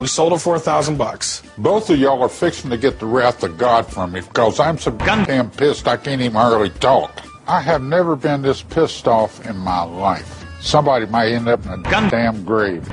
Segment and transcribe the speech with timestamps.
[0.00, 1.42] We sold it for a thousand bucks.
[1.58, 4.78] Both of y'all are fixing to get the wrath of God from me because I'm
[4.78, 7.20] so goddamn pissed I can't even hardly talk.
[7.48, 10.44] I have never been this pissed off in my life.
[10.60, 12.88] Somebody might end up in a goddamn grave.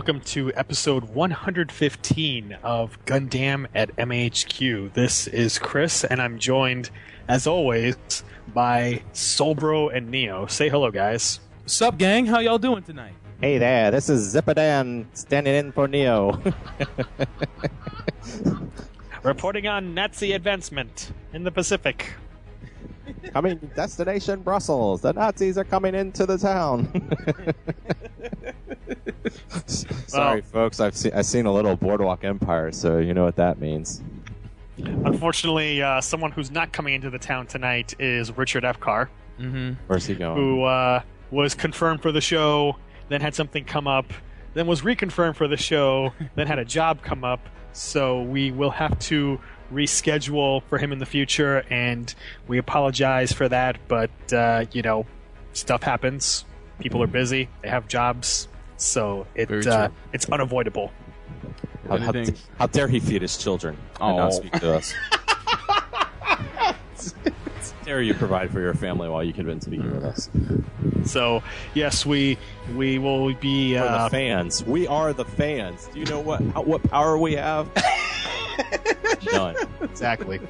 [0.00, 4.94] Welcome to episode 115 of Gundam at MHQ.
[4.94, 6.88] This is Chris, and I'm joined,
[7.28, 10.46] as always, by Solbro and Neo.
[10.46, 11.40] Say hello, guys.
[11.66, 12.24] Sup, gang?
[12.24, 13.12] How y'all doing tonight?
[13.42, 16.42] Hey there, this is Zippadan standing in for Neo.
[19.22, 22.14] Reporting on Nazi advancement in the Pacific.
[23.32, 25.00] coming destination Brussels.
[25.00, 26.88] The Nazis are coming into the town.
[29.66, 30.80] Sorry, folks.
[30.80, 34.02] I've seen I've seen a little Boardwalk Empire, so you know what that means.
[34.78, 39.08] Unfortunately, uh, someone who's not coming into the town tonight is Richard Epcar,
[39.40, 39.72] Mm-hmm.
[39.86, 40.36] Where's he going?
[40.36, 42.76] who uh, was confirmed for the show,
[43.08, 44.12] then had something come up,
[44.54, 47.40] then was reconfirmed for the show, then had a job come up.
[47.72, 49.40] So we will have to
[49.72, 52.14] reschedule for him in the future, and
[52.48, 53.78] we apologize for that.
[53.88, 55.06] But uh, you know,
[55.52, 56.44] stuff happens.
[56.80, 57.48] People are busy.
[57.62, 60.92] They have jobs, so it uh, it's unavoidable.
[61.88, 64.36] How, how, Anything- how dare he feed his children and not Oh.
[64.36, 64.94] speak to us?
[67.84, 70.30] dare you provide for your family while you could have been speaking with us?
[71.04, 71.42] So
[71.74, 72.38] yes, we
[72.76, 73.74] we will be.
[73.76, 75.88] For Uh, the fans, we are the fans.
[75.92, 77.68] Do you know what how, what power we have?
[79.32, 79.56] None.
[79.80, 80.40] exactly.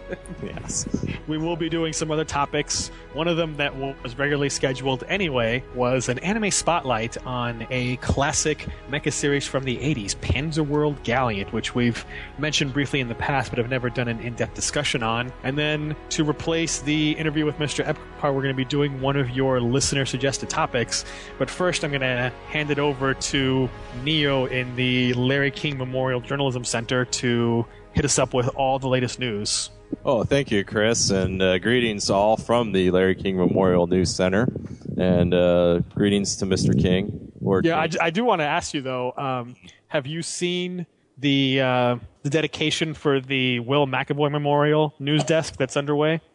[0.43, 0.87] Yes.
[1.27, 2.89] we will be doing some other topics.
[3.13, 8.67] One of them that was regularly scheduled anyway was an anime spotlight on a classic
[8.91, 12.05] mecha series from the 80s, Panzer World Galient, which we've
[12.39, 15.33] mentioned briefly in the past but have never done an in depth discussion on.
[15.43, 17.85] And then to replace the interview with Mr.
[17.85, 21.05] Epcar, we're going to be doing one of your listener suggested topics.
[21.39, 23.69] But first, I'm going to hand it over to
[24.03, 28.89] Neo in the Larry King Memorial Journalism Center to hit us up with all the
[28.89, 29.71] latest news.
[30.05, 34.49] Oh, thank you, Chris, and uh, greetings all from the Larry King Memorial News Center,
[34.97, 36.81] and uh, greetings to Mr.
[36.81, 37.33] King.
[37.41, 37.99] Lord Yeah, I, King.
[38.01, 39.13] I do want to ask you though.
[39.17, 39.57] Um,
[39.89, 40.87] have you seen
[41.19, 46.21] the uh, the dedication for the Will McAvoy Memorial news desk that's underway?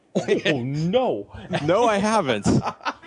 [0.45, 1.27] Oh no!
[1.65, 2.47] no, I haven't.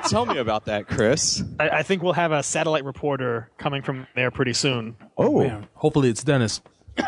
[0.08, 1.42] Tell me about that, Chris.
[1.58, 4.94] I, I think we'll have a satellite reporter coming from there pretty soon.
[5.16, 6.60] Oh, Man, hopefully it's Dennis.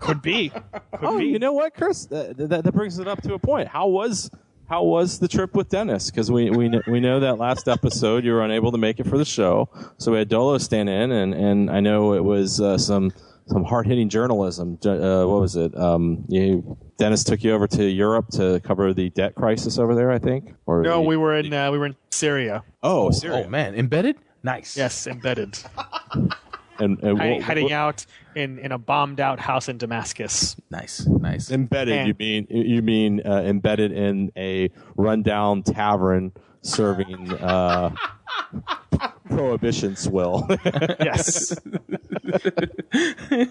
[0.00, 0.48] Could be.
[0.50, 0.60] Could
[1.02, 1.26] oh, be.
[1.26, 2.06] you know what, Chris?
[2.06, 3.68] That, that, that brings it up to a point.
[3.68, 4.30] How was
[4.68, 6.10] how was the trip with Dennis?
[6.10, 9.06] Because we we kn- we know that last episode you were unable to make it
[9.06, 12.60] for the show, so we had Dolo stand in, and and I know it was
[12.60, 13.12] uh, some
[13.46, 14.78] some hard hitting journalism.
[14.84, 15.76] Uh, what was it?
[15.76, 20.10] Um, you, Dennis took you over to Europe to cover the debt crisis over there,
[20.10, 20.54] I think.
[20.66, 22.62] Or no, we were in uh, we were in Syria.
[22.82, 23.48] oh, Oh Syria.
[23.48, 24.16] man, embedded.
[24.42, 24.76] Nice.
[24.76, 25.56] Yes, embedded,
[26.78, 30.56] and, and hiding, what- hiding what- out in, in a bombed out house in Damascus.
[30.70, 31.06] Nice.
[31.06, 31.50] Nice.
[31.50, 37.90] Embedded, And- you mean you mean uh, embedded in a rundown tavern serving uh,
[39.28, 40.46] prohibition swill.
[41.00, 41.48] Yes.
[43.32, 43.50] the,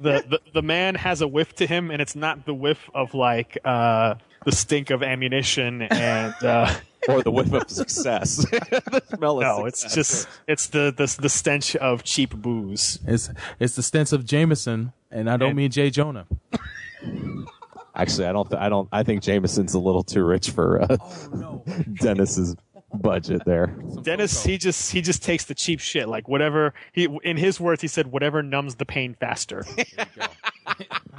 [0.00, 3.58] the the man has a whiff to him, and it's not the whiff of like
[3.64, 4.14] uh,
[4.44, 6.34] the stink of ammunition and.
[6.42, 6.74] Uh,
[7.08, 8.36] or the whiff of success.
[8.50, 9.94] the smell of No, it's success.
[9.94, 12.98] just it's the, the the stench of cheap booze.
[13.06, 16.26] It's it's the stench of Jameson, and I don't And- mean Jay Jonah.
[17.94, 20.96] actually I don't th- I don't I think Jameson's a little too rich for uh,
[21.32, 21.64] no.
[22.02, 22.54] Dennis's
[22.92, 23.68] budget there.
[24.02, 26.06] Dennis, he just he just takes the cheap shit.
[26.06, 29.64] Like whatever he in his words, he said, "Whatever numbs the pain faster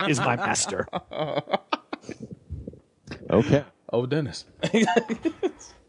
[0.08, 0.88] is my master."
[3.32, 3.64] Okay.
[3.94, 4.46] Oh, Dennis.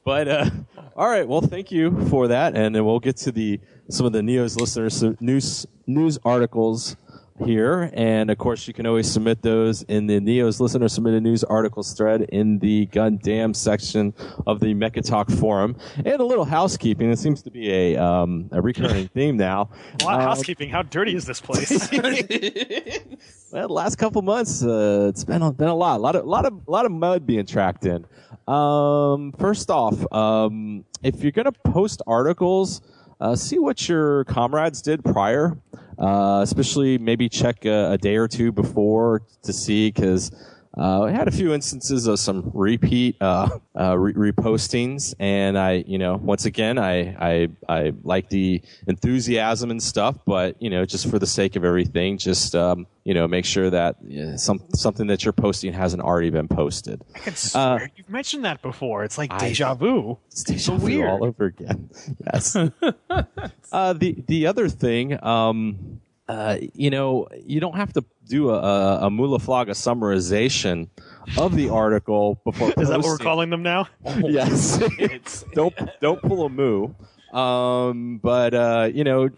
[0.04, 0.50] But uh,
[0.97, 4.12] all right, well, thank you for that, and then we'll get to the some of
[4.12, 6.96] the Neo's listeners news news articles
[7.44, 11.44] here, and of course, you can always submit those in the Neo's listener submitted news
[11.44, 14.14] articles thread in the Gundam section
[14.46, 15.76] of the Mecha Talk forum.
[15.96, 17.10] And a little housekeeping.
[17.10, 19.70] It seems to be a um, a recurring theme now.
[20.00, 20.68] Wow, Uh, housekeeping.
[20.68, 21.70] How dirty is this place?
[21.92, 26.24] well, the last couple months, uh, it's been a, been a lot, a lot of,
[26.24, 28.06] lot of, lot of mud being tracked in.
[28.48, 32.80] Um, first off, um, if you're gonna post articles,
[33.22, 35.56] uh, see what your comrades did prior.
[35.98, 40.32] Uh, especially maybe check a, a day or two before to see because
[40.76, 45.84] uh, I had a few instances of some repeat uh, uh, re- repostings, and I,
[45.86, 50.84] you know, once again, I, I I like the enthusiasm and stuff, but you know,
[50.86, 54.62] just for the sake of everything, just um, you know, make sure that uh, some
[54.74, 57.02] something that you're posting hasn't already been posted.
[57.14, 59.04] I can swear you've mentioned that before.
[59.04, 60.18] It's like I- deja vu.
[60.28, 61.10] It's deja So vu weird.
[61.10, 61.90] all over again.
[62.32, 62.56] Yes.
[63.72, 68.58] uh, the the other thing, um, uh, you know, you don't have to do a,
[68.58, 70.88] a, a Mu La Flaga summarization
[71.36, 72.72] of the article before.
[72.78, 73.88] Is that what we're calling them now?
[74.22, 74.82] Yes.
[75.52, 76.94] don't don't pull a moo.
[77.32, 79.30] Um, but uh, you know,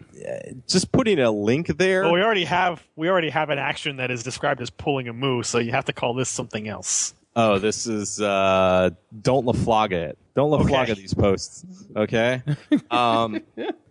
[0.67, 2.03] just putting a link there.
[2.03, 5.13] Well, we already have we already have an action that is described as pulling a
[5.13, 7.13] moo, so you have to call this something else.
[7.37, 8.91] Oh, this is uh
[9.21, 10.17] don't laflaga it.
[10.35, 10.93] Don't laflaga Okay.
[10.93, 11.65] these posts.
[11.95, 12.41] Okay?
[12.91, 13.39] um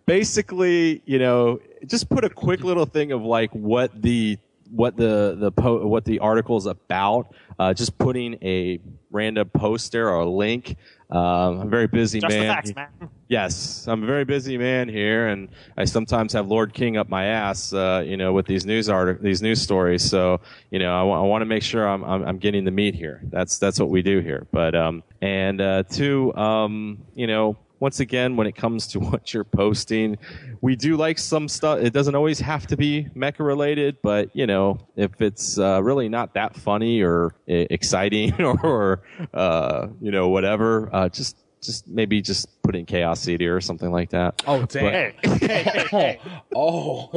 [0.05, 4.37] basically, you know, just put a quick little thing of like what the
[4.71, 7.33] what the the po- what the article is about.
[7.57, 8.79] Uh, just putting a
[9.11, 10.75] random post there or a link.
[11.09, 12.47] Um, I'm a very busy Just man.
[12.47, 13.09] the facts, man.
[13.29, 17.25] Yes, I'm a very busy man here, and I sometimes have Lord King up my
[17.25, 20.03] ass, uh, you know, with these news art, these news stories.
[20.03, 20.41] So,
[20.71, 23.21] you know, I want to make sure I'm, I'm I'm getting the meat here.
[23.25, 24.47] That's that's what we do here.
[24.51, 29.33] But um, and uh, two, um, you know, once again, when it comes to what
[29.33, 30.17] you're posting,
[30.61, 31.79] we do like some stuff.
[31.79, 36.09] It doesn't always have to be mecha related, but you know, if it's uh, really
[36.09, 38.33] not that funny or uh, exciting
[38.63, 39.01] or
[39.33, 43.91] uh, you know whatever, uh, just just maybe just put in Chaos CD or something
[43.91, 44.43] like that.
[44.45, 44.83] Oh damn!
[44.83, 46.19] Hey, hey, hey, hey.
[46.55, 47.09] Oh,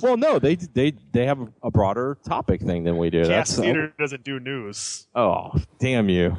[0.00, 3.24] Well, no, they they they have a broader topic thing than we do.
[3.24, 5.06] Chaos That's Theater doesn't do news.
[5.14, 6.36] oh, damn you.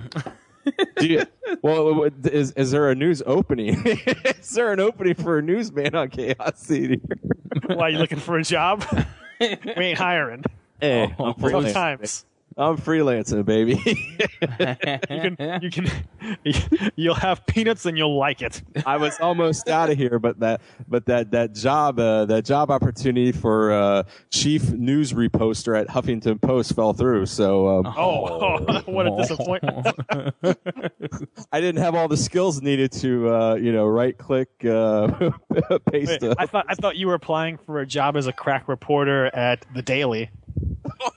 [0.98, 1.26] Do you,
[1.62, 3.82] well, what- is is there a news opening?
[3.86, 7.00] is there an opening for a newsman on Chaos CD?
[7.68, 8.86] Why are you looking for a job?
[9.40, 9.48] we
[9.78, 10.44] ain't hiring.
[10.80, 11.74] Hey, oh, I'm Tough freelancing.
[11.74, 12.26] times.
[12.58, 13.82] I'm freelancing, baby.
[15.10, 18.62] You can, you can, you'll have peanuts and you'll like it.
[18.86, 22.72] I was almost out of here, but that but that that job uh, that job
[22.72, 27.26] opportunity for uh, chief news reposter at Huffington Post fell through.
[27.28, 29.88] So um, Oh, what a disappointment!
[31.52, 35.08] I didn't have all the skills needed to uh, you know right click uh,
[35.92, 36.22] paste.
[36.22, 39.28] Wait, I thought I thought you were applying for a job as a crack reporter
[39.36, 40.30] at the Daily.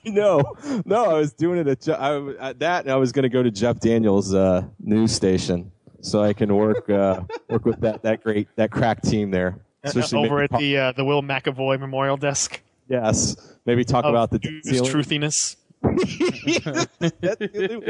[0.05, 0.55] no,
[0.85, 3.29] no, I was doing it at, Je- I, at that, and I was going to
[3.29, 8.03] go to Jeff Daniels' uh, news station so I can work uh, work with that
[8.03, 9.57] that great that crack team there.
[9.83, 13.35] Especially over at talk- the uh, the Will McAvoy Memorial Desk yes,
[13.65, 15.55] maybe talk of about the news truthiness.
[15.85, 15.97] we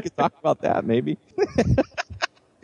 [0.01, 1.17] could talk about that maybe.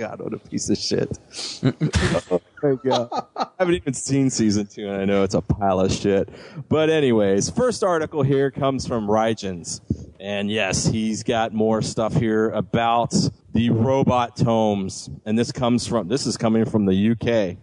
[0.01, 1.19] God, what a piece of shit.
[2.63, 3.07] oh God.
[3.36, 6.27] I haven't even seen season two, and I know it's a pile of shit.
[6.69, 9.80] But anyways, first article here comes from Rygens.
[10.19, 13.13] And yes, he's got more stuff here about
[13.53, 15.07] the robot tomes.
[15.24, 17.57] And this comes from, this is coming from the UK, the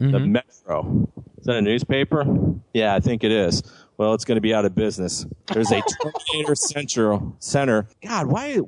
[0.00, 0.30] mm-hmm.
[0.30, 1.08] Metro.
[1.38, 2.24] Is that a newspaper?
[2.72, 3.64] Yeah, I think it is.
[3.96, 5.26] Well, it's going to be out of business.
[5.52, 5.82] There's a
[6.30, 7.88] Terminator Central Center.
[8.00, 8.60] God, why?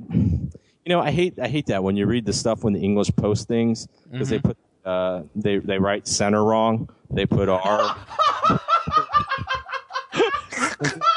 [0.84, 3.10] You know, I hate I hate that when you read the stuff when the English
[3.16, 6.88] post things because they put uh, they they write center wrong.
[7.10, 7.96] They put R.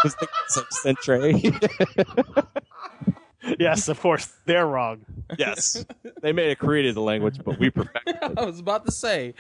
[0.03, 1.31] it's like centre.
[3.59, 5.05] Yes, of course they're wrong.
[5.37, 5.85] yes,
[6.21, 8.33] they may have created the language, but we perfected it.
[8.37, 9.33] I was about to say.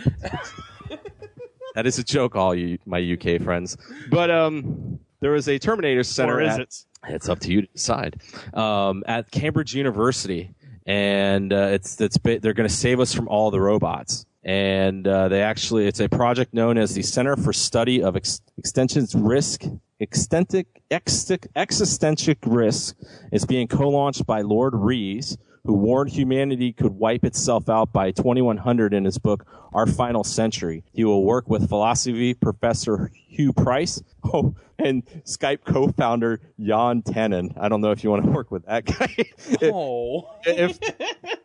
[1.73, 3.77] That is a joke, all you my UK friends.
[4.09, 6.35] But um, there was a Terminator Center.
[6.37, 6.85] Or is at- it?
[7.09, 8.21] It's up to you to decide.
[8.53, 10.53] Um, at Cambridge University,
[10.85, 14.25] and uh, it's it's they're going to save us from all the robots.
[14.45, 18.41] And uh, they actually, it's a project known as the Center for Study of Ex-
[18.59, 19.63] Extension's Risk,
[19.99, 22.95] Extentic, Existential Risk.
[23.31, 25.35] It's being co-launched by Lord Rees,
[25.65, 30.83] who warned humanity could wipe itself out by 2100 in his book Our Final Century.
[30.93, 34.01] He will work with philosophy professor Huw Price
[34.33, 37.57] oh, and Skype co-founder Jaan Tallinn.
[37.59, 39.15] I don't know if you want to work with that guy.
[39.61, 40.79] Oh, if,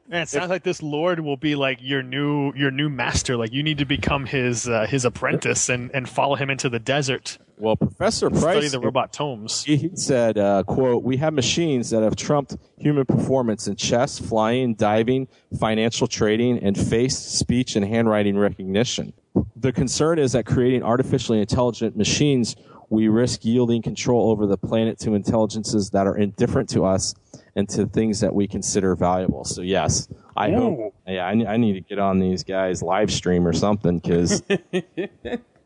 [0.09, 3.37] Man, it sounds like this lord will be like your new your new master.
[3.37, 6.81] Like you need to become his uh, his apprentice and, and follow him into the
[6.81, 7.39] desert.
[7.61, 9.63] Well, Professor Study Price the robot tomes.
[9.63, 14.19] He he said, uh, quote, we have machines that have trumped human performance in chess,
[14.19, 19.13] flying, diving, financial trading, and face, speech, and handwriting recognition.
[19.57, 22.57] The concern is that creating artificially intelligent machines,
[22.89, 27.15] we risk yielding control over the planet to intelligences that are indifferent to us
[27.55, 29.45] and to things that we consider valuable.
[29.45, 33.47] So yes, I hope, yeah, I, I need to get on these guys live stream
[33.47, 34.43] or something because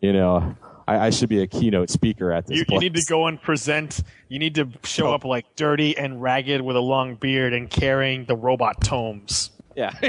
[0.00, 0.54] you know,
[0.86, 3.40] I, I should be a keynote speaker at this You, you need to go and
[3.40, 4.02] present.
[4.28, 5.14] You need to show oh.
[5.14, 9.50] up like dirty and ragged with a long beard and carrying the robot tomes.
[9.76, 9.92] Yeah.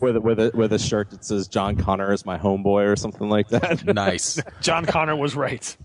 [0.00, 2.96] with a, with a with a shirt that says John Connor is my homeboy or
[2.96, 3.84] something like that.
[3.92, 4.40] Nice.
[4.60, 5.64] John Connor was right.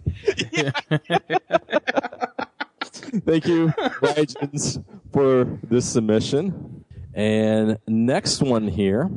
[3.26, 4.80] Thank you, Legends,
[5.12, 6.86] for this submission.
[7.14, 9.10] And next one here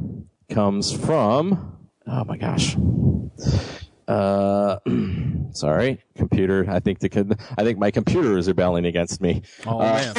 [0.49, 1.77] comes from
[2.11, 2.77] oh my gosh.
[4.09, 4.79] Uh,
[5.53, 6.67] sorry, computer.
[6.69, 9.43] I think the I think my computer is rebelling against me.
[9.67, 10.15] Oh Uh,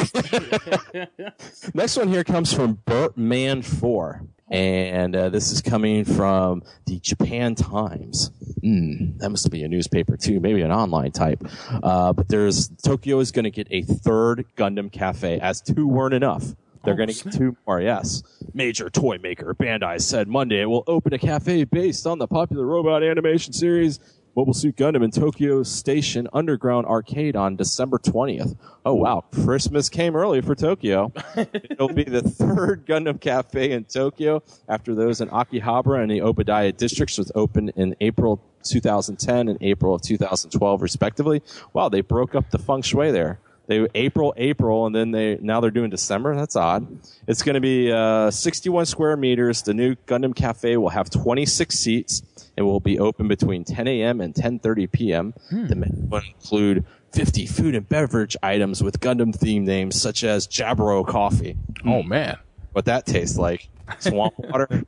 [0.94, 1.08] man.
[1.74, 7.54] Next one here comes from Bertman Four, and uh, this is coming from the Japan
[7.54, 8.30] Times.
[8.62, 11.44] Hmm, that must be a newspaper too, maybe an online type.
[11.82, 16.14] Uh, but there's Tokyo is going to get a third Gundam Cafe, as two weren't
[16.14, 16.54] enough.
[16.84, 17.80] They're going to oh, get two more.
[17.80, 18.22] Yes,
[18.54, 22.66] major toy maker Bandai said Monday it will open a cafe based on the popular
[22.66, 24.00] robot animation series
[24.34, 28.56] Mobile Suit Gundam in Tokyo Station Underground Arcade on December 20th.
[28.84, 31.12] Oh wow, Christmas came early for Tokyo.
[31.36, 36.74] It'll be the third Gundam Cafe in Tokyo after those in Akihabara and the Odaiba
[36.74, 41.42] districts was opened in April 2010 and April of 2012 respectively.
[41.74, 43.38] Wow, they broke up the feng shui there.
[43.72, 46.36] They April, April, and then they now they're doing December.
[46.36, 46.86] That's odd.
[47.26, 49.62] It's going to be uh, 61 square meters.
[49.62, 52.22] The new Gundam Cafe will have 26 seats
[52.56, 54.20] and will be open between 10 a.m.
[54.20, 55.32] and 10:30 p.m.
[55.50, 60.46] The menu will include 50 food and beverage items with Gundam themed names such as
[60.46, 61.56] Jaburo Coffee.
[61.86, 62.36] Oh man.
[62.72, 63.68] What that tastes like?
[64.00, 64.84] Swamp water.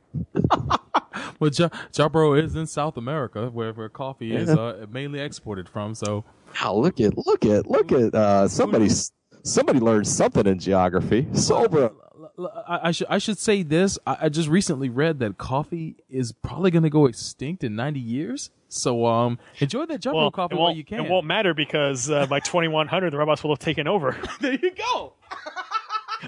[1.39, 5.93] Well, ja- Jaburo is in South America, where, where coffee is uh, mainly exported from.
[5.95, 6.23] So,
[6.61, 8.89] Wow, look at look at look at uh, somebody
[9.43, 11.23] somebody learned something in geography.
[11.31, 11.93] Solbro.
[12.17, 13.97] l- l- I, I should I should say this.
[14.07, 17.99] I, I just recently read that coffee is probably going to go extinct in 90
[17.99, 18.49] years.
[18.67, 21.05] So, um, enjoy that Jaburo Well, coffee it while you can.
[21.05, 24.17] it won't matter because uh, by 2100 the robots will have taken over.
[24.41, 25.13] there you go.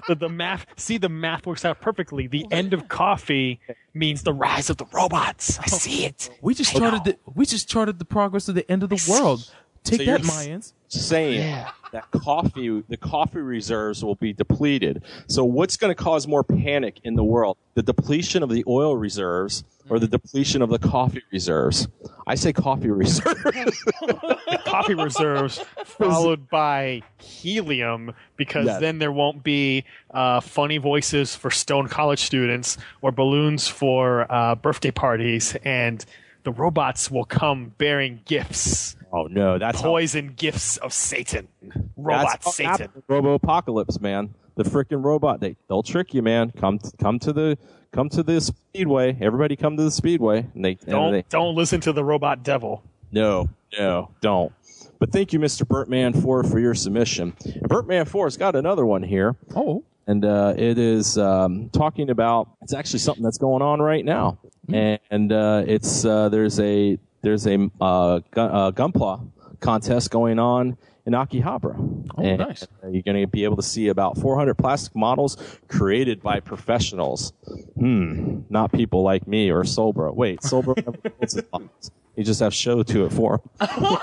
[0.06, 2.26] the, the math, see, the math works out perfectly.
[2.26, 3.60] The end of coffee
[3.92, 5.58] means the rise of the robots.
[5.58, 6.30] I see it.
[6.40, 7.12] We just I charted know.
[7.12, 9.52] the we just charted the progress of the end of the world.
[9.84, 10.72] Take So that, Mayans.
[10.88, 15.02] saying that coffee, the coffee reserves will be depleted.
[15.28, 17.56] So what's going to cause more panic in the world?
[17.74, 21.88] The depletion of the oil reserves or the depletion of the coffee reserves?
[22.26, 23.84] I say coffee reserves.
[24.66, 28.80] coffee reserves followed by helium because Yes.
[28.80, 34.54] then there won't be uh, funny voices for stone college students or balloons for uh,
[34.56, 36.04] birthday parties and
[36.44, 41.48] the robots will come bearing gifts oh no, that's how, poison gifts of satan
[41.96, 42.88] robot satan.
[43.08, 44.34] Robo apocalypse, man.
[44.56, 46.50] The freaking robot, they they'll trick you, man.
[46.50, 47.58] Come come to the
[47.92, 49.16] come to the speedway.
[49.20, 50.46] Everybody come to the speedway.
[50.54, 53.48] And they don't they, don't listen to the robot devil No,
[53.78, 54.52] no, don't.
[54.98, 55.62] But thank you, Mr.
[55.62, 57.34] Bertman, for for your submission.
[57.44, 59.36] And Bertman Four has got another one here.
[59.54, 64.04] Oh, and uh, it is um, talking about it's actually something that's going on right
[64.04, 64.38] now,
[64.72, 66.98] and uh, it's uh, there's a
[67.28, 69.28] there's a uh, gu- uh, gunpla
[69.60, 71.76] contest going on in Akihabara.
[72.16, 72.62] Oh, and nice.
[72.82, 75.36] uh, You're going to be able to see about 400 plastic models
[75.68, 77.32] created by professionals.
[77.76, 80.14] Hmm, not people like me or Solbro.
[80.14, 81.90] Wait, Solbro never builds his models.
[82.16, 83.68] You just have show to it for him.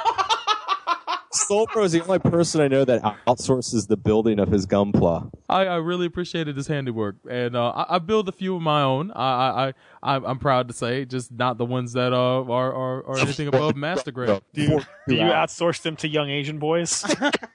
[1.36, 5.32] Solbro is the only person I know that outsources the building of his gunpla.
[5.50, 8.82] I, I really appreciated his handiwork, and uh, I, I build a few of my
[8.82, 9.12] own.
[9.12, 13.06] I, I, I, I'm proud to say, just not the ones that uh, are, are,
[13.06, 14.42] are anything above master grade.
[14.54, 17.04] do you, do you outsource them to young asian boys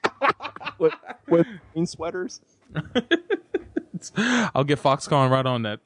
[0.77, 0.93] with,
[1.27, 2.41] with green sweaters.
[4.17, 5.79] I'll get Foxconn right on that.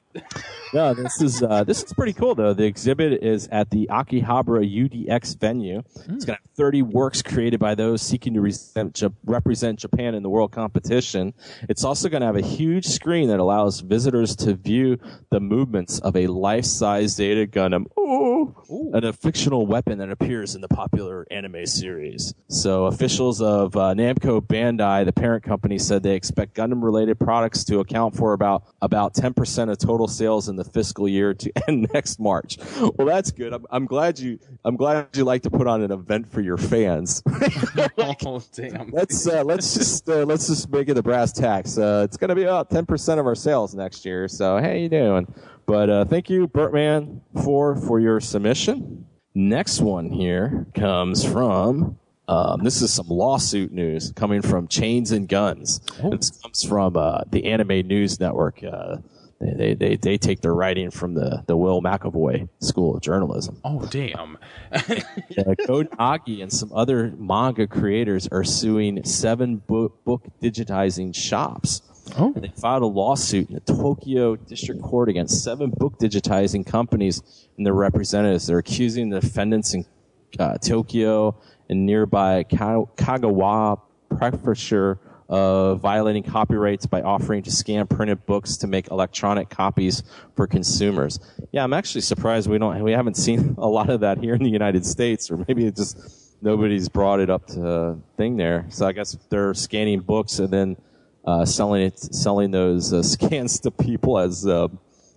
[0.74, 2.52] No, this is uh, this is pretty cool though.
[2.52, 5.82] The exhibit is at the Akihabara UDX venue.
[5.94, 10.22] It's going to have 30 works created by those seeking to represent, represent Japan in
[10.22, 11.34] the world competition.
[11.68, 14.98] It's also going to have a huge screen that allows visitors to view
[15.30, 17.86] the movements of a life-size Zeta Gundam.
[17.98, 18.54] Ooh,
[18.92, 22.34] and a fictional weapon that appears in the popular anime series.
[22.48, 27.80] So officials of uh, Namco Bandai, the parent company, said they expect Gundam-related products to
[27.80, 32.18] account for about about 10% of total sales in the fiscal year to end next
[32.18, 32.58] March.
[32.80, 33.52] Well, that's good.
[33.52, 36.56] I'm, I'm glad you I'm glad you like to put on an event for your
[36.56, 37.22] fans.
[37.98, 38.90] oh damn!
[38.90, 41.78] let's uh, let's just uh, let's just make it the brass tacks.
[41.78, 44.28] Uh, it's going to be about 10% of our sales next year.
[44.28, 45.32] So how you doing?
[45.66, 49.06] But uh, thank you, Bertman, for for your submission.
[49.34, 51.98] Next one here comes from.
[52.28, 55.80] Um, this is some lawsuit news coming from Chains and Guns.
[56.10, 58.62] This comes from uh, the Anime News Network.
[58.64, 58.96] Uh,
[59.40, 63.60] they, they, they, they take their writing from the, the Will McAvoy School of Journalism.
[63.64, 64.38] Oh damn!
[64.72, 71.82] uh, Nagi and some other manga creators are suing seven book, book digitizing shops.
[72.16, 72.32] Oh.
[72.34, 77.20] And they filed a lawsuit in the Tokyo District Court against seven book digitizing companies
[77.56, 78.46] and their representatives.
[78.46, 79.84] They're accusing the defendants in
[80.38, 81.36] uh, Tokyo
[81.68, 88.88] and nearby Kagawa Prefecture of violating copyrights by offering to scan printed books to make
[88.90, 90.04] electronic copies
[90.36, 91.18] for consumers.
[91.50, 94.42] Yeah, I'm actually surprised we don't we haven't seen a lot of that here in
[94.42, 95.98] the United States, or maybe it just
[96.42, 98.66] nobody's brought it up to thing there.
[98.68, 100.76] So I guess they're scanning books and then
[101.24, 104.68] uh, selling it, selling those uh, scans to people as uh,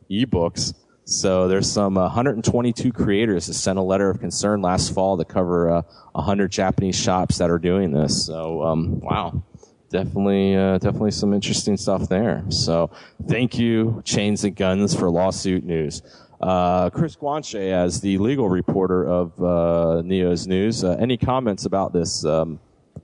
[0.10, 0.74] ebooks.
[1.10, 5.72] So there's some 122 creators that sent a letter of concern last fall to cover
[5.72, 8.28] uh, 100 Japanese shops that are doing this.
[8.28, 9.42] So um, wow,
[9.90, 12.44] definitely, uh, definitely some interesting stuff there.
[12.50, 12.92] So
[13.28, 16.04] thank you, Chains and Guns, for lawsuit news.
[16.40, 21.92] Uh, Chris Guanche, as the legal reporter of uh, Neo's News, uh, any comments about
[21.92, 22.60] this um,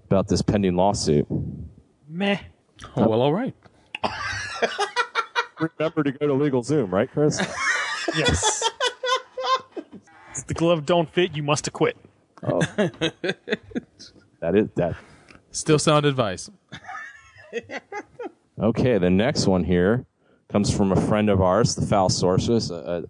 [0.05, 1.25] about this pending lawsuit?
[2.07, 2.37] Meh.
[2.95, 3.55] Oh, well, all right.
[5.59, 7.41] Remember to go to Legal Zoom, right, Chris?
[8.13, 8.69] Yes.
[10.35, 11.97] if the glove don't fit, you must acquit.
[12.43, 12.59] oh.
[14.39, 14.95] that is that.
[15.51, 16.49] Still sound advice.
[18.57, 20.05] Okay, the next one here
[20.49, 23.03] comes from a friend of ours, the Foul Sorceress, a,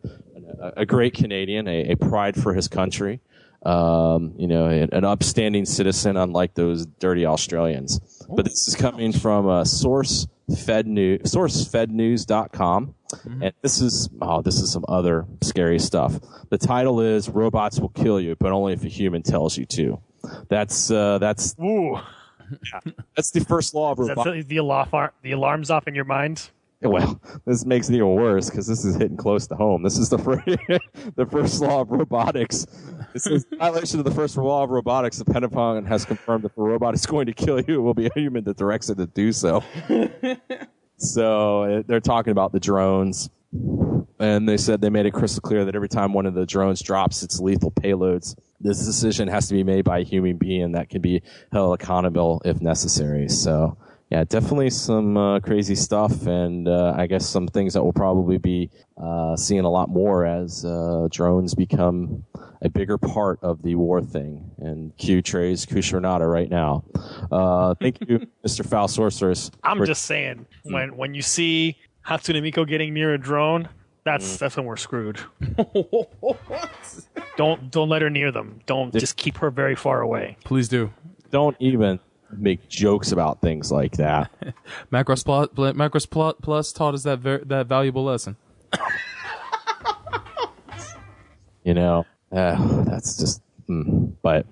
[0.59, 3.19] a, a great Canadian, a, a, pride for his country,
[3.63, 7.99] um, you know, an, an, upstanding citizen, unlike those dirty Australians.
[8.27, 10.25] But this is coming from uh, Source
[10.65, 13.43] Fed News, SourceFedNews.com, mm-hmm.
[13.43, 16.19] and this is oh, this is some other scary stuff.
[16.50, 20.00] The title is "Robots Will Kill You, but only if a human tells you to."
[20.50, 22.00] That's uh, that's ooh.
[22.72, 22.91] Yeah.
[23.15, 24.45] That's the first law of robotics.
[24.45, 26.51] The, the, alarm, the alarm's off in your mind?
[26.81, 29.84] Well, this makes it even worse because this is hitting close to home.
[29.84, 30.45] This is the first,
[31.15, 32.67] the first law of robotics.
[33.13, 35.17] This is violation of the first law of robotics.
[35.17, 38.07] The Pentagon has confirmed if a robot is going to kill you, it will be
[38.07, 39.63] a human that directs it to do so.
[40.97, 43.29] So they're talking about the drones.
[44.17, 46.81] And they said they made it crystal clear that every time one of the drones
[46.81, 50.89] drops its lethal payloads, this decision has to be made by a human being that
[50.89, 53.27] can be held accountable if necessary.
[53.27, 53.77] So,
[54.09, 58.37] yeah, definitely some uh, crazy stuff, and uh, I guess some things that we'll probably
[58.37, 58.70] be
[59.01, 62.24] uh, seeing a lot more as uh, drones become
[62.65, 64.51] a bigger part of the war thing.
[64.57, 66.83] And Q trays Kushernata right now.
[67.31, 68.65] Uh, thank you, Mr.
[68.65, 69.51] Foul Sorceress.
[69.63, 73.69] I'm for- just saying, when when you see Hatsune Miku getting near a drone,
[74.03, 74.39] that's mm.
[74.39, 75.19] that's when we're screwed.
[77.37, 78.59] don't don't let her near them.
[78.65, 80.37] Don't just keep her very far away.
[80.43, 80.91] Please do.
[81.29, 81.99] Don't even
[82.31, 84.31] make jokes about things like that.
[84.91, 88.35] Macross Plus, Macross Plus taught us that ver- that valuable lesson.
[91.63, 93.41] you know, uh, that's just.
[93.69, 94.13] Mm.
[94.21, 94.45] But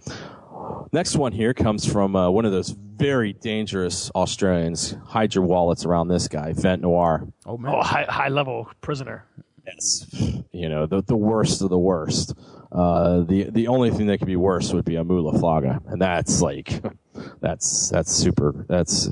[0.92, 4.96] next one here comes from uh, one of those very dangerous Australians.
[5.06, 7.28] Hide your wallets around this guy, Vent Noir.
[7.46, 9.26] Oh man, oh, high high level prisoner.
[9.68, 10.08] Yes,
[10.52, 12.34] you know the the worst of the worst.
[12.72, 15.80] Uh, the the only thing that could be worse would be a Mu La Flaga,
[15.88, 16.82] and that's like
[17.42, 18.66] that's that's super.
[18.70, 19.10] That's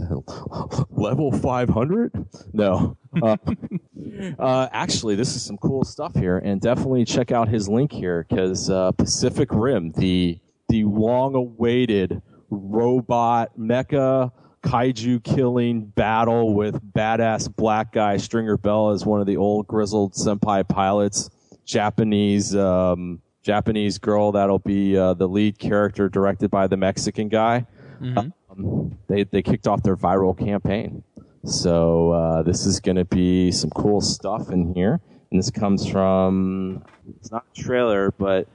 [0.90, 2.14] level five hundred.
[2.54, 3.38] No, uh,
[4.40, 8.26] uh, actually, this is some cool stuff here, and definitely check out his link here
[8.30, 14.32] because uh, Pacific Rim, the the long awaited robot mecha
[14.64, 20.14] kaiju killing battle with badass black guy Stringer Bell as one of the old grizzled
[20.14, 21.30] senpai pilots,
[21.66, 27.66] Japanese um, Japanese girl that'll be uh, the lead character, directed by the Mexican guy.
[28.02, 28.30] Mm-hmm.
[28.52, 31.04] Um, they they kicked off their viral campaign,
[31.46, 35.00] so uh, this is going to be some cool stuff in here.
[35.32, 36.84] And this comes from
[37.20, 38.48] it's not a trailer, but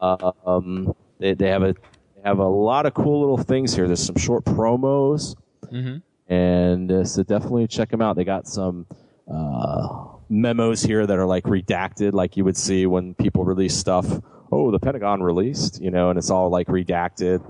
[0.00, 3.86] uh, um, they they have a they have a lot of cool little things here.
[3.86, 5.34] There's some short promos
[5.72, 6.32] Mm-hmm.
[6.32, 8.16] And uh, so definitely check them out.
[8.16, 8.86] They got some
[9.32, 14.06] uh, memos here that are like redacted, like you would see when people release stuff.
[14.50, 17.42] Oh, the Pentagon released, you know, and it's all like redacted.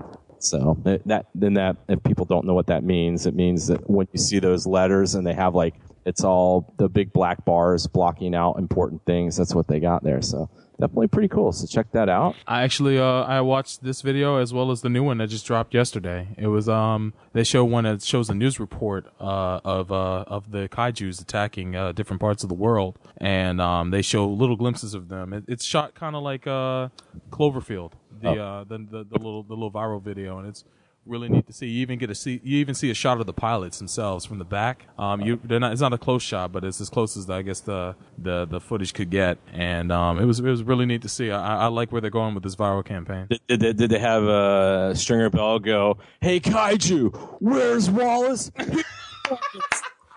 [0.43, 4.07] So that then that if people don't know what that means, it means that when
[4.11, 5.75] you see those letters and they have like
[6.05, 9.37] it's all the big black bars blocking out important things.
[9.37, 10.21] That's what they got there.
[10.21, 11.53] So definitely pretty cool.
[11.53, 12.35] So check that out.
[12.45, 15.45] I actually uh, I watched this video as well as the new one that just
[15.45, 16.27] dropped yesterday.
[16.37, 20.51] It was um they show one that shows a news report uh, of uh, of
[20.51, 24.93] the kaiju's attacking uh, different parts of the world, and um they show little glimpses
[24.93, 25.31] of them.
[25.31, 26.89] It, it's shot kind of like uh
[27.29, 27.93] Cloverfield,
[28.23, 28.43] the, oh.
[28.43, 30.63] uh, the, the the little the little viral video, and it's
[31.05, 31.67] really neat to see.
[31.67, 34.39] You even get a see you even see a shot of the pilots themselves from
[34.39, 34.87] the back.
[34.97, 37.41] Um, you they're not it's not a close shot, but it's as close as I
[37.41, 41.01] guess the the, the footage could get, and um, it was it was really neat
[41.03, 41.31] to see.
[41.31, 43.27] I, I like where they're going with this viral campaign.
[43.29, 48.51] Did, did, they- did they have uh, Stringer Bell go, "Hey Kaiju, where's Wallace?"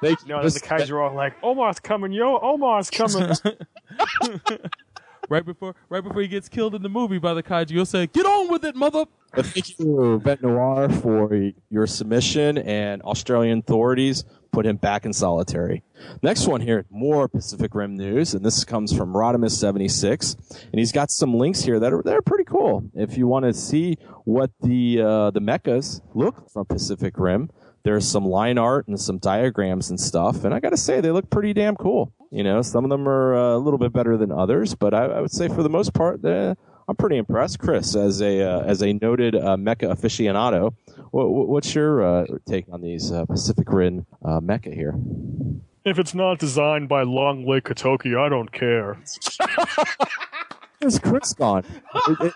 [0.03, 3.31] they No, then the kaiju are all like, Omar's coming, yo, Omar's coming.
[5.29, 8.07] Right before right before he gets killed in the movie by the kaiju, you'll say,
[8.07, 14.25] "Get on with it, mother." Thank you, Vet Noir, for your submission, and Australian authorities
[14.53, 15.83] put him back in solitary.
[16.23, 21.11] Next one here, more Pacific Rim news, and this comes from Rodimus76, and he's got
[21.11, 22.89] some links here that are that are pretty cool.
[22.95, 27.51] If you want to see what the uh, the mechas look from Pacific Rim,
[27.85, 31.11] there's some line art and some diagrams and stuff, and I got to say they
[31.11, 32.13] look pretty damn cool.
[32.31, 35.05] You know, some of them are uh, a little bit better than others, but I,
[35.07, 36.57] I would say for the most part, they're
[36.89, 40.75] I'm pretty impressed, Chris, as a uh, as a noted uh, mecha aficionado.
[41.11, 44.95] What, what's your uh, take on these uh, Pacific Rim uh, mecha here?
[45.85, 48.99] if it's not designed by Long Lake Katoki, I don't care.
[50.81, 51.65] Where's Chris gone?
[52.09, 52.35] It- it-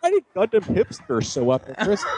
[0.00, 1.68] why did Gundam hipster show up?
[1.68, 2.02] at Chris?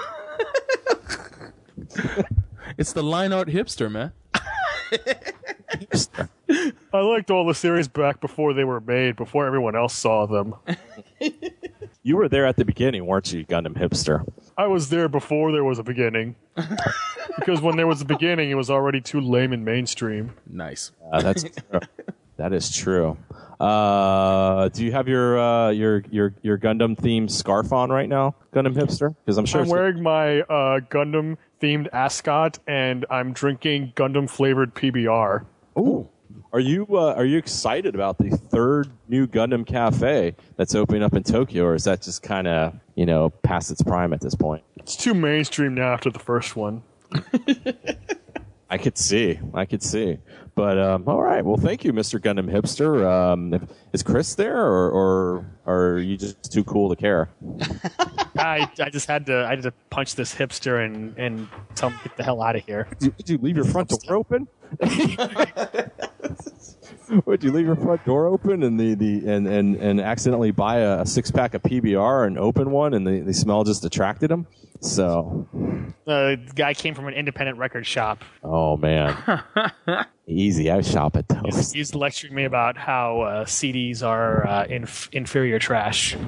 [2.78, 4.12] It's the line art hipster, man.
[4.90, 6.28] Hipster.
[6.92, 10.54] I liked all the series back before they were made, before everyone else saw them.
[12.02, 14.24] You were there at the beginning, weren't you, Gundam hipster?
[14.56, 16.36] I was there before there was a beginning.
[17.36, 20.32] because when there was a beginning, it was already too lame and mainstream.
[20.48, 20.92] Nice.
[21.12, 21.80] Uh, that's true.
[22.36, 23.16] that is true.
[23.58, 28.34] Uh, do you have your uh, your your your Gundam themed scarf on right now,
[28.52, 29.14] Gundam hipster?
[29.24, 34.28] Because I'm sure I'm it's- wearing my uh, Gundam themed ascot, and I'm drinking Gundam
[34.28, 35.44] flavored PBR.
[35.78, 36.08] Ooh.
[36.52, 41.14] Are you uh, are you excited about the third new Gundam cafe that's opening up
[41.14, 44.34] in Tokyo, or is that just kind of you know past its prime at this
[44.34, 44.62] point?
[44.76, 46.82] It's too mainstream now after the first one.
[48.70, 50.18] I could see, I could see.
[50.56, 52.18] But um, all right, well, thank you, Mr.
[52.18, 53.06] Gundam hipster.
[53.06, 57.28] Um, is Chris there, or, or or are you just too cool to care?
[58.38, 61.98] I, I just had to I had to punch this hipster and, and tell him
[61.98, 62.88] to get the hell out of here.
[62.98, 64.48] Did, did you leave your front door open?
[67.24, 70.78] Would you leave your front door open and the, the and, and, and accidentally buy
[70.78, 74.30] a, a six pack of PBR and open one and the, the smell just attracted
[74.30, 74.46] him?
[74.80, 75.48] So,
[76.04, 78.22] the guy came from an independent record shop.
[78.44, 79.16] oh man,
[80.26, 80.70] easy.
[80.70, 81.72] I shop at those.
[81.72, 86.14] He's lecturing me about how uh, CDs are uh, inf- inferior trash.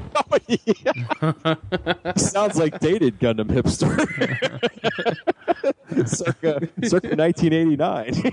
[2.16, 3.98] Sounds like dated Gundam hipster.
[6.08, 8.32] circa, circa 1989.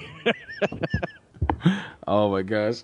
[2.08, 2.84] Oh my gosh.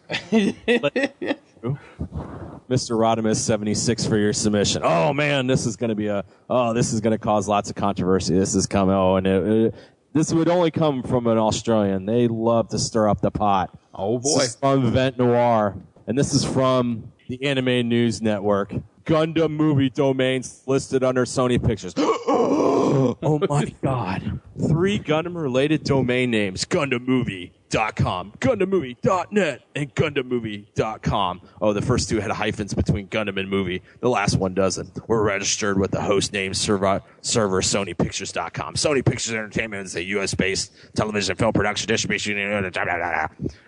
[2.69, 2.91] Mr.
[2.97, 4.82] Rodimus 76 for your submission.
[4.84, 7.69] Oh man, this is going to be a oh this is going to cause lots
[7.69, 8.38] of controversy.
[8.38, 9.76] This is coming oh and it, it-
[10.13, 12.06] this would only come from an Australian.
[12.06, 13.69] They love to stir up the pot.
[13.95, 14.41] Oh This boy.
[14.43, 18.74] is from Vent Noir, and this is from the Anime News Network.
[19.06, 21.93] Gundam movie domains listed under Sony Pictures.
[23.23, 24.39] oh my god.
[24.67, 31.41] Three Gundam related domain names GundamMovie.com, GundamMovie.net, and GundamMovie.com.
[31.62, 33.84] Oh, the first two had hyphens between Gundam and movie.
[33.99, 35.08] The last one doesn't.
[35.08, 38.73] We're registered with the host name server, server SonyPictures.com.
[38.73, 42.38] Sony Pictures Entertainment is a US based television film production distribution.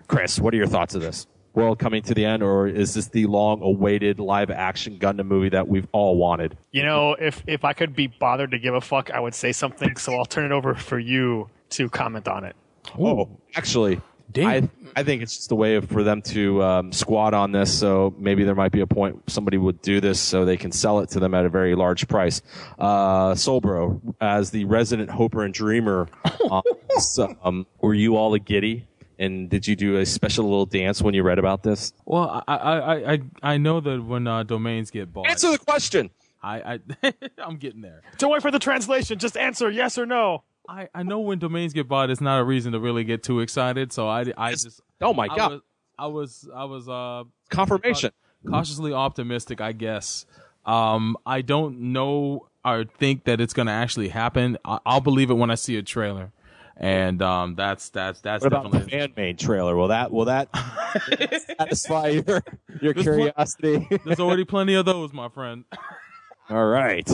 [0.08, 1.28] Chris, what are your thoughts of this?
[1.54, 5.50] World coming to the end, or is this the long awaited live action Gundam movie
[5.50, 6.58] that we've all wanted?
[6.72, 9.52] You know, if if I could be bothered to give a fuck, I would say
[9.52, 9.96] something.
[9.98, 12.56] So I'll turn it over for you to comment on it.
[13.00, 14.48] Oh, actually, Damn.
[14.48, 17.78] I I think it's just a way of, for them to um, squat on this.
[17.78, 21.00] So maybe there might be a point somebody would do this so they can sell
[21.00, 22.42] it to them at a very large price.
[22.78, 26.08] Uh, Solbro, as the resident hoper and dreamer,
[26.50, 28.88] on this, um, were you all a giddy?
[29.24, 31.94] And did you do a special little dance when you read about this?
[32.06, 35.58] Well, I I I I, I know that when uh, domains get bought, Answer the
[35.60, 36.10] question.
[36.42, 38.02] I I I'm getting there.
[38.18, 39.18] Don't wait for the translation.
[39.20, 40.44] Just answer yes or no.
[40.68, 43.42] I, I know when domains get bought, it's not a reason to really get too
[43.42, 43.92] excited.
[43.92, 45.52] So I, I just Oh my I god!
[45.52, 45.62] was
[46.00, 48.12] I was I was uh Confirmation.
[48.50, 50.26] cautiously optimistic, I guess.
[50.66, 54.58] Um, I don't know or think that it's going to actually happen.
[54.64, 56.32] I- I'll believe it when I see a trailer,
[56.78, 59.00] and um, that's that's that's What about the definitely.
[59.00, 59.76] fan made trailer?
[59.76, 60.50] Will that will that
[61.58, 62.42] satisfy your
[62.82, 63.88] your one- curiosity?
[64.06, 65.66] There's already plenty of those, my friend.
[66.50, 67.10] All right.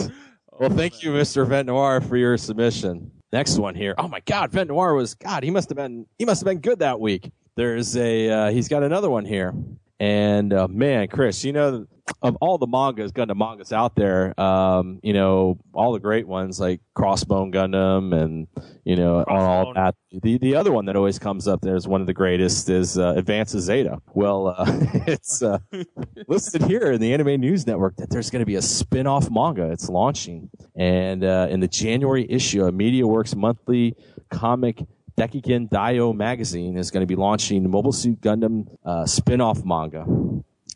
[0.58, 1.46] Well, thank you, Mr.
[1.46, 3.10] Vent Noir, for your submission.
[3.32, 3.94] Next one here.
[3.96, 5.44] Oh my God, Vent Noir was God.
[5.44, 7.30] He must have been he must have been good that week.
[7.56, 9.54] There's a uh, he's got another one here.
[10.00, 11.86] And uh, man, Chris, you know,
[12.22, 16.58] of all the mangas, Gundam mangas out there, um, you know, all the great ones
[16.58, 18.46] like Crossbone Gundam and
[18.84, 19.94] you know all that.
[20.10, 22.98] The the other one that always comes up there is one of the greatest is
[22.98, 23.98] uh, Advance Zeta.
[24.14, 24.64] Well, uh,
[25.06, 25.58] it's uh,
[26.28, 29.70] listed here in the Anime News Network that there's going to be a spin-off manga.
[29.70, 33.94] It's launching, and uh, in the January issue of MediaWorks monthly
[34.30, 34.82] comic.
[35.18, 40.06] Dekigen Daio magazine is going to be launching Mobile Suit Gundam uh, spin-off manga.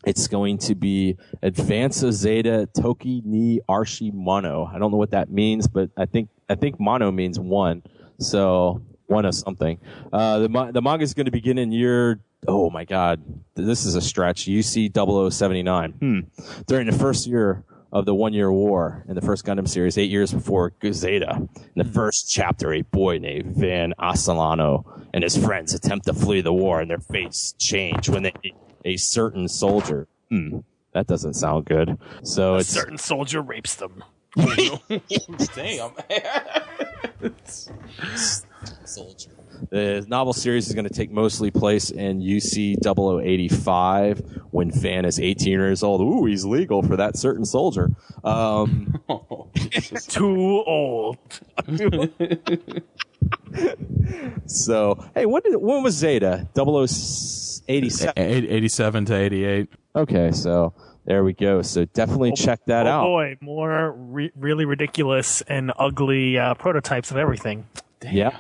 [0.07, 4.71] It's going to be Advance Zeta Toki ni Arshi Mono.
[4.73, 7.83] I don't know what that means, but I think I think mono means one.
[8.19, 9.79] So one of something.
[10.13, 12.21] Uh, the the manga is going to begin in year.
[12.47, 13.23] Oh my God,
[13.55, 14.45] this is a stretch.
[14.45, 14.93] UC
[15.33, 15.93] 0079.
[15.93, 16.19] Hmm.
[16.67, 20.11] During the first year of the one year war in the first Gundam series, eight
[20.11, 21.37] years before Zeta.
[21.37, 26.41] In the first chapter, a boy named Van Asalano and his friends attempt to flee
[26.41, 28.33] the war, and their fates change when they
[28.85, 30.09] a certain soldier.
[30.29, 30.59] Hmm.
[30.93, 31.97] That doesn't sound good.
[32.25, 34.03] So A it's certain soldier rapes them.
[35.55, 35.93] Damn.
[38.85, 39.31] soldier.
[39.71, 45.19] The novel series is going to take mostly place in UC 0085 when Fan is
[45.19, 46.01] 18 years old.
[46.01, 47.91] Ooh, he's legal for that certain soldier.
[48.23, 49.01] Um,
[50.09, 51.19] Too old.
[54.47, 56.49] so, hey, when, did, when was Zeta?
[56.57, 58.13] 0087?
[58.17, 59.69] 87 to 88.
[59.97, 60.75] Okay, so
[61.05, 61.63] there we go.
[61.63, 63.05] So definitely check that oh out.
[63.05, 67.67] boy, more re- really ridiculous and ugly uh, prototypes of everything.
[68.13, 68.37] Yeah.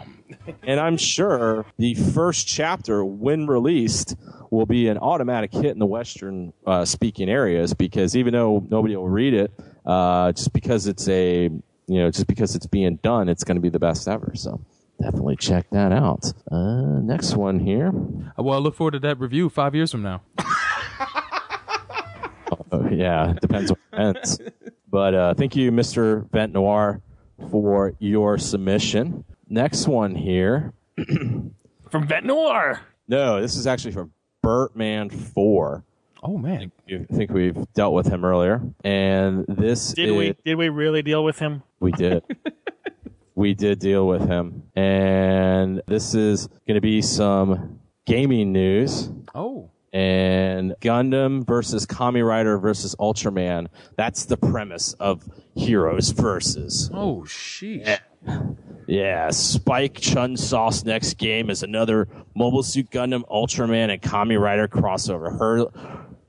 [0.62, 4.16] And I'm sure the first chapter, when released,
[4.50, 8.96] will be an automatic hit in the Western uh, speaking areas because even though nobody
[8.96, 9.53] will read it,
[9.85, 11.44] uh, just because it's a,
[11.87, 14.33] you know, just because it's being done, it's going to be the best ever.
[14.35, 14.61] So
[15.00, 16.33] definitely check that out.
[16.50, 17.90] Uh, next one here.
[18.38, 20.22] Well, I look forward to that review five years from now.
[22.70, 24.38] Oh, yeah, it depends on events.
[24.90, 26.29] But uh, thank you, Mr.
[26.31, 27.00] Vent Noir,
[27.50, 29.24] for your submission.
[29.48, 30.72] Next one here.
[31.90, 32.80] From Vet Noir.
[33.09, 35.85] No, this is actually from Bertman 4.
[36.22, 36.72] Oh, man.
[36.90, 38.62] I think we've dealt with him earlier.
[38.83, 41.62] And this Did is, we did we really deal with him?
[41.80, 42.22] We did.
[43.35, 44.62] we did deal with him.
[44.74, 49.11] And this is going to be some gaming news.
[49.35, 49.70] Oh.
[49.92, 53.66] and Gundam versus Kamen Rider versus Ultraman.
[53.96, 55.22] That's the premise of
[55.54, 56.90] Heroes versus.
[56.92, 57.87] Oh, sheesh.
[57.87, 57.98] Eh,
[58.87, 65.38] Yeah, Spike Chunsoft's next game is another Mobile Suit Gundam Ultraman and Kamen Rider crossover.
[65.38, 65.66] Her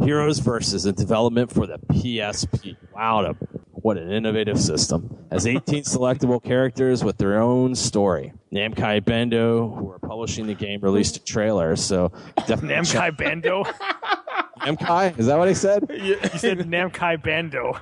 [0.04, 2.76] Heroes versus in development for the PSP.
[2.94, 3.34] Wow,
[3.72, 5.18] what an innovative system.
[5.32, 8.34] Has 18 selectable characters with their own story.
[8.54, 12.12] Namkai Bendo, who are publishing the game, released a trailer, so
[12.46, 13.64] definitely check- Namkai Bando.
[14.60, 15.18] Namkai?
[15.18, 15.86] Is that what I said?
[15.94, 17.80] you said Namkai Bando.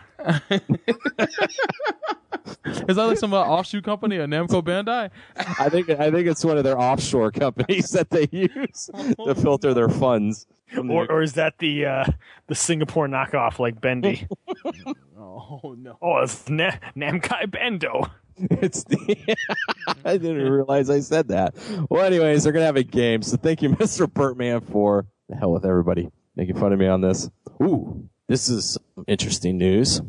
[2.88, 5.09] Is that like some uh, offshoot company, a Namco Bandai?
[5.38, 8.89] I think I think it's one of their offshore companies that they use
[9.25, 10.45] to filter their funds.
[10.73, 12.05] the- Or, or is that the uh,
[12.47, 14.27] the Singapore knockoff like Bendy?
[15.25, 15.97] Oh, no.
[16.01, 18.05] oh, it's Na- Namkai Bando.
[18.38, 19.36] it's the,
[20.05, 21.55] I didn't realize I said that.
[21.89, 23.21] Well, anyways, they're gonna have a game.
[23.21, 24.05] So thank you, Mr.
[24.05, 27.29] Bertman, for the hell with everybody making fun of me on this.
[27.62, 30.01] Ooh, this is interesting news.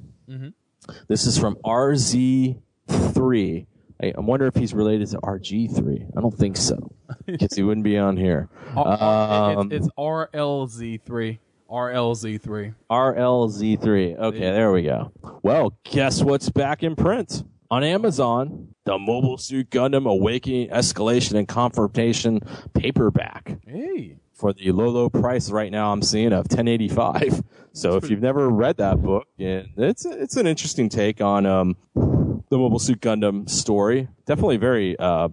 [1.08, 3.66] This is from RZ3.
[4.02, 6.10] I, I wonder if he's related to RG3.
[6.16, 6.92] I don't think so,
[7.26, 8.48] because he wouldn't be on here.
[8.76, 11.38] R- Um, it's, it's RLZ3.
[11.70, 12.74] RLZ3.
[12.90, 14.18] RLZ3.
[14.18, 15.12] Okay, there we go.
[15.42, 17.42] Well, guess what's back in print?
[17.70, 22.40] On Amazon, the Mobile Suit Gundam Awakening Escalation and Confrontation
[22.74, 24.16] paperback Hey.
[24.44, 27.42] For the low, low price right now I'm seeing of 1085.
[27.72, 32.58] So if you've never read that book, it's it's an interesting take on um, the
[32.58, 34.06] Mobile Suit Gundam story.
[34.26, 35.30] Definitely very uh,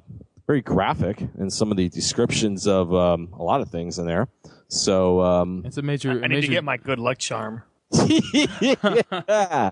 [0.47, 4.29] very graphic in some of the descriptions of um, a lot of things in there.
[4.69, 6.11] So um, It's a major.
[6.11, 7.63] I a need to get my good luck charm.
[7.91, 9.71] yeah.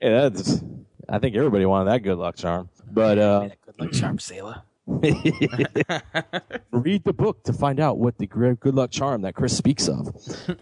[0.00, 0.64] that's,
[1.06, 2.70] I think everybody wanted that good luck charm.
[2.90, 4.62] But uh, Good luck charm, Sailor.
[6.70, 10.08] read the book to find out what the good luck charm that Chris speaks of.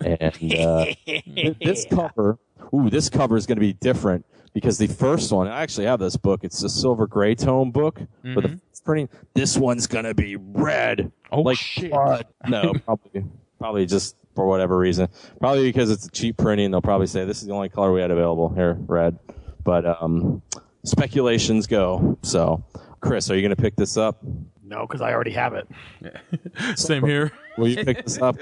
[0.01, 0.87] And uh,
[1.61, 2.39] this cover,
[2.75, 6.01] ooh, this cover is going to be different because the first one, I actually have
[6.01, 6.41] this book.
[6.43, 9.11] It's a silver gray tone book with the printing.
[9.35, 11.12] This one's going to be red.
[11.31, 11.91] Oh, like shit.
[11.91, 12.27] blood.
[12.49, 13.25] No, probably,
[13.59, 15.09] probably just for whatever reason.
[15.41, 16.71] Probably because it's a cheap printing.
[16.71, 19.19] They'll probably say this is the only color we had available here, red.
[19.62, 20.41] But um,
[20.85, 22.17] speculations go.
[22.23, 22.65] So,
[23.00, 24.18] Chris, are you going to pick this up?
[24.64, 25.68] No, because I already have it.
[26.78, 27.32] Same here.
[27.56, 28.37] Will you pick this up?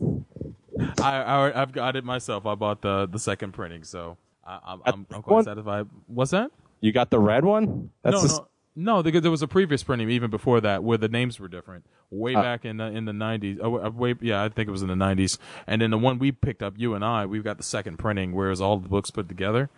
[1.02, 2.46] I, I I've got it myself.
[2.46, 5.44] I bought the the second printing, so I, I'm I'm, I'm quite one?
[5.44, 5.86] satisfied.
[6.06, 6.50] What's that?
[6.80, 7.90] You got the red one?
[8.02, 8.28] That's no, the
[8.76, 9.02] no, no.
[9.02, 12.34] Because there was a previous printing even before that where the names were different, way
[12.34, 12.42] Uh.
[12.42, 13.58] back in the in the '90s.
[13.62, 15.38] Oh, uh, way, yeah, I think it was in the '90s.
[15.66, 18.32] And then the one we picked up, you and I, we've got the second printing
[18.32, 19.70] where it was all the books put together.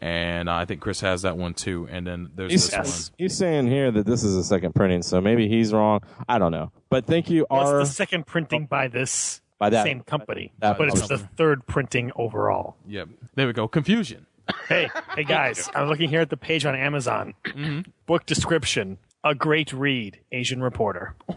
[0.00, 1.88] And I think Chris has that one too.
[1.90, 5.20] And then there's He's, this he's saying here that this is a second printing, so
[5.20, 6.00] maybe he's wrong.
[6.28, 6.72] I don't know.
[6.90, 7.80] But thank you, Well, R.
[7.80, 11.20] it's the second printing by this By that- same company, that but it's company.
[11.22, 12.76] the third printing overall.
[12.82, 12.92] one.
[12.92, 13.08] Yep.
[13.34, 13.66] There we go.
[13.68, 14.26] Confusion.
[14.68, 17.32] Hey, hey guys, I'm looking here at the page on Amazon.
[17.46, 17.90] Mm-hmm.
[18.06, 21.14] Book description: A great read, Asian Reporter.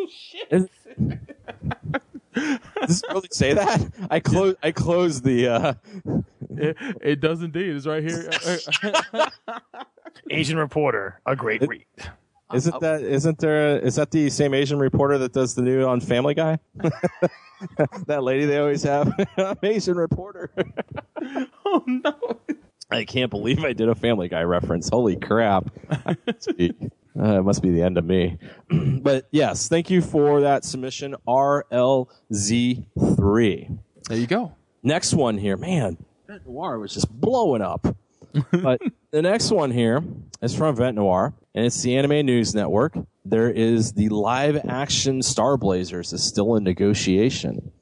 [0.00, 0.70] Oh shit!
[2.34, 3.92] Does it really say that?
[4.10, 4.54] I close.
[4.62, 5.48] I closed the.
[5.48, 5.74] Uh,
[6.50, 7.76] It, it does indeed.
[7.76, 8.30] It's right here.
[10.30, 11.86] Asian Reporter, a great read.
[12.52, 13.02] isn't that?
[13.02, 13.78] Isn't there?
[13.78, 16.58] Is that the same Asian reporter that does the new on Family Guy?
[18.06, 19.12] that lady they always have.
[19.36, 20.50] I'm Asian reporter.
[21.64, 22.40] oh no.
[22.90, 24.88] I can't believe I did a Family Guy reference.
[24.88, 25.70] Holy crap!
[27.18, 28.38] Uh, it must be the end of me.
[28.70, 31.16] but yes, thank you for that submission.
[31.26, 33.78] RLZ3.
[34.08, 34.52] There you go.
[34.82, 35.98] Next one here, man,
[36.28, 37.86] Vent Noir was just blowing up.
[38.62, 40.04] but the next one here
[40.42, 42.94] is from Vent Noir, and it's the Anime News Network.
[43.24, 47.72] There is the live action Star Blazers is still in negotiation,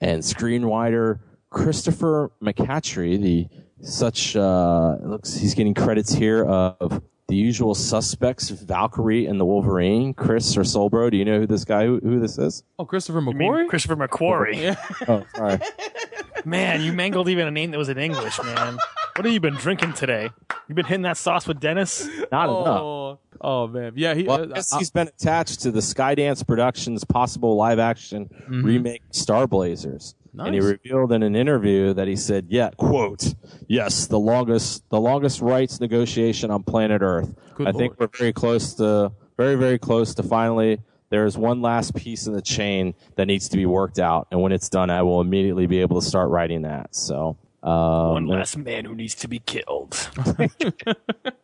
[0.00, 1.18] and screenwriter
[1.50, 3.48] Christopher McCatry, the
[3.84, 10.12] such uh, looks he's getting credits here of the usual suspects, Valkyrie and the Wolverine.
[10.14, 12.64] Chris or Solbro, do you know who this guy who, who this is?
[12.76, 13.68] Oh, Christopher I McQuarrie.
[13.68, 14.76] Christopher McQuarrie.
[15.08, 15.58] Oh, sorry.
[16.44, 18.78] Man, you mangled even a name that was in English, man.
[19.16, 20.30] What have you been drinking today?
[20.68, 22.06] You've been hitting that sauce with Dennis?
[22.32, 22.80] Not enough.
[22.80, 23.92] Oh, oh man.
[23.96, 24.14] Yeah.
[24.14, 24.24] He.
[24.24, 28.30] Well, I uh, guess uh, he's been attached to the Skydance Productions possible live action
[28.48, 30.14] remake Star Blazers.
[30.38, 33.34] And he revealed in an interview that he said, yeah, quote,
[33.66, 37.34] yes, the longest, the longest rights negotiation on planet Earth.
[37.54, 41.60] Good I think we're very close to, very, very close to finally, there is one
[41.60, 44.28] last piece in the chain that needs to be worked out.
[44.30, 46.94] And when it's done, I will immediately be able to start writing that.
[46.94, 50.08] So, um, One last man who needs to be killed.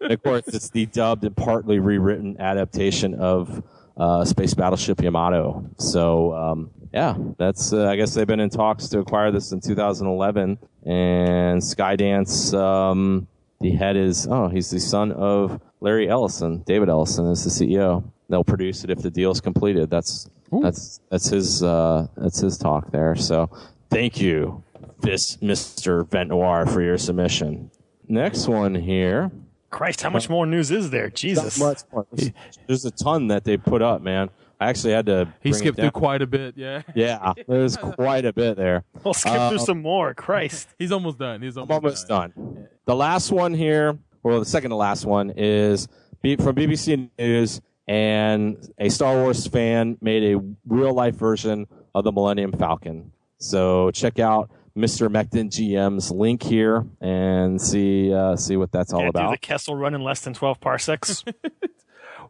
[0.00, 3.62] of course, it's the dubbed and partly rewritten adaptation of
[3.96, 5.64] uh, Space Battleship Yamato.
[5.78, 7.72] So, um, yeah, that's.
[7.72, 12.54] Uh, I guess they've been in talks to acquire this in 2011, and Skydance.
[12.58, 13.26] Um,
[13.60, 16.62] the head is oh, he's the son of Larry Ellison.
[16.66, 18.04] David Ellison is the CEO.
[18.28, 19.90] They'll produce it if the deal's completed.
[19.90, 23.14] That's that's that's his uh, that's his talk there.
[23.14, 23.50] So,
[23.90, 24.62] thank you,
[25.00, 26.08] this Mr.
[26.10, 27.70] Vent Noir, for your submission.
[28.08, 29.30] Next one here.
[29.76, 31.10] Christ, how much more news is there?
[31.10, 31.60] Jesus.
[31.60, 32.06] Not much more.
[32.10, 32.32] There's,
[32.66, 34.30] there's a ton that they put up, man.
[34.58, 35.28] I actually had to.
[35.42, 36.56] he bring skipped it through quite a bit.
[36.56, 36.80] Yeah.
[36.94, 38.84] Yeah, there's quite a bit there.
[39.04, 40.14] We'll skip through um, some more.
[40.14, 40.68] Christ.
[40.78, 41.42] He's almost done.
[41.42, 42.68] He's I'm almost, almost done.
[42.86, 45.88] The last one here, or the second to last one, is
[46.22, 52.12] from BBC News, and a Star Wars fan made a real life version of the
[52.12, 53.12] Millennium Falcon.
[53.36, 55.08] So check out Mr.
[55.08, 59.30] Mecton GM's link here and see uh, see what that's all Can't do about.
[59.32, 61.24] the Kessel run in less than 12 parsecs.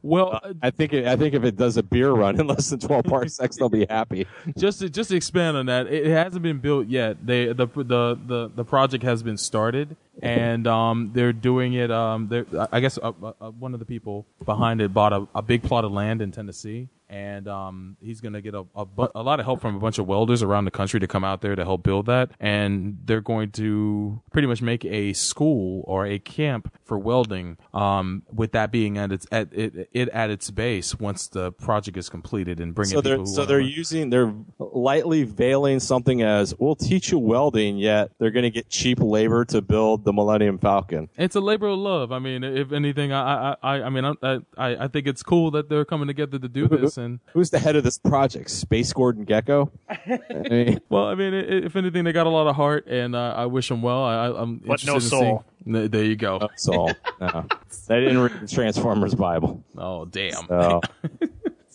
[0.03, 2.71] Well, uh, I think it, I think if it does a beer run in less
[2.71, 4.27] than 12 parsecs, they'll be happy.
[4.59, 7.27] just to, just to expand on that, it, it hasn't been built yet.
[7.27, 11.91] They the the the, the project has been started, and um, they're doing it.
[11.91, 15.43] Um, they're, I guess uh, uh, one of the people behind it bought a, a
[15.43, 19.23] big plot of land in Tennessee, and um, he's gonna get a a, bu- a
[19.23, 21.55] lot of help from a bunch of welders around the country to come out there
[21.57, 26.19] to help build that, and they're going to pretty much make a school or a
[26.19, 27.57] camp for welding.
[27.75, 31.97] Um, with that being at its at it, it at its base once the project
[31.97, 33.69] is completed and bringing So they're so they're learn.
[33.69, 38.69] using they're lightly veiling something as we'll teach you welding, yet they're going to get
[38.69, 41.09] cheap labor to build the Millennium Falcon.
[41.17, 42.13] It's a labor of love.
[42.13, 45.51] I mean, if anything, I I I, I mean, I, I I think it's cool
[45.53, 46.96] that they're coming together to do this.
[46.97, 48.51] And Who's the head of this project?
[48.51, 49.71] Space Gordon Gecko.
[49.89, 53.15] I mean, well, I mean, i- if anything, they got a lot of heart, and
[53.15, 54.03] uh, I wish them well.
[54.05, 55.45] I, I- I'm But interested no soul.
[55.65, 55.89] seeing.
[55.91, 56.39] There you go.
[56.39, 56.93] that's all.
[57.21, 57.47] No.
[57.89, 59.63] They didn't read the Transformers Bible.
[59.77, 60.47] Oh damn.
[60.49, 60.81] So,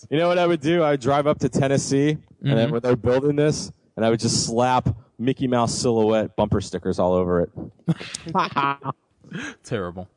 [0.09, 0.83] you know what I would do?
[0.83, 4.19] I would drive up to Tennessee, and then when they're building this, and I would
[4.19, 7.49] just slap Mickey Mouse silhouette bumper stickers all over it.
[9.63, 10.09] Terrible.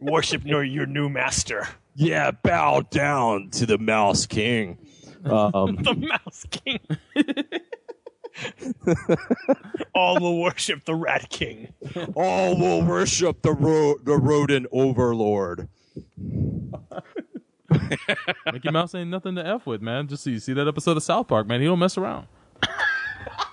[0.00, 1.68] Worship your, your new master.
[1.94, 4.78] Yeah, bow down to the Mouse King.
[5.24, 6.80] Um, The Mouse King.
[9.94, 11.74] All will worship the Rat King.
[12.14, 15.68] all will worship the ro- the rodent overlord.
[18.52, 20.08] Mickey Mouse ain't nothing to f with, man.
[20.08, 21.60] Just so you see that episode of South Park, man.
[21.60, 22.26] He don't mess around.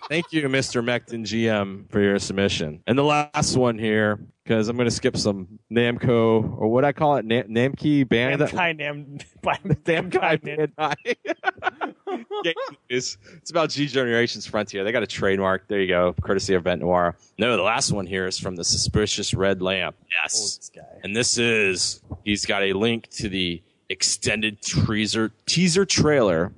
[0.10, 0.82] Thank you, Mr.
[0.84, 2.82] Mecton GM, for your submission.
[2.88, 6.94] And the last one here, because I'm going to skip some Namco, or what I
[6.94, 8.50] call it, Na- Namkey Bandai.
[8.50, 10.96] Namkai Nam, by Namkai Bandai.
[12.44, 12.54] Game.
[12.88, 13.18] It's
[13.50, 14.86] about G Generation's Frontier.
[14.86, 15.68] They got a trademark.
[15.68, 17.16] There you go, courtesy of Vent Noir.
[17.38, 19.98] No, the last one here is from the Suspicious Red Lamp.
[20.22, 20.72] Yes.
[20.78, 26.54] Oh, and this is, he's got a link to the extended teaser, teaser trailer,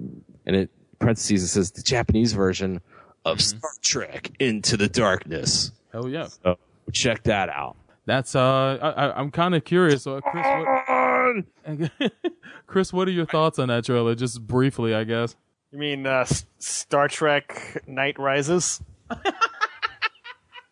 [0.45, 0.69] and it,
[0.99, 2.81] parentheses, it says the Japanese version
[3.25, 3.57] of mm-hmm.
[3.57, 5.71] Star Trek Into the Darkness.
[5.91, 6.27] Hell yeah.
[6.27, 6.59] So
[6.91, 7.75] check that out.
[8.09, 10.01] That's uh, I, I, I'm kind of curious.
[10.01, 12.11] So, Chris, what,
[12.65, 14.15] Chris, what are your thoughts on that trailer?
[14.15, 15.35] Just briefly, I guess.
[15.71, 18.81] You mean uh, S- Star Trek Night Rises?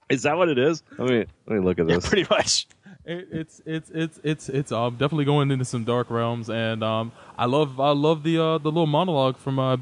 [0.09, 0.81] Is that what it is?
[0.97, 2.09] Let me let me look at this.
[2.09, 2.67] Pretty much.
[3.05, 7.11] It, it's it's it's it's it's um definitely going into some dark realms, and um
[7.37, 9.77] I love I love the uh the little monologue from uh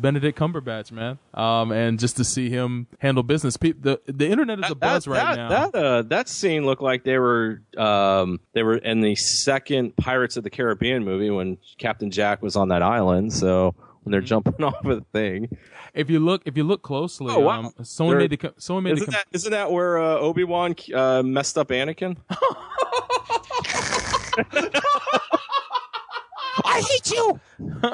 [0.00, 1.18] Benedict Cumberbatch, man.
[1.34, 5.04] Um and just to see him handle business, Pe- the the internet is a buzz
[5.04, 5.48] that, right that, now.
[5.70, 10.36] That uh, that scene looked like they were um, they were in the second Pirates
[10.36, 13.32] of the Caribbean movie when Captain Jack was on that island.
[13.32, 15.56] So when they're jumping off of the thing,
[15.94, 17.60] if you look if you look closely, Oh, wow.
[17.60, 20.74] um, someone They're- made the someone made isn't that isn't that where uh, Obi Wan
[20.94, 22.16] uh, messed up Anakin?
[26.64, 27.40] I hate you.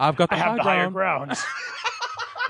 [0.00, 1.28] I've got the I have the higher ground.
[1.28, 1.32] ground.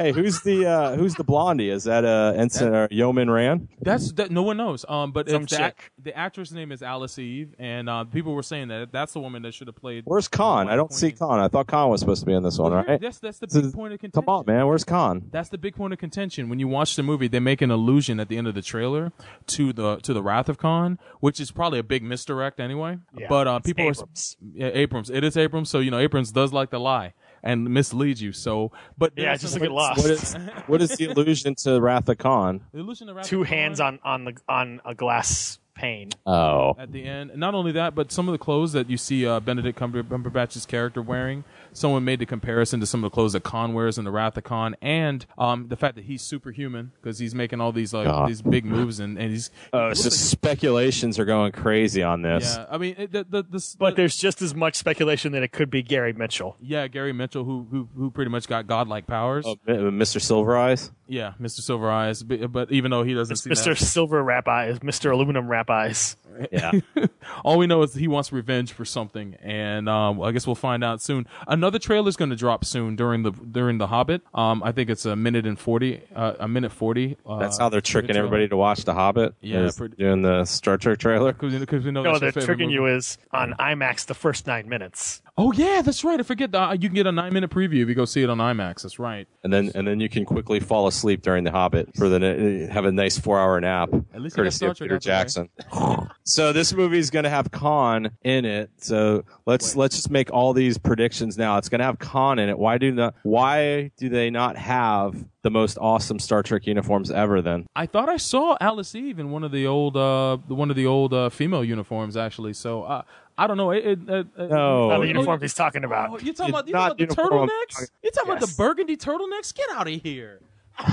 [0.00, 1.68] Hey, who's the uh, who's the blondie?
[1.70, 3.68] Is that uh, Ensign or Yeoman Rand?
[3.80, 4.30] That's that.
[4.30, 4.84] No one knows.
[4.88, 5.92] Um, but Some it's the, ac- chick.
[6.02, 9.42] the actress name is Alice Eve, and uh, people were saying that that's the woman
[9.42, 10.04] that should have played.
[10.06, 10.68] Where's Khan?
[10.68, 11.38] I don't see Khan.
[11.38, 13.00] I thought Khan was supposed to be in this one, Well, right?
[13.00, 14.26] That's that's the This big is- point of contention.
[14.26, 14.66] Come on, man.
[14.66, 15.28] Where's Khan?
[15.30, 16.48] That's the big point of contention.
[16.48, 19.12] When you watch the movie, they make an allusion at the end of the trailer
[19.48, 22.98] to the to the Wrath of Khan, which is probably a big misdirect anyway.
[23.16, 24.36] Yeah, but uh, it's people Abrams.
[24.40, 25.10] are yeah, Abrams.
[25.10, 28.32] It is Abrams, so you know Abrams does like to lie and mislead you.
[28.32, 30.02] So, but Yeah, just some- look at Lost.
[30.02, 30.34] What is
[30.66, 32.60] what is the allusion to Wrath of Khan?
[32.72, 36.10] the illusion of Wrath Two of Khan hands on on the on a glass pane.
[36.26, 37.32] Oh, at the end.
[37.36, 41.00] Not only that, but some of the clothes that you see uh, Benedict Cumberbatch's character
[41.00, 44.10] wearing, someone made the comparison to some of the clothes that Khan wears in the
[44.10, 47.92] Wrath of Khan, and um, the fact that he's superhuman because he's making all these
[47.92, 48.28] like God.
[48.28, 49.50] these big moves and, and he's.
[49.72, 52.56] oh, he it's looks speculations are going crazy on this.
[52.56, 55.42] yeah, I mean, it, the, the, the, But the- there's just as much speculation that
[55.42, 56.56] it could be Gary Mitchell.
[56.60, 59.44] yeah, Gary Mitchell, who who who pretty much got godlike powers.
[59.46, 60.20] Oh, Mr.
[60.20, 60.90] Silver Eyes.
[61.06, 61.60] Yeah, Mr.
[61.60, 63.76] Silver Eyes, but, but even though he doesn't see Mr.
[63.76, 65.10] that, Silver Wrap Eyes, Mr.
[65.10, 66.16] Aluminum Wrap Eyes.
[66.52, 66.70] Yeah.
[67.44, 70.84] all we know is he wants revenge for something, and um, I guess we'll find
[70.84, 71.26] out soon.
[71.60, 74.22] Another trailer is going to drop soon during the during the Hobbit.
[74.32, 77.18] Um, I think it's a minute and forty, uh, a minute forty.
[77.26, 78.24] Uh, That's how they're tricking trailer.
[78.28, 79.34] everybody to watch The Hobbit.
[79.42, 81.32] Yeah, is pretty- doing the Star Trek trailer.
[81.38, 82.74] because we know No, that's they're tricking movie.
[82.76, 85.20] you is on IMAX the first nine minutes.
[85.42, 86.20] Oh yeah, that's right.
[86.20, 88.28] I forget that you can get a nine minute preview if you go see it
[88.28, 88.82] on IMAX.
[88.82, 89.26] That's right.
[89.42, 92.84] And then and then you can quickly fall asleep during The Hobbit for the have
[92.84, 93.88] a nice four hour nap.
[94.12, 95.80] At least you courtesy Star of Trek Peter out the way.
[95.80, 96.10] Jackson.
[96.24, 98.70] so this movie is going to have Khan in it.
[98.76, 101.56] So let's let's just make all these predictions now.
[101.56, 102.58] It's going to have Khan in it.
[102.58, 107.40] Why do not Why do they not have the most awesome Star Trek uniforms ever?
[107.40, 110.76] Then I thought I saw Alice Eve in one of the old uh one of
[110.76, 112.52] the old uh, female uniforms actually.
[112.52, 113.02] So uh,
[113.40, 113.70] I don't know.
[113.70, 114.84] It, it, it, it- No.
[114.84, 116.22] Oh, not Oh, the you- uniform he's talking Oh, about.
[116.22, 117.90] you talking It's about, you not talking about the turtlenecks?
[118.02, 119.54] You're talking about the burgundy turtlenecks?
[119.54, 120.40] Get out of here!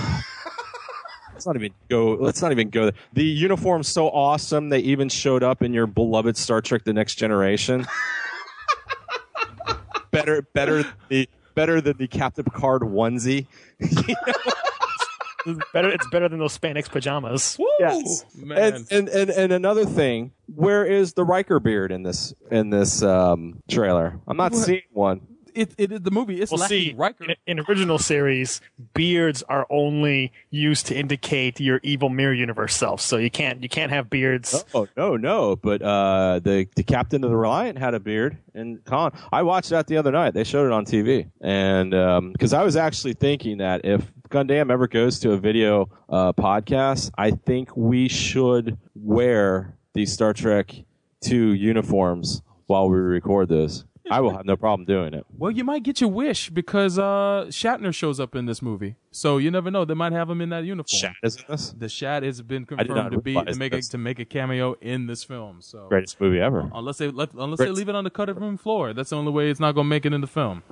[1.33, 2.13] let's not even go.
[2.13, 2.85] Let's not even go.
[2.85, 2.93] there.
[3.13, 4.69] The uniform's so awesome.
[4.69, 7.85] They even showed up in your beloved Star Trek: The Next Generation.
[10.11, 13.45] better, better, the better than the Captain Picard onesie.
[15.47, 15.89] It's better.
[15.89, 17.57] It's better than those Spanx pajamas.
[17.79, 18.25] Yes.
[18.35, 18.57] Man.
[18.57, 23.01] And, and and and another thing, where is the Riker beard in this in this
[23.03, 24.19] um, trailer?
[24.27, 24.65] I'm not What?
[24.65, 25.21] seeing one.
[25.55, 26.39] it, it is the movie.
[26.41, 26.93] It's We'll lacking see.
[26.95, 27.23] Riker.
[27.25, 28.61] In, in original series,
[28.93, 33.01] beards are only used to indicate your evil mirror universe self.
[33.01, 34.63] So you can't you can't have beards.
[34.73, 38.83] Oh no, no, but uh, the the captain of the Reliant had a beard, and
[38.85, 39.13] Khan.
[39.31, 40.33] I watched that the other night.
[40.35, 41.91] They showed it on TV, and
[42.33, 47.11] because I was actually thinking that if Gundam ever goes to a video uh, podcast,
[47.17, 50.75] I think we should wear these Star Trek
[51.21, 53.85] two uniforms while we record this.
[54.09, 55.25] I will have no problem doing it.
[55.37, 59.37] Well, you might get your wish because uh, Shatner shows up in this movie, so
[59.37, 59.83] you never know.
[59.83, 60.97] They might have him in that uniform.
[61.01, 64.19] Chat is this The Shat has been confirmed to be to make a, to make
[64.19, 65.61] a cameo in this film.
[65.61, 66.69] So greatest movie ever.
[66.73, 69.31] unless they let, unless they leave it on the cutting room floor, that's the only
[69.33, 70.63] way it's not going to make it in the film.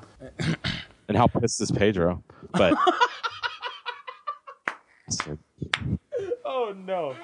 [1.09, 2.23] And how pissed is Pedro?
[2.53, 2.73] But
[6.47, 7.15] Oh no!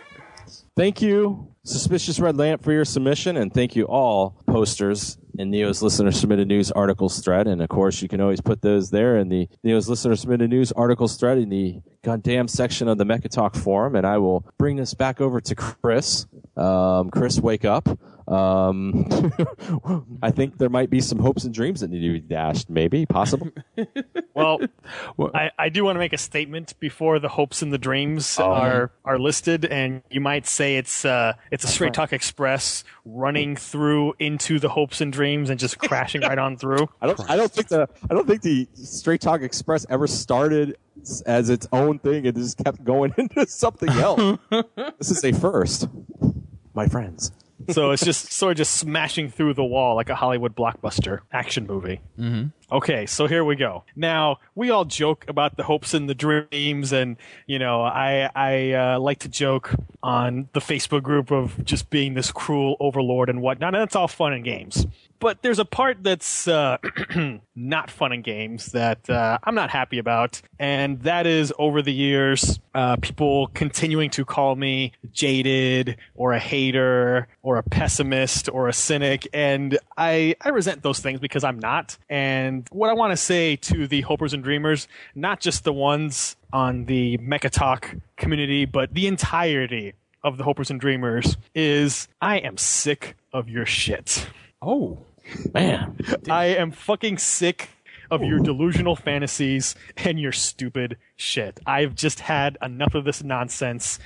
[0.76, 5.82] Thank you, Suspicious Red Lamp, for your submission, and thank you all posters in Neo's
[5.82, 7.48] listener submitted news articles thread.
[7.48, 10.72] And of course, you can always put those there in the Neo's listener submitted news
[10.72, 14.76] articles thread in the goddamn section of the Mecha Talk forum, and I will bring
[14.76, 16.26] this back over to Chris.
[16.58, 17.88] Um, Chris, wake up.
[18.32, 19.10] Um,
[20.24, 22.70] I think there might be some hopes and dreams that need to be dashed.
[22.70, 23.50] Maybe, possible.
[24.34, 24.60] Well,
[25.36, 28.46] I, I do want to make a statement before the hopes and the dreams Oh.
[28.46, 33.58] are are listed, and you might say it's uh it's a Straight Talk Express running
[33.58, 36.88] through into the hopes and dreams and just crashing right on through.
[37.02, 37.30] I don't.
[37.30, 37.90] I don't think the.
[38.10, 40.78] I don't think the Straight Talk Express ever started
[41.26, 44.40] as its own thing and just kept going into something else.
[44.98, 45.88] this is a first,
[46.74, 47.32] my friends.
[47.70, 51.68] So it's just sort of just smashing through the wall like a Hollywood blockbuster action
[51.68, 52.02] movie.
[52.20, 52.76] Mm-hmm.
[52.76, 53.84] Okay, so here we go.
[53.96, 58.72] Now we all joke about the hopes and the dreams, and you know, I I
[58.72, 63.42] uh, like to joke on the Facebook group of just being this cruel overlord and
[63.42, 63.76] whatnot.
[63.76, 64.88] And that's all fun and games.
[65.22, 66.80] But there's a part that's uh,
[67.56, 71.94] not fun and games that uh, I'm not happy about, and that is over the
[71.94, 78.68] years, uh, people continuing to call me jaded or a hater or a pessimist or
[78.68, 82.00] a cynic, and I I resent those things because I'm not.
[82.10, 86.36] And what I want to say to the hopers and dreamers, not just the ones
[86.52, 89.94] on the Mecha Talk community, but the entirety
[90.24, 94.28] of the hopers and dreamers, is I am sick of your shit.
[94.64, 95.06] Oh,
[95.54, 95.98] Man,
[96.30, 97.70] I am fucking sick
[98.12, 101.62] of your delusional fantasies and your stupid shit.
[101.66, 104.00] I've just had enough of this nonsense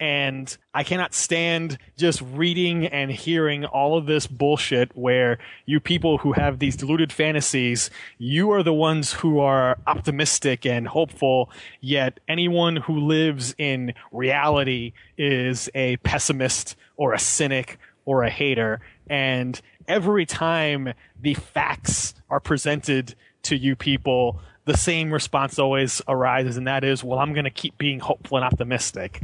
[0.00, 6.18] and I cannot stand just reading and hearing all of this bullshit where you people
[6.18, 12.18] who have these deluded fantasies, you are the ones who are optimistic and hopeful, yet
[12.26, 18.80] anyone who lives in reality is a pessimist or a cynic or a hater.
[19.08, 26.56] And every time the facts are presented to you people, the same response always arises,
[26.56, 29.22] and that is, well, I'm going to keep being hopeful and optimistic.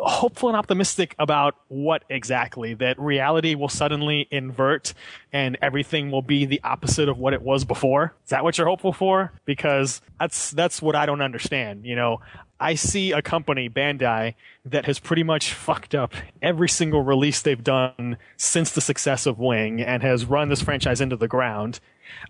[0.00, 2.74] Hopeful and optimistic about what exactly?
[2.74, 4.94] That reality will suddenly invert
[5.32, 8.14] and everything will be the opposite of what it was before?
[8.24, 9.32] Is that what you're hopeful for?
[9.44, 11.84] Because that's, that's what I don't understand.
[11.84, 12.20] You know,
[12.60, 14.34] I see a company, Bandai,
[14.64, 19.38] that has pretty much fucked up every single release they've done since the success of
[19.38, 21.78] Wing and has run this franchise into the ground.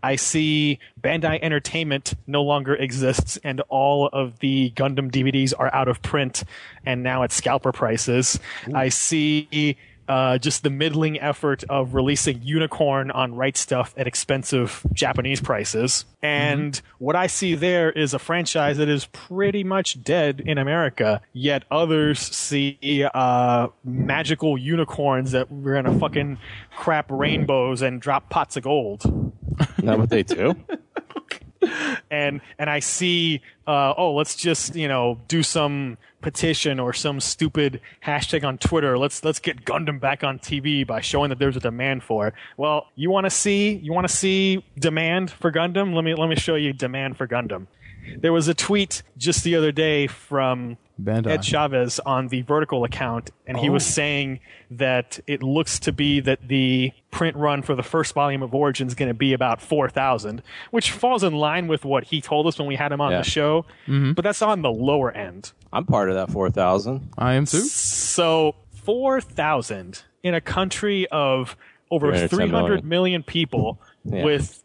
[0.03, 5.89] I see Bandai Entertainment no longer exists and all of the Gundam DVDs are out
[5.89, 6.45] of print
[6.85, 8.39] and now at scalper prices.
[8.75, 9.77] I see
[10.09, 16.05] uh, just the middling effort of releasing Unicorn on Right Stuf at expensive Japanese prices.
[16.23, 21.21] And what I see there is a franchise that is pretty much dead in America,
[21.33, 26.39] yet others see uh, magical unicorns that we're gonna fucking
[26.77, 29.33] crap rainbows and drop pots of gold
[29.83, 30.55] not what they do.
[32.11, 37.21] and and I see, uh, oh, let's just you know do some petition or some
[37.21, 38.99] stupid hashtag on Twitter.
[38.99, 42.35] Let's let's get Gundam back on TV by showing that there's a demand for it.
[42.57, 45.95] Well, you want to see you want to see demand for Gundam?
[45.95, 47.67] Let me let me show you demand for Gundam.
[48.17, 51.29] There was a tweet just the other day from Bandai.
[51.29, 53.91] Ed Chavez on the Vertical account, and he was oh.
[53.91, 54.41] saying
[54.73, 58.89] that it looks to be that the print run for the first volume of Origin
[58.89, 60.43] is going to be about 4,000,
[60.73, 63.19] which falls in line with what he told us when we had him on Yeah.
[63.19, 64.13] the show, mm-hmm.
[64.13, 65.53] but that's on the lower end.
[65.73, 67.11] I'm part of that four thousand.
[67.17, 67.61] I am too.
[67.61, 68.55] So
[68.85, 71.57] 4,000 in a country of
[71.91, 72.89] over 310 300 million.
[72.89, 74.25] million people Yeah.
[74.25, 74.65] with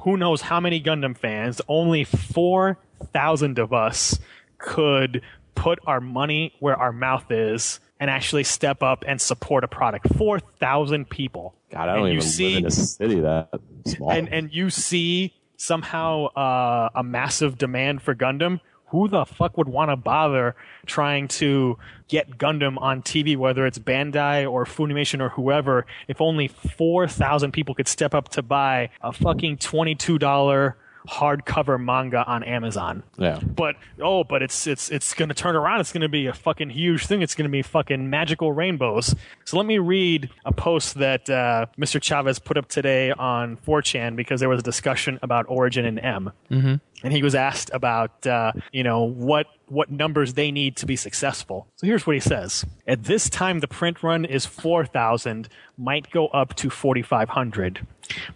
[0.00, 4.18] who knows how many Gundam fans, only 4,000 of us
[4.58, 5.22] could
[5.54, 10.14] put our money where our mouth is and actually step up and support a product.
[10.16, 11.54] 4,000 people.
[11.70, 14.10] God, I don't and even you see, live in a city that small.
[14.10, 19.68] and and you see somehow uh, a massive demand for Gundam, who the fuck would
[19.68, 20.54] want to bother
[20.86, 21.78] trying to
[22.14, 27.50] get Gundam on TV, whether it's Bandai or Funimation or whoever, if only four thousand
[27.52, 30.76] people could step up to buy a fucking twenty-two dollar
[31.08, 33.02] hardcover manga on Amazon?
[33.18, 33.38] yeah.
[33.40, 35.80] But oh, but it's it's it's gonna turn around.
[35.80, 37.22] It's gonna be a fucking huge thing.
[37.22, 39.14] It's gonna be fucking magical rainbows.
[39.44, 42.00] So let me read a post that uh, Mr.
[42.00, 46.32] Chavez put up today on 4chan because there was a discussion about Origin and M,
[46.50, 46.74] mm-hmm.
[47.02, 50.96] and he was asked about uh, you know what what numbers they need to be
[50.96, 51.66] successful.
[51.76, 56.28] So here's what he says: At this time, the print run is 4,000, might go
[56.28, 57.86] up to 4,500.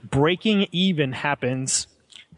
[0.02, 1.86] Breaking even happens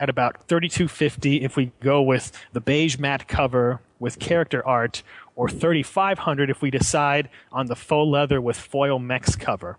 [0.00, 5.02] at about 3250 if we go with the beige matte cover with character art
[5.36, 9.76] or 3500 if we decide on the faux leather with foil mex cover.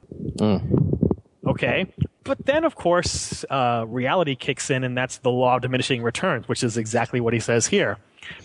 [1.46, 1.92] Okay.
[2.24, 6.48] But then of course uh, reality kicks in and that's the law of diminishing returns
[6.48, 7.98] which is exactly what he says here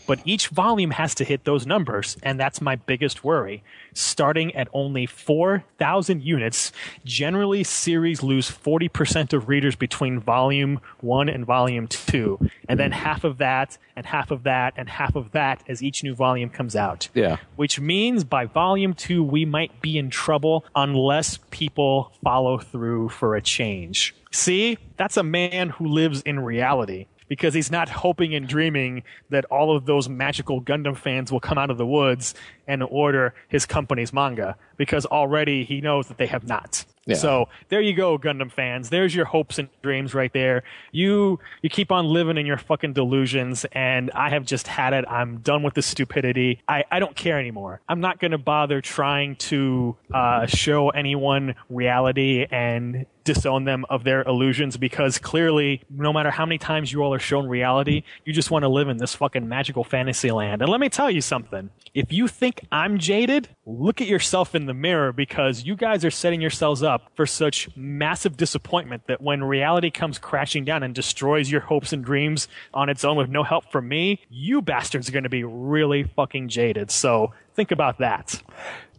[0.06, 3.62] But each volume has to hit those numbers, and that's my biggest worry.
[3.94, 6.72] Starting at only 4,000 units,
[7.04, 13.24] generally series lose 40% of readers between volume 1 and volume 2, and then half
[13.24, 16.76] of that, and half of that, and half of that as each new volume comes
[16.76, 17.08] out.
[17.14, 17.38] Yeah.
[17.56, 23.34] Which means by volume 2, we might be in trouble unless people follow through for
[23.34, 24.14] a change.
[24.30, 29.44] See, that's a man who lives in reality because he's not hoping and dreaming that
[29.46, 32.34] all of those magical Gundam fans will come out of the woods
[32.66, 36.84] and order his company's manga because already he knows that they have not.
[37.06, 37.16] Yeah.
[37.16, 38.90] So there you go, Gundam fans.
[38.90, 40.64] There's your hopes and dreams right there.
[40.90, 45.04] You you keep on living in your fucking delusions, and I have just had it.
[45.08, 46.62] I'm done with this stupidity.
[46.68, 47.80] I, I don't care anymore.
[47.88, 54.04] I'm not going to bother trying to uh, show anyone reality and disown them of
[54.04, 58.32] their illusions because clearly, no matter how many times you all are shown reality, you
[58.32, 60.62] just want to live in this fucking magical fantasy land.
[60.62, 61.68] And let me tell you something.
[61.92, 66.10] If you think I'm jaded, look at yourself in the mirror because you guys are
[66.10, 71.50] setting yourselves up for such massive disappointment that when reality comes crashing down and destroys
[71.50, 75.12] your hopes and dreams on its own with no help from me, you bastards are
[75.12, 76.90] going to be really fucking jaded.
[76.90, 78.42] So think about that.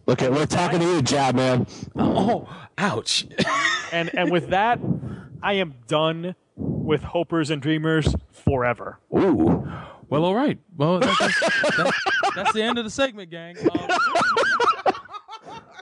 [0.06, 1.66] Look at we're talking to you, Jab man.
[1.96, 3.26] Oh, ouch.
[3.90, 4.78] And and with that,
[5.42, 8.98] I am done with hopers and dreamers forever.
[9.16, 9.66] Ooh.
[10.10, 10.58] Well, all right.
[10.76, 11.94] Well, that, that's, that,
[12.34, 13.56] that's the end of the segment, gang.
[13.58, 13.88] Um,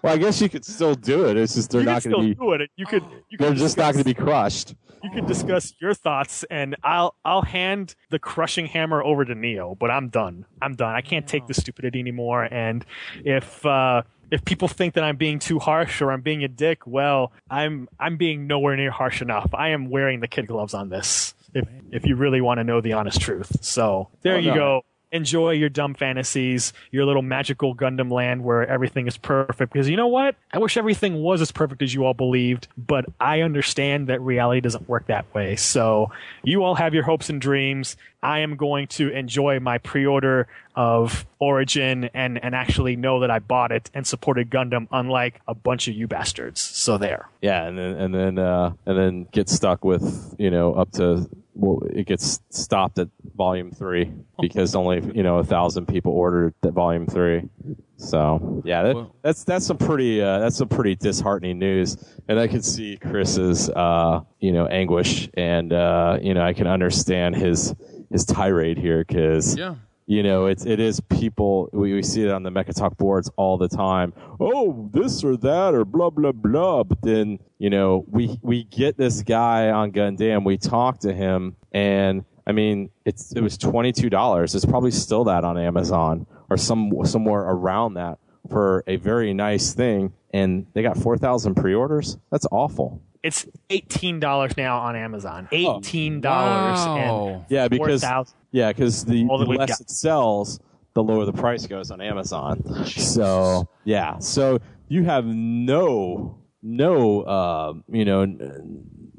[0.06, 1.36] Well, I guess you could still do it.
[1.36, 2.34] It's just they're you not going to be.
[2.34, 2.70] do it.
[2.76, 4.74] You could you They're could just not going to be crushed.
[5.02, 9.74] you can discuss your thoughts and I'll I'll hand the crushing hammer over to Neo,
[9.74, 10.46] but I'm done.
[10.62, 10.94] I'm done.
[10.94, 12.84] I can't take the stupidity anymore and
[13.24, 16.86] if uh if people think that I'm being too harsh or I'm being a dick,
[16.86, 19.50] well, I'm I'm being nowhere near harsh enough.
[19.54, 21.34] I am wearing the kid gloves on this.
[21.54, 23.64] If if you really want to know the honest truth.
[23.64, 24.54] So, there Oh, you no.
[24.54, 24.82] go.
[25.12, 29.72] Enjoy your dumb fantasies, your little magical Gundam land where everything is perfect.
[29.72, 30.34] Because you know what?
[30.52, 34.60] I wish everything was as perfect as you all believed, but I understand that reality
[34.60, 35.56] doesn't work that way.
[35.56, 36.10] So
[36.42, 37.96] you all have your hopes and dreams.
[38.22, 43.38] I am going to enjoy my pre-order of Origin and, and actually know that I
[43.38, 46.60] bought it and supported Gundam, unlike a bunch of you bastards.
[46.60, 47.28] So there.
[47.40, 51.28] Yeah, and then and then uh, and then get stuck with you know up to
[51.56, 56.54] well, it gets stopped at volume three because only you know a thousand people ordered
[56.62, 57.48] at volume three.
[57.96, 61.96] So yeah, that, that's that's some pretty uh, that's some pretty disheartening news,
[62.28, 66.66] and I can see Chris's uh, you know anguish, and uh, you know I can
[66.66, 67.74] understand his
[68.10, 69.76] his tirade here because yeah.
[70.06, 71.68] You know, it's it is people.
[71.72, 74.12] We, we see it on the Mecha Talk boards all the time.
[74.38, 76.84] Oh, this or that or blah blah blah.
[76.84, 80.44] But then you know, we we get this guy on Gundam.
[80.44, 84.54] We talk to him, and I mean, it's it was twenty two dollars.
[84.54, 89.74] It's probably still that on Amazon or some somewhere around that for a very nice
[89.74, 90.12] thing.
[90.32, 92.16] And they got four thousand pre-orders.
[92.30, 93.02] That's awful.
[93.22, 95.48] It's eighteen dollars now on Amazon.
[95.52, 96.96] Eighteen dollars Wow.
[97.28, 98.34] and Yeah, because 4,000.
[98.52, 99.80] yeah, because the, the less got.
[99.80, 100.60] it sells,
[100.94, 102.62] the lower the price goes on Amazon.
[102.86, 104.58] So yeah, so
[104.88, 108.24] you have no no uh, you know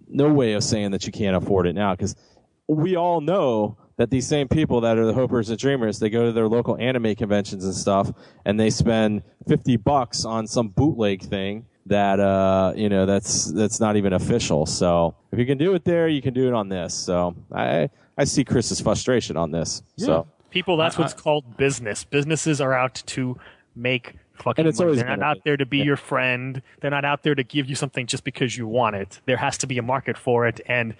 [0.10, 2.16] no way of saying that you can't afford it now because
[2.68, 6.26] we all know that these same people that are the hopers and dreamers they go
[6.26, 8.12] to their local anime conventions and stuff
[8.46, 13.80] and they spend 50 bucks on some bootleg thing that uh you know that's that's
[13.80, 16.68] not even official so if you can do it there you can do it on
[16.68, 22.04] this so i i see chris's frustration on this so People, that's what's called business.
[22.04, 23.38] Businesses are out to
[23.76, 24.88] make fucking And it's money.
[24.88, 25.84] always They're not out there to be yeah.
[25.84, 26.62] your friend.
[26.82, 29.20] They're not out there to give you something just because you want it.
[29.26, 30.96] There has to be a market for it, and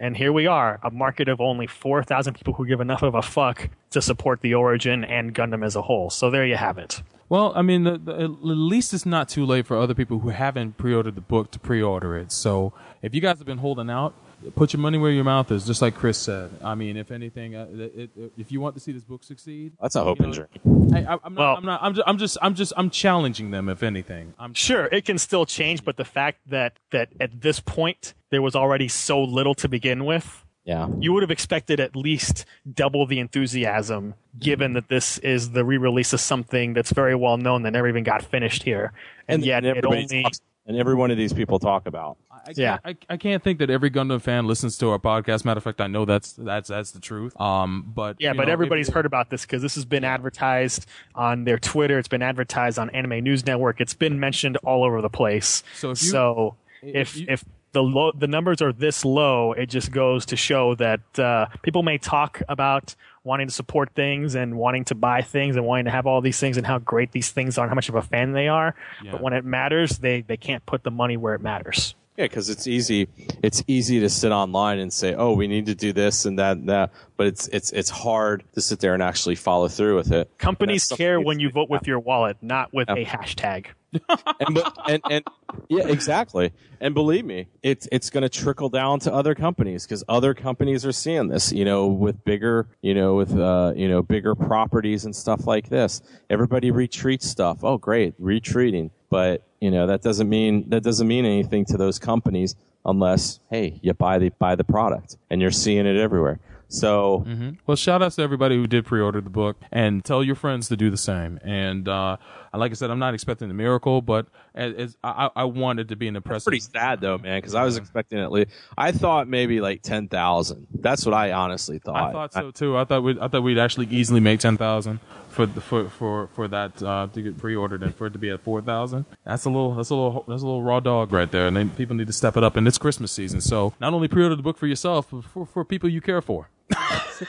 [0.00, 3.14] and here we are, a market of only four thousand people who give enough of
[3.14, 6.08] a fuck to support the Origin and Gundam as a whole.
[6.08, 7.02] So there you have it.
[7.28, 10.30] Well, I mean, the, the, at least it's not too late for other people who
[10.30, 12.32] haven't pre-ordered the book to pre-order it.
[12.32, 12.72] So
[13.02, 14.14] if you guys have been holding out,
[14.54, 16.50] put your money where your mouth is, just like Chris said.
[16.64, 19.72] I mean, if anything, uh, it, it, if you want to see this book succeed,
[19.80, 21.38] that's a hope you and know, dream I, I, I'm not.
[21.40, 21.80] Well- I'm not.
[21.82, 22.08] I'm just.
[22.08, 22.38] I'm just.
[22.40, 22.72] I'm just.
[22.76, 23.68] I'm challenging them.
[23.68, 27.60] If anything, I'm Sure, it can still change, but the fact that that at this
[27.60, 31.96] point there was already so little to begin with, yeah you would have expected at
[31.96, 32.44] least
[32.74, 37.62] double the enthusiasm given that this is the re-release of something that's very well known
[37.62, 38.92] that never even got finished here
[39.26, 42.36] and, yet it everybody only talks- and every one of these people talk about I,
[42.36, 42.76] I Yeah.
[42.84, 45.44] can't, I, I can't think that every Gundam fan listens to our podcast.
[45.44, 47.32] Matter of fact, I know that's that's that's the truth.
[47.40, 50.86] Um, but yeah but know, everybody's if- heard about this because this has been advertised
[51.14, 55.00] on their twitter it's been advertised on anime news network it's been mentioned all over
[55.00, 58.72] the place So if you- so if if you- if the low, the numbers are
[58.72, 62.94] this low, it just goes to show that uh, people may talk about
[63.24, 66.40] wanting to support things and wanting to buy things and wanting to have all these
[66.40, 68.74] things and how great these things are and how much of a fan they are.
[69.04, 69.12] Yeah.
[69.12, 71.94] But when it matters, they, they can't put the money where it matters.
[72.18, 73.08] Yeah, because it's easy.
[73.44, 76.56] It's easy to sit online and say, "Oh, we need to do this and that
[76.56, 80.10] and that," but it's it's it's hard to sit there and actually follow through with
[80.10, 80.28] it.
[80.36, 83.66] Companies care when you vote with your wallet, not with a hashtag.
[84.40, 85.24] and, and and
[85.68, 86.52] yeah, exactly.
[86.80, 90.84] And believe me, it's it's going to trickle down to other companies because other companies
[90.84, 91.52] are seeing this.
[91.52, 95.68] You know, with bigger, you know, with uh, you know, bigger properties and stuff like
[95.68, 96.02] this.
[96.28, 97.62] Everybody retreats stuff.
[97.62, 98.90] Oh, great, retreating.
[99.10, 102.54] But you know, that doesn't mean that doesn't mean anything to those companies
[102.84, 106.40] unless hey, you buy the buy the product, and you're seeing it everywhere.
[106.68, 107.24] So
[107.66, 110.76] Well, shout outs to everybody who did pre-order the book, and tell your friends to
[110.76, 111.38] do the same.
[111.42, 112.18] And uh,
[112.52, 115.96] like I said, I'm not expecting a miracle, but as, as I, I wanted to
[115.96, 116.50] be an impressive.
[116.50, 118.50] pretty sad though, man, because I was expecting at least.
[118.76, 120.66] I thought maybe like ten thousand.
[120.74, 121.96] That's what I honestly thought.
[121.96, 122.76] I thought so too.
[122.76, 125.00] I thought we I thought we'd actually easily make ten thousand
[125.30, 128.28] for the, for for for that uh, to get pre-ordered and for it to be
[128.30, 129.06] at four thousand.
[129.24, 131.70] That's a little that's a little that's a little raw dog right there, and then
[131.70, 132.56] people need to step it up.
[132.56, 135.64] And it's Christmas season, so not only pre-order the book for yourself, but for for
[135.64, 136.48] people you care for.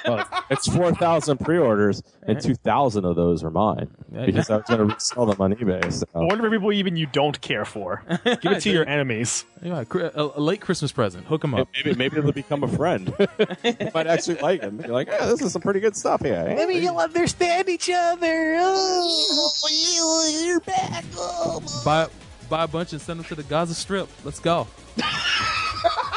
[0.06, 3.90] Well, it's four thousand pre-orders, and two thousand of those are mine
[4.26, 5.92] because I was going to resell them on eBay.
[5.92, 6.06] So.
[6.12, 8.04] What for people even you don't care for?
[8.24, 9.46] Give it to your enemies.
[9.62, 11.26] Yeah, cri- a, a late Christmas present.
[11.26, 11.68] Hook them up.
[11.76, 13.14] Maybe maybe they'll become a friend.
[13.64, 14.80] You might actually like them.
[14.80, 16.46] You're like, yeah, this is some pretty good stuff here.
[16.48, 16.56] Eh?
[16.56, 18.58] Maybe you'll understand each other.
[18.60, 21.04] Oh, you're back.
[21.16, 21.62] Oh.
[21.84, 22.08] Buy
[22.50, 24.10] buy a bunch and send them to the Gaza Strip.
[24.24, 24.68] Let's go.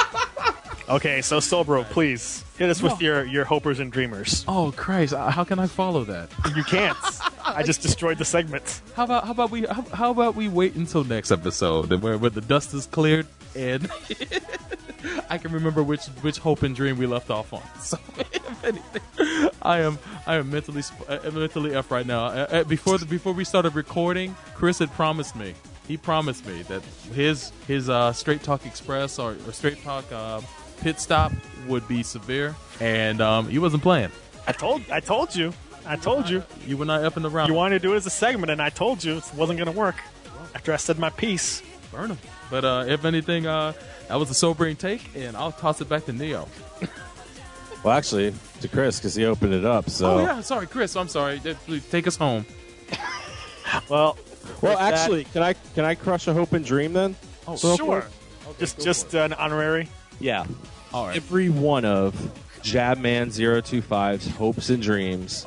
[0.88, 4.44] Okay, so Solbro, please hit us with your your hopers and dreamers.
[4.48, 5.14] Oh Christ!
[5.14, 6.28] uh, How can I follow that?
[6.56, 6.98] You can't.
[7.44, 8.80] I just destroyed the segment.
[8.94, 12.18] How about how about we how, how about we wait until next episode and where,
[12.18, 13.90] where the dust is cleared and
[15.30, 17.62] I can remember which which hope and dream we left off on.
[17.80, 22.26] So if anything, I am I am mentally sp- uh, mentally f right now.
[22.26, 25.54] Uh, uh, before the before we started recording, Chris had promised me.
[25.88, 26.82] He promised me that
[27.14, 30.40] his his uh, Straight Talk Express or, or Straight Talk uh,
[30.82, 31.32] pit stop
[31.66, 34.10] would be severe, and um, he wasn't playing.
[34.46, 35.52] I told I told you.
[35.86, 36.42] I told you.
[36.66, 37.48] You were not up in the round.
[37.48, 39.72] You wanted to do it as a segment, and I told you it wasn't going
[39.72, 39.96] to work.
[40.54, 41.62] After I said my piece.
[41.90, 42.18] burn them.
[42.50, 43.72] But uh, if anything, uh,
[44.08, 46.46] that was a sobering take, and I'll toss it back to Neo.
[47.82, 49.90] Well, actually, to Chris because he opened it up.
[49.90, 50.94] So Oh yeah, sorry, Chris.
[50.94, 51.40] I'm sorry.
[51.66, 52.46] Please take us home.
[53.88, 54.16] Well,
[54.60, 57.16] well, with that- actually, can I can I crush a hope and dream then?
[57.48, 58.06] Oh, sure.
[58.58, 59.88] just just an honorary.
[60.20, 60.44] Yeah.
[60.92, 61.16] Right.
[61.16, 62.14] Every one of
[62.62, 65.46] Jabman025's hopes and dreams,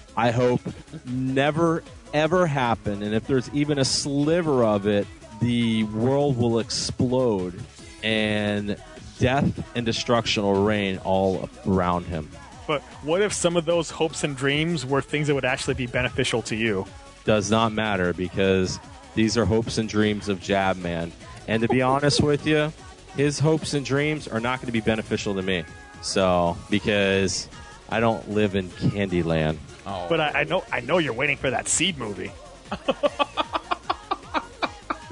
[0.16, 0.60] I hope
[1.06, 1.82] never
[2.12, 3.02] ever happen.
[3.02, 5.06] And if there's even a sliver of it,
[5.40, 7.60] the world will explode
[8.02, 8.76] and
[9.18, 12.28] death and destruction will reign all around him.
[12.66, 15.86] But what if some of those hopes and dreams were things that would actually be
[15.86, 16.86] beneficial to you?
[17.24, 18.78] Does not matter because
[19.14, 21.10] these are hopes and dreams of Jabman.
[21.48, 22.72] And to be honest with you,
[23.16, 25.64] his hopes and dreams are not going to be beneficial to me.
[26.02, 27.48] So, because
[27.88, 29.58] I don't live in Candyland.
[29.86, 30.06] Oh.
[30.08, 32.32] But I, I know I know you're waiting for that seed movie.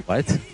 [0.06, 0.38] What?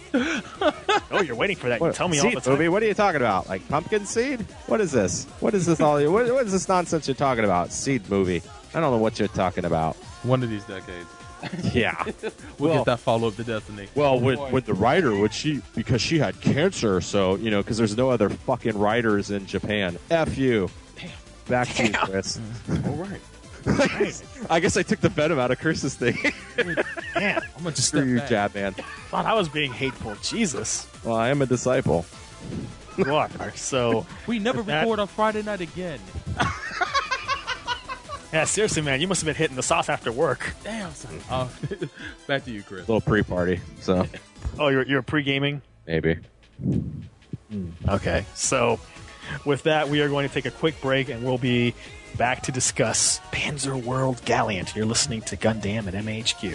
[1.10, 1.80] Oh, you're waiting for that.
[1.80, 2.52] You What, tell me all seed the time.
[2.54, 2.68] movie?
[2.68, 3.48] What are you talking about?
[3.48, 4.40] Like pumpkin seed?
[4.66, 5.24] What is this?
[5.40, 5.94] What is this all?
[6.10, 7.72] What, what is this nonsense you're talking about?
[7.72, 8.40] Seed movie?
[8.74, 9.96] I don't know what you're talking about.
[10.22, 11.08] One of these decades,
[11.72, 12.04] Yeah.
[12.58, 13.88] we'll, Well- get that follow up to Destiny.
[13.94, 17.00] Well, with, with the writer, would she because she had cancer?
[17.00, 19.98] So you know, because there's no other fucking writers in Japan.
[20.10, 20.70] F you.
[21.48, 22.40] Back to you, Chris.
[22.86, 23.20] All right.
[24.50, 26.18] I guess I took the venom out of Chris's thing.
[26.58, 26.76] Man,
[27.56, 28.28] I'm gonna just Screw you, back.
[28.28, 28.72] Jab man.
[29.08, 30.14] thought I was being hateful.
[30.22, 30.86] Jesus.
[31.02, 32.04] Well, I am a disciple.
[32.98, 33.30] You are.
[33.56, 35.98] So, We never With that- record on Friday night again.
[38.34, 40.54] Yeah, seriously, man, you must have been hitting the sauce after work.
[40.64, 41.20] Damn, son.
[41.30, 41.48] Uh,
[42.26, 42.80] back to you, Chris.
[42.80, 43.60] A little pre-party.
[43.80, 44.08] So
[44.58, 45.62] Oh, you're, you're pre-gaming?
[45.86, 46.18] maybe.
[46.60, 47.70] Mm.
[47.88, 48.26] Okay.
[48.34, 48.80] So,
[49.44, 51.74] with that, we are going to take a quick break and we'll be
[52.18, 54.74] back to discuss Panzer World Galient.
[54.74, 56.54] You're listening to Gundam at MAHQ.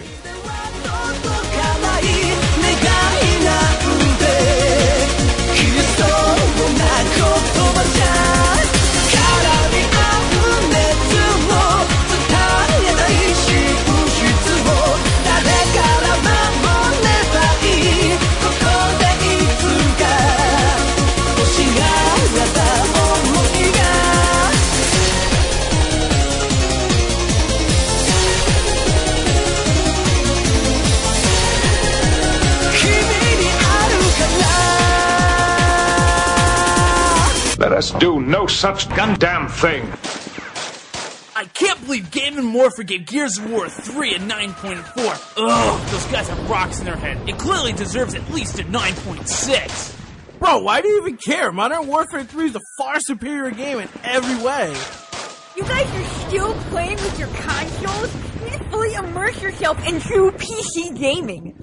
[37.80, 39.90] Us do no such goddamn thing.
[41.34, 45.34] I can't believe Game Informer gave Gears of War 3 a 9.4.
[45.38, 47.26] Ugh, those guys have rocks in their head.
[47.26, 50.38] It clearly deserves at least a 9.6.
[50.38, 51.52] Bro, why do you even care?
[51.52, 54.76] Modern Warfare 3 is a far superior game in every way.
[55.56, 58.14] You guys are still playing with your consoles?
[58.40, 61.58] You need to fully immerse yourself in true PC gaming.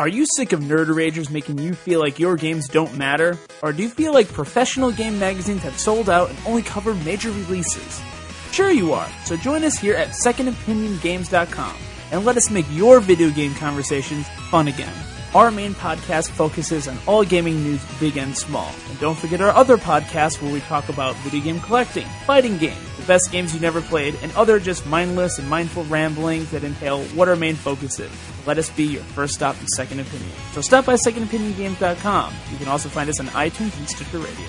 [0.00, 3.36] Are you sick of nerd ragers making you feel like your games don't matter?
[3.62, 7.30] Or do you feel like professional game magazines have sold out and only cover major
[7.30, 8.00] releases?
[8.50, 11.76] Sure you are, so join us here at secondopiniongames.com
[12.12, 14.94] and let us make your video game conversations fun again.
[15.34, 18.72] Our main podcast focuses on all gaming news big and small.
[18.88, 22.78] And don't forget our other podcast where we talk about video game collecting, fighting games,
[23.10, 27.28] best games you never played, and other just mindless and mindful ramblings that entail what
[27.28, 28.12] our main focus is.
[28.46, 30.30] Let us be your first stop and Second Opinion.
[30.52, 32.32] So stop by secondopiniongames.com.
[32.52, 34.46] You can also find us on iTunes and Stitcher Radio.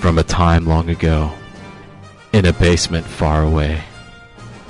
[0.00, 1.32] From a time long ago,
[2.34, 3.82] in a basement far away,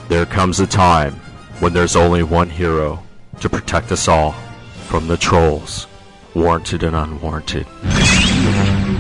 [0.07, 1.15] there comes a time
[1.59, 3.03] when there's only one hero
[3.41, 4.37] to protect us all
[4.87, 5.89] from the trolls,
[6.35, 7.67] warranted and unwarranted,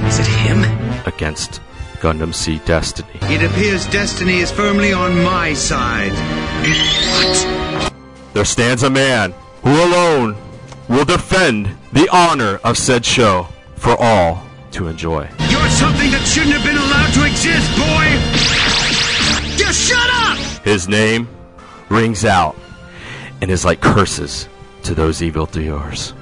[0.06, 0.62] Is it him?
[1.06, 1.60] against
[2.00, 3.08] Gundam Seed Destiny.
[3.22, 6.12] It appears destiny is firmly on my side.
[6.62, 7.92] What?
[8.34, 9.32] There stands a man
[9.62, 10.36] who alone
[10.88, 15.28] will defend the honor of said show for all to enjoy.
[15.50, 19.56] You're something that shouldn't have been allowed to exist, boy!
[19.56, 20.38] Just shut up!
[20.64, 21.28] His name
[21.88, 22.56] rings out
[23.40, 24.48] and is like curses
[24.84, 26.12] to those evil doers.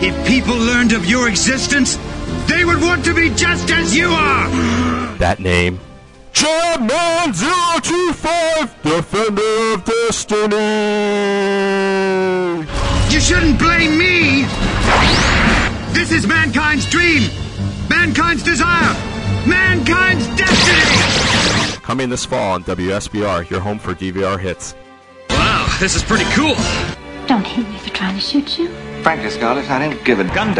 [0.00, 1.98] If people learned of your existence,
[2.46, 4.48] they would want to be just as you are!
[5.18, 5.80] That name,
[6.32, 7.34] Jabman
[7.82, 10.56] 025, Defender of Destiny!
[13.12, 14.46] You shouldn't blame me!
[15.92, 17.28] This is mankind's dream!
[17.90, 18.94] Mankind's desire!
[19.46, 21.80] Mankind's destiny!
[21.82, 24.76] Coming this fall on WSBR, your home for DVR hits.
[25.28, 26.54] Wow, this is pretty cool!
[27.32, 28.68] Don't hit me for trying to shoot you.
[29.02, 30.52] Frankly, Scarlett, I don't give a gun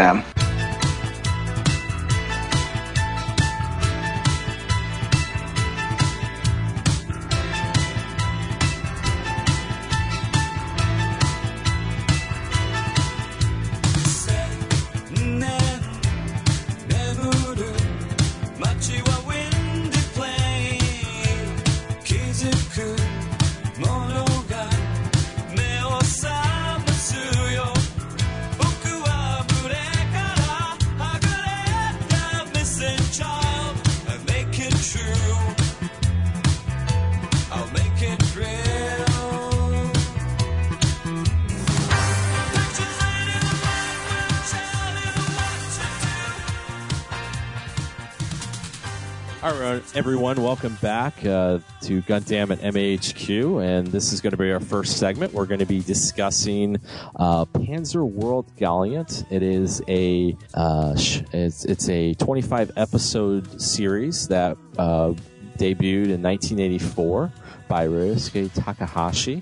[49.95, 54.59] everyone, welcome back uh, to Gundam at MAHQ, and this is going to be our
[54.59, 55.33] first segment.
[55.33, 56.77] We're going to be discussing
[57.15, 59.31] uh, Panzer World Galient.
[59.31, 65.13] It is a uh, it's, it's a 25 episode series that uh,
[65.57, 67.31] debuted in 1984
[67.73, 69.41] by Ryosuke Takahashi.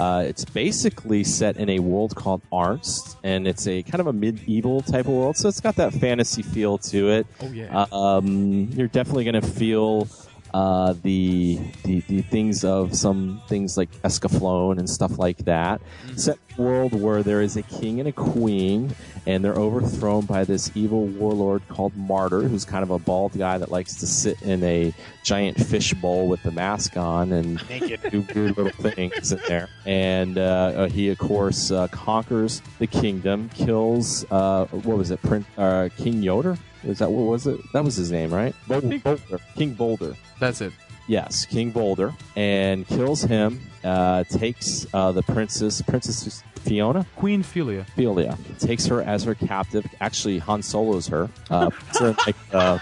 [0.00, 4.12] Uh, it's basically set in a world called Arnst, and it's a kind of a
[4.12, 7.26] medieval type of world, so it's got that fantasy feel to it.
[7.40, 7.86] Oh, yeah.
[7.92, 10.08] Um, you're definitely going to feel
[10.54, 15.80] uh, the, the the things of some things like Escaflowne and stuff like that.
[16.16, 18.94] Set in a world where there is a king and a queen,
[19.26, 23.58] and they're overthrown by this evil warlord called Marder, who's kind of a bald guy
[23.58, 24.92] that likes to sit in a
[25.22, 27.58] giant fish bowl with the mask on and
[28.10, 29.68] do weird little things in there.
[29.84, 35.20] And uh, uh, he, of course, uh, conquers the kingdom, kills uh, what was it,
[35.22, 36.56] Prince, uh, King Yoder?
[36.84, 37.60] Is that what was it?
[37.72, 38.54] That was his name, right?
[38.66, 38.98] Boulder.
[38.98, 39.38] Boulder.
[39.56, 40.14] King Boulder.
[40.38, 40.72] That's it.
[41.08, 43.60] Yes, King Boulder, and kills him.
[43.82, 47.86] Uh, takes uh, the princess, Princess Fiona, Queen Philia.
[47.96, 49.86] Philia, takes her as her captive.
[50.00, 51.30] Actually, Han Solo's her.
[51.50, 52.78] Uh, puts her in like, uh,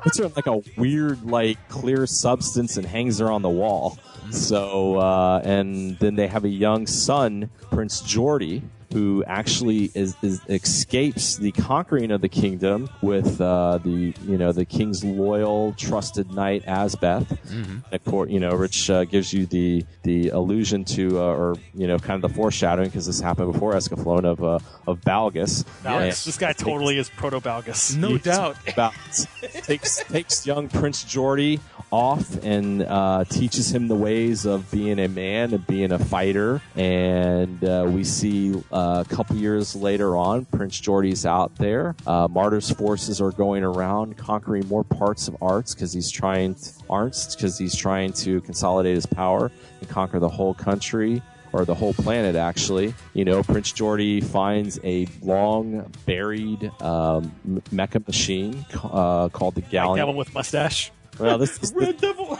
[0.00, 3.98] puts her in like a weird, like clear substance and hangs her on the wall.
[4.30, 8.62] So, uh, and then they have a young son, Prince Geordie,
[8.92, 14.52] who actually is, is escapes the conquering of the kingdom with uh, the you know
[14.52, 17.26] the king's loyal trusted knight Asbeth.
[17.48, 17.82] Mhm.
[17.92, 21.86] Of course, you know, which uh, gives you the the allusion to uh, or you
[21.86, 25.64] know kind of the foreshadowing because this happened before Escaflowne of uh, of Balgus.
[25.84, 26.02] Balgus.
[26.02, 27.96] And This guy totally is proto Balgus.
[27.96, 28.56] No doubt.
[28.76, 29.26] Balgus
[29.66, 35.08] takes takes young Prince Geordie off and uh, teaches him the ways of being a
[35.08, 36.62] man and being a fighter.
[36.74, 41.94] And uh, we see uh, a couple years later on, Prince Geordie's out there.
[42.06, 46.70] Uh, Marder's forces are going around conquering more parts of Arts because he's trying to,
[46.90, 51.22] Arts because he's trying to consolidate his power and conquer the whole country
[51.52, 52.94] or the whole planet actually.
[53.14, 57.32] You know, Prince Geordie finds a long buried um,
[57.72, 59.96] mecha machine uh, called the Like Galleon.
[59.98, 60.90] Devil with mustache.
[61.18, 62.38] Well, this is Red Devil.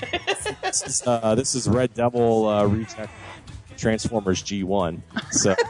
[0.62, 3.08] this is, uh, this is Red Devil uh, Retech
[3.84, 5.02] Transformers G1.
[5.30, 5.54] So.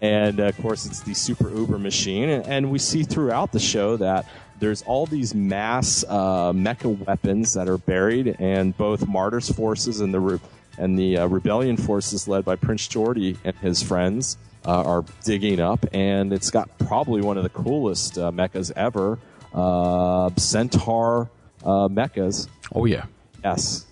[0.00, 3.96] And of course, it's the Super Uber machine, and, and we see throughout the show
[3.98, 4.26] that
[4.58, 10.12] there's all these mass uh, mecha weapons that are buried, and both Marder's forces and
[10.12, 10.40] the re-
[10.76, 15.60] and the uh, rebellion forces led by Prince Geordie and his friends uh, are digging
[15.60, 19.20] up, and it's got probably one of the coolest uh, mechas ever,
[19.54, 21.30] uh, Centaur
[21.62, 22.48] uh, mechas.
[22.74, 23.04] Oh yeah,
[23.44, 23.86] yes,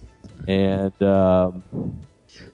[0.49, 0.93] and.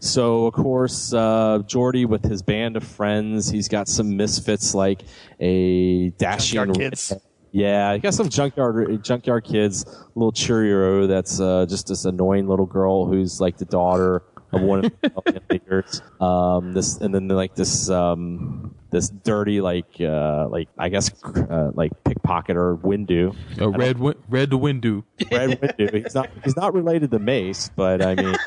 [0.01, 5.03] So of course, uh, Jordy with his band of friends, he's got some misfits like
[5.41, 7.13] a dashing Junkyard Kids.
[7.53, 12.67] Yeah, he got some junkyard junkyard kids, little Cheerio that's uh, just this annoying little
[12.67, 14.23] girl who's like the daughter
[14.53, 16.03] of one of the rebellion leaders.
[16.21, 21.71] Um, this and then like this um, this dirty like uh, like I guess uh,
[21.73, 23.35] like pickpocket or windu.
[23.59, 25.05] Uh, red Wi- red the window.
[25.31, 26.03] Red windu.
[26.05, 28.37] He's not he's not related to Mace, but I mean.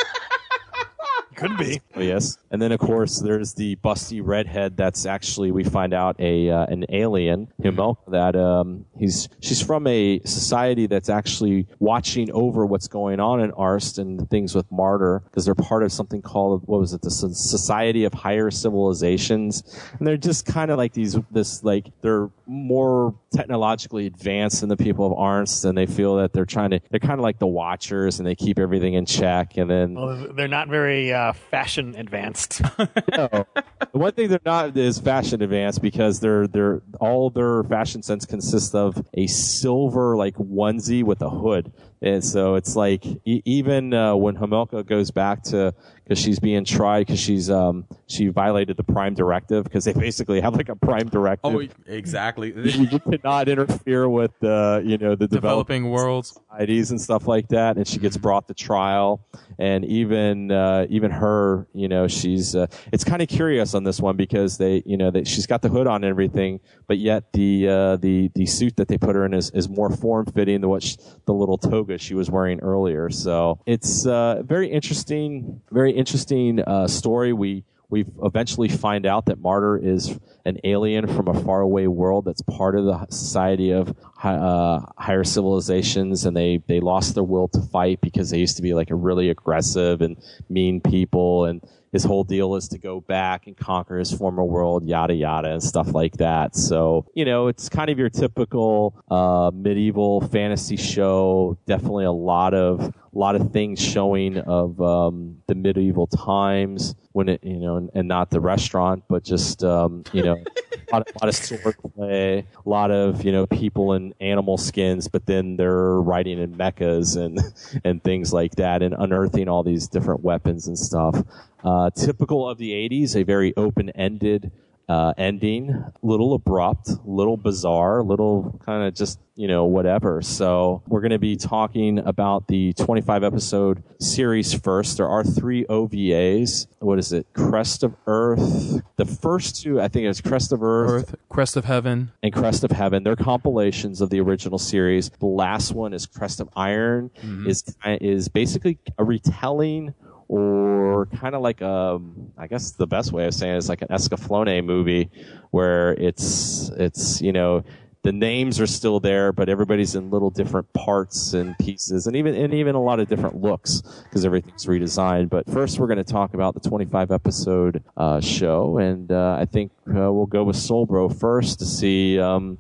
[1.39, 1.79] Could be.
[1.95, 2.37] Oh, yes.
[2.51, 4.75] And then, of course, there's the busty redhead.
[4.75, 7.97] That's actually we find out a uh, an alien, Himmel.
[8.09, 13.51] That um, he's she's from a society that's actually watching over what's going on in
[13.51, 17.09] Arst and things with Marder because they're part of something called what was it the
[17.11, 19.63] Society of Higher Civilizations,
[19.97, 24.77] and they're just kind of like these this like they're more technologically advanced than the
[24.77, 27.47] people of Arst, and they feel that they're trying to they're kind of like the
[27.47, 31.95] Watchers, and they keep everything in check, and then Well, they're not very uh, fashion
[31.97, 32.61] advanced.
[33.15, 33.45] no.
[33.91, 38.25] The one thing they're not is fashion advanced because they're they're all their fashion sense
[38.25, 41.71] consists of a silver like onesie with a hood,
[42.01, 45.73] and so it's like e- even uh, when Hamelka goes back to
[46.09, 50.41] because she's being tried because she's um she violated the Prime Directive because they basically
[50.41, 51.55] have like a Prime Directive.
[51.55, 52.51] Oh, exactly.
[52.55, 56.29] you cannot interfere with the you know the Developing worlds.
[56.49, 59.23] societies and stuff like that, and she gets brought to trial.
[59.59, 63.99] And even uh, even her, you know, she's uh, it's kind of curious on this
[63.99, 67.33] one because they, you know, that she's got the hood on and everything, but yet
[67.33, 70.61] the uh, the the suit that they put her in is, is more form fitting
[70.61, 70.95] than what sh
[71.25, 73.09] the little toga she was wearing earlier.
[73.09, 77.33] So it's uh, very interesting, very interesting uh, story.
[77.33, 82.41] We we eventually find out that Marder is an alien from a faraway world that's
[82.43, 87.61] part of the society of uh, higher civilizations, and they they lost their will to
[87.61, 90.17] fight because they used to be like a really aggressive and
[90.49, 91.61] mean people, and
[91.91, 95.63] his whole deal is to go back and conquer his former world, yada yada, and
[95.63, 96.55] stuff like that.
[96.55, 101.57] So you know, it's kind of your typical uh, medieval fantasy show.
[101.65, 107.29] Definitely a lot of a lot of things showing of um, the medieval times when
[107.29, 110.35] it you know and, and not the restaurant but just um, you know
[110.91, 114.57] a lot, of, lot of sword play a lot of you know people in animal
[114.57, 117.39] skins but then they're riding in mechas and
[117.83, 121.21] and things like that and unearthing all these different weapons and stuff
[121.63, 124.51] uh, typical of the 80s a very open-ended
[124.89, 129.65] uh, ending, a little abrupt, a little bizarre, a little kind of just you know
[129.65, 130.19] whatever.
[130.23, 134.97] So we're going to be talking about the 25 episode series first.
[134.97, 136.65] There are three OVAs.
[136.79, 137.27] What is it?
[137.33, 138.81] Crest of Earth.
[138.95, 142.11] The first two, I think, it's Crest of Earth, Earth, Crest of Heaven.
[142.23, 143.03] and Crest of Heaven.
[143.03, 145.11] They're compilations of the original series.
[145.19, 147.11] The last one is Crest of Iron.
[147.45, 149.93] is is basically a retelling
[150.29, 151.99] or kind of like a,
[152.37, 155.09] I guess the best way of saying it is like an Escaflowne movie
[155.51, 157.63] where it's it's you know
[158.01, 162.33] the names are still there, but everybody's in little different parts and pieces, and even
[162.33, 165.29] and even a lot of different looks because everything's redesigned.
[165.29, 169.45] But first, we're going to talk about the 25 episode uh, show, and uh, I
[169.45, 172.57] think uh, we'll go with Solbro first to see um,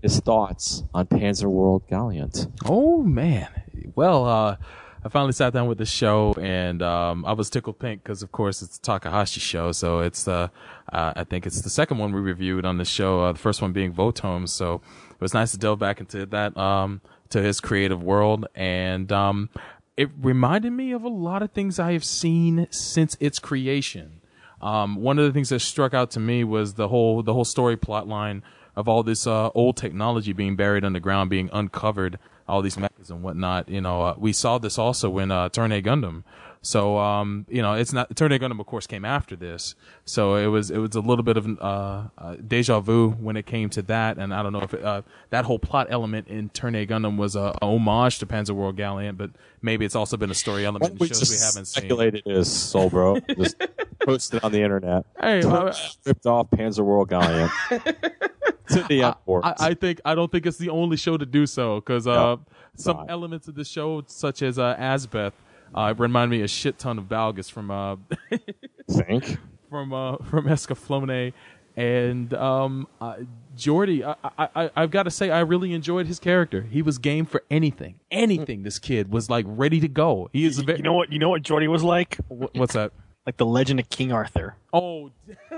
[0.00, 2.46] his thoughts on Panzer World Galient.
[2.64, 3.48] Oh man.
[3.96, 4.56] Well, uh,
[5.04, 8.32] I finally sat down with the show, and um, I was tickled pink because, of
[8.32, 9.70] course, it's Takahashi show.
[9.70, 10.48] So it's uh,
[10.92, 13.22] uh, I think it's the second one we reviewed on the show.
[13.22, 14.48] Uh, the first one being Votoms.
[14.48, 14.80] So
[15.10, 19.50] it was nice to delve back into that, um, to his creative world, and um,
[19.96, 24.20] it reminded me of a lot of things I have seen since its creation.
[24.60, 27.44] Um, one of the things that struck out to me was the whole the whole
[27.44, 28.42] story plot line
[28.74, 32.18] of all this uh, old technology being buried underground, being uncovered
[32.48, 33.68] all these mechas and whatnot.
[33.68, 36.24] You know, uh, we saw this also in uh, Turn A Gundam.
[36.60, 39.74] So um, you know, it's not Turn A Gundam, of course, came after this.
[40.04, 43.46] So it was it was a little bit of uh, uh, deja vu when it
[43.46, 46.48] came to that, and I don't know if it, uh, that whole plot element in
[46.50, 49.30] Turn A Gundam was a, a homage to Panzer World Galient, but
[49.62, 51.82] maybe it's also been a story element in we shows we haven't seen.
[51.82, 53.22] speculated is Solbro.
[53.36, 53.56] just
[54.04, 55.04] posted on the internet.
[55.20, 55.72] Hey, well,
[56.04, 57.50] ripped off Panzer World Galient
[58.70, 59.44] to the airport.
[59.44, 62.14] I, I think I don't think it's the only show to do so because uh,
[62.14, 62.40] No,
[62.76, 63.10] some not.
[63.10, 65.32] elements of the show, such as uh, Asbeth,
[65.74, 67.96] uh, remind me a shit ton of Balgus from uh,
[68.90, 69.38] think
[69.70, 71.32] from uh, from Escaflowne.
[71.76, 73.18] And um, uh,
[73.54, 76.62] Jordy, I, I, I, I've got to say, I really enjoyed his character.
[76.62, 78.64] He was game for anything, anything.
[78.64, 80.28] This kid was like ready to go.
[80.32, 81.12] He is a very, You know what?
[81.12, 82.16] You know what Jordy was like?
[82.28, 82.90] Wh- what's that?
[83.26, 84.56] Like the Legend of King Arthur.
[84.72, 85.12] Oh,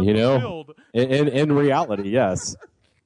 [0.00, 0.64] you know,
[0.94, 2.56] in, in in reality, yes,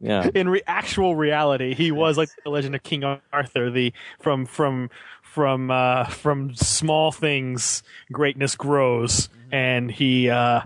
[0.00, 0.28] yeah.
[0.34, 3.70] In re- actual reality, he was like the Legend of King Arthur.
[3.70, 4.90] The from from
[5.22, 7.82] from uh, from small things,
[8.12, 10.62] greatness grows, and he uh,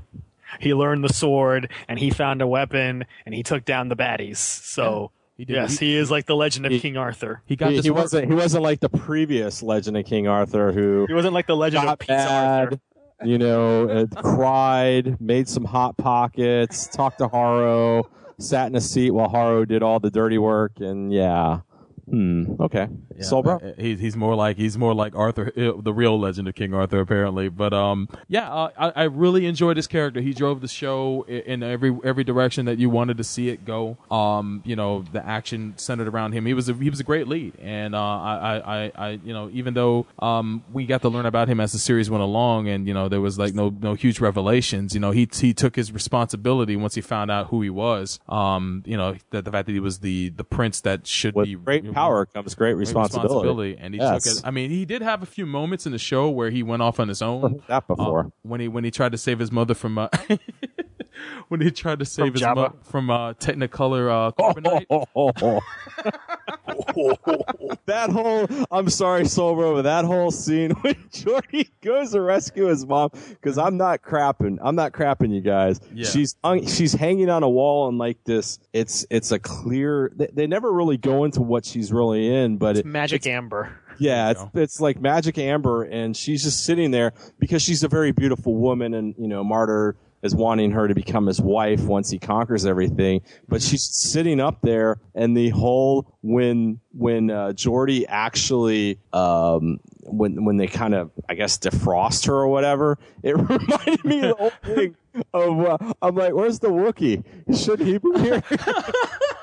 [0.61, 4.37] he learned the sword, and he found a weapon, and he took down the baddies.
[4.37, 5.11] So.
[5.39, 5.55] He did.
[5.55, 7.41] Yes, He- he, is like the Legend of he- King Arthur.
[7.47, 7.85] he got he, this.
[7.87, 8.29] he wasn't.
[8.29, 11.85] He wasn't like the previous Legend of King Arthur, who He wasn't like the Legend
[11.85, 12.81] of got Pizza Arthur.
[13.25, 18.05] you know, uh, cried, made some hot pockets, talked to Haro,
[18.43, 21.61] sat in a seat while Haro did all the dirty work, and yeah,
[22.09, 23.63] hmm, okay, Yeah, Solbro.
[23.63, 26.75] uh, He's he's more like he's more like Arthur, uh, the real Legend of King
[26.75, 27.49] Arthur, apparently.
[27.49, 30.21] But um, yeah, uh, I I really enjoyed his character.
[30.21, 33.97] He drove the show in every every direction that you wanted to see it go.
[34.11, 36.47] Um, you know, the action centered around him.
[36.47, 39.49] He was a, he was a great lead, and uh, I, I I you know
[39.53, 42.87] even though um we got to learn about him as the series went along, and
[42.87, 44.95] you know there was like no no huge revelations.
[44.95, 48.21] You know, he he took his responsibility once he found out who he was.
[48.29, 51.55] Um, you know, that the fact that he was the the prince that should be
[51.55, 53.77] great power comes great responsibility.
[53.79, 54.25] and he Yes.
[54.25, 54.41] took it.
[54.45, 56.99] I mean, he did have a few moments in the show where he went off
[57.01, 57.63] on his own.
[57.69, 58.21] that before.
[58.27, 60.09] Uh, when he when he tried to save his mother from uh,
[61.49, 62.55] when he tried to save From his Jabba?
[62.57, 65.61] mother from uh, Technicolor uh, Carbonite.
[67.87, 72.87] that whole I'm sorry, Solbro, but that whole scene when Jordy goes to rescue his
[72.87, 74.59] mom because I'm not crapping.
[74.63, 75.81] I'm not crapping you guys.
[75.93, 76.09] Yeah.
[76.09, 78.59] She's hung, she's hanging on a wall and like this.
[78.73, 80.13] It's it's a clear.
[80.15, 83.79] They, they never really go into what she's really in, but it, Magic Amber.
[83.99, 88.13] yeah, it's it's like magic amber, and she's just sitting there because she's a very
[88.13, 92.19] beautiful woman, and you know, Marder is wanting her to become his wife once he
[92.19, 93.23] conquers everything.
[93.49, 100.45] But she's sitting up there, and the whole when when uh, Jordy actually um, when
[100.45, 104.35] when they kind of I guess defrost her or whatever, it reminded me of the
[104.35, 104.97] whole thing
[105.35, 107.25] of uh, I'm like, where's the Wookie?
[107.57, 108.43] Should he be here?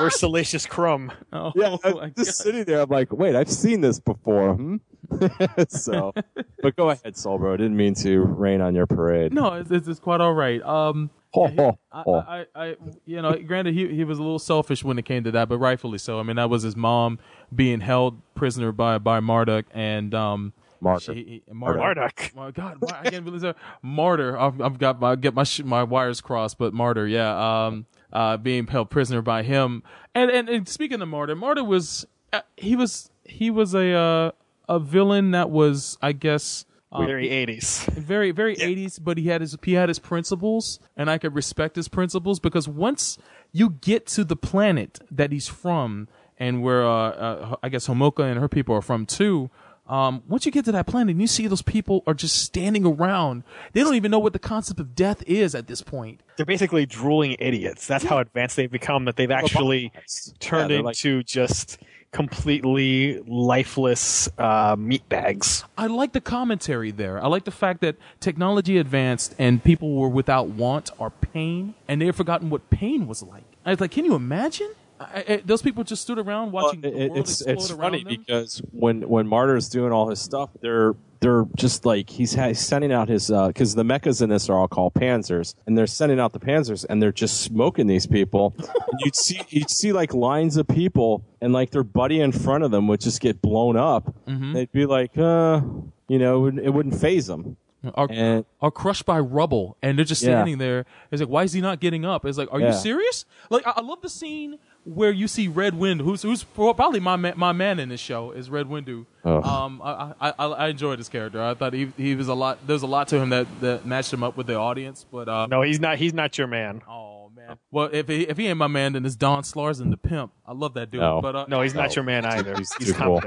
[0.00, 1.12] Where's Salacious Crumb?
[1.32, 2.44] Oh, Yeah, I'm just God.
[2.44, 2.80] sitting there.
[2.80, 4.54] I'm like, wait, I've seen this before.
[4.54, 4.76] Hmm?
[5.68, 6.12] so,
[6.62, 7.56] but go ahead, Solbro.
[7.56, 9.32] Didn't mean to rain on your parade.
[9.32, 10.62] No, it's, it's, it's quite all right.
[10.62, 12.14] Um, Ho, ho, I, ho.
[12.26, 12.76] I, I,
[13.06, 15.58] you know, granted, he he was a little selfish when it came to that, but
[15.58, 16.18] rightfully so.
[16.18, 17.20] I mean, that was his mom
[17.54, 20.52] being held prisoner by by Marduk and um.
[20.82, 21.00] Marder.
[21.14, 21.78] she- he- Marduk.
[21.78, 22.34] Marduk.
[22.34, 23.56] My God, why- I can't believe that.
[23.84, 24.36] Marder.
[24.40, 27.66] I've, I've got my get my sh- my wires crossed, but Marder, yeah.
[27.66, 29.82] Um, uh, being held prisoner by him.
[30.14, 34.30] And and, and speaking of Marder, Marder was uh, he was he was a uh,
[34.68, 36.64] a villain that was, I guess.
[36.92, 37.86] uh, Very 80s.
[37.92, 41.76] very very 80s but he had his he had his principles and i could respect
[41.76, 43.16] his principles because once
[43.52, 48.28] you get to the planet that he's from and where uh, uh i guess homoka
[48.28, 49.50] and her people are from too
[49.90, 52.86] um, once you get to that planet and you see those people are just standing
[52.86, 56.20] around, they don't even know what the concept of death is at this point.
[56.36, 57.86] They're basically drooling idiots.
[57.86, 59.04] That's how advanced they've become.
[59.06, 59.92] That they've actually
[60.38, 61.78] turned Yeah, like- into just
[62.12, 65.64] completely lifeless uh, meat bags.
[65.78, 67.22] I like the commentary there.
[67.22, 72.00] I like the fact that technology advanced and people were without want or pain, and
[72.00, 73.44] they had forgotten what pain was like.
[73.64, 74.70] I was like, can you imagine?
[75.00, 78.16] I, I, those people just stood around watching Well, it- it's it's funny them.
[78.18, 82.60] because when when Marder's doing all his stuff, they're they're just like he's, ha- he's
[82.60, 86.18] sending out his because the mechas in this are all called Panzers, and they're sending
[86.20, 88.54] out the Panzers, and they're just smoking these people.
[88.58, 92.64] and you'd see you'd see like lines of people, and like their buddy in front
[92.64, 94.14] of them would just get blown up.
[94.26, 94.52] Mhm.
[94.54, 95.60] They'd be like, uh,
[96.08, 97.56] you know, it wouldn't, it wouldn't phase them.
[97.94, 100.28] are, And- are crushed by rubble, and they're just Yeah.
[100.32, 100.84] standing there.
[101.10, 102.26] It's like, why is he not getting up?
[102.26, 102.68] It's like, are Yeah.
[102.68, 103.24] you serious?
[103.48, 104.58] Like, I, I love the scene
[104.94, 108.32] where you see Red Wind, who's who's probably my ma- my man in this show
[108.32, 109.06] is Red Windu.
[109.24, 109.44] Ugh.
[109.44, 111.42] Um, I, I I I enjoyed his character.
[111.42, 112.58] I thought he he was a lot.
[112.66, 115.46] There's a lot to him that that matched him up with the audience, but uh,
[115.46, 115.98] No, he's not.
[115.98, 116.82] He's not your man.
[116.88, 117.58] Oh man, man.
[117.70, 120.32] Well, if he if he ain't my man, then it's Don Slarson, the pimp.
[120.46, 121.00] I love that dude.
[121.00, 121.20] No.
[121.20, 122.56] But uh, No, he's not your man either.
[122.56, 123.20] He's He's, too cool.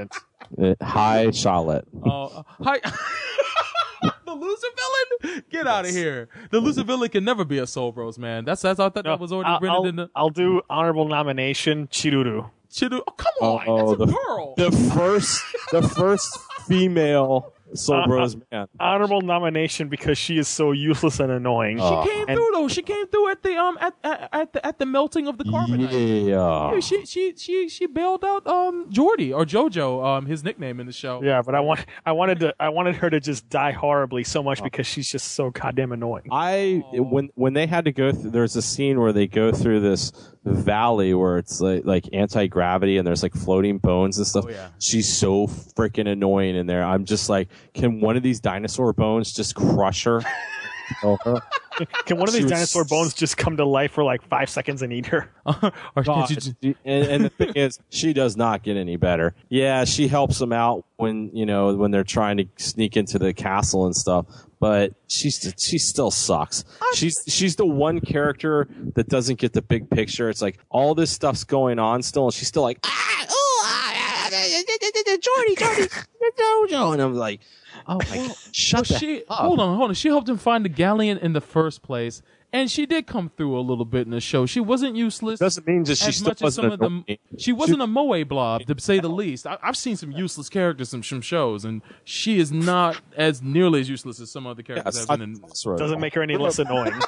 [0.60, 1.86] Uh, Hi, Charlotte.
[2.04, 2.80] Uh, uh, hi.
[4.26, 4.66] the loser
[5.22, 5.44] villain?
[5.50, 6.28] Get out of here.
[6.50, 8.44] The loser villain can never be a Soul Bros, man.
[8.44, 11.06] That's that's I thought that was already I'll, written I'll, in the I'll do honorable
[11.08, 12.50] nomination Chiruru.
[12.70, 13.00] Chidu.
[13.06, 14.54] Oh, come on, Oh, that's the, a girl.
[14.56, 15.40] the first,
[15.70, 18.66] the first female Soul Uh, Bros man.
[18.80, 21.78] Honorable nomination because she is so useless and annoying.
[21.78, 22.68] She came And- through though.
[22.68, 25.44] She came through at the um at at, at the at the melting of the
[25.44, 25.90] carbonite.
[26.28, 26.72] Yeah.
[26.74, 30.86] Yeah, she she she she bailed out um Jordy or Jojo um his nickname in
[30.86, 31.20] the show.
[31.22, 34.42] Yeah, but I want I wanted to I wanted her to just die horribly so
[34.42, 36.28] much because she's just so goddamn annoying.
[36.30, 39.80] I when when they had to go through, there's a scene where they go through
[39.80, 40.12] this
[40.44, 44.44] valley where it's like like anti gravity and there's like floating bones and stuff.
[44.46, 44.68] Oh, yeah.
[44.78, 46.84] She's so freaking annoying in there.
[46.84, 50.22] I'm just like, can one of these dinosaur bones just crush her?
[51.00, 51.40] Kill her?
[52.06, 54.92] Can one of these dinosaur bones just come to life for like five seconds and
[54.92, 55.30] eat her?
[55.96, 56.30] or God,
[56.62, 59.34] and, and the thing is, she does not get any better.
[59.48, 63.32] Yeah, she helps them out when you know when they're trying to sneak into the
[63.32, 64.26] castle and stuff.
[64.64, 66.64] But she's she still sucks.
[66.94, 70.30] She's she's the one character that doesn't get the big picture.
[70.30, 73.92] It's like all this stuff's going on still, and she's still like ah oh ah,
[73.94, 75.88] ah, ah, Jordy Jordy
[76.38, 77.40] Jojo, and I'm like,
[77.86, 79.40] oh my god, shut Well, she up.
[79.40, 79.94] hold on, hold on.
[79.94, 82.22] She helped him find the Galient in the first place,
[82.54, 84.46] and she did come through a little bit in the show.
[84.46, 85.40] She wasn't useless.
[85.40, 87.04] Doesn't mean that she as still much as some wasn't of them.
[87.36, 89.44] She wasn't a moe blob to say the least.
[89.44, 93.80] I, I've seen some useless characters in some shows, and she is not as nearly
[93.80, 95.42] as useless as some other characters have been in.
[95.76, 96.94] Doesn't make her any less annoying.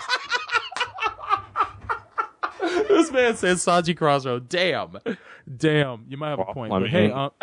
[2.89, 4.49] this man says Saji Crossroad.
[4.49, 4.99] Damn,
[5.57, 6.07] damn.
[6.09, 6.73] You might have a point.
[6.73, 7.31] I but hey, um,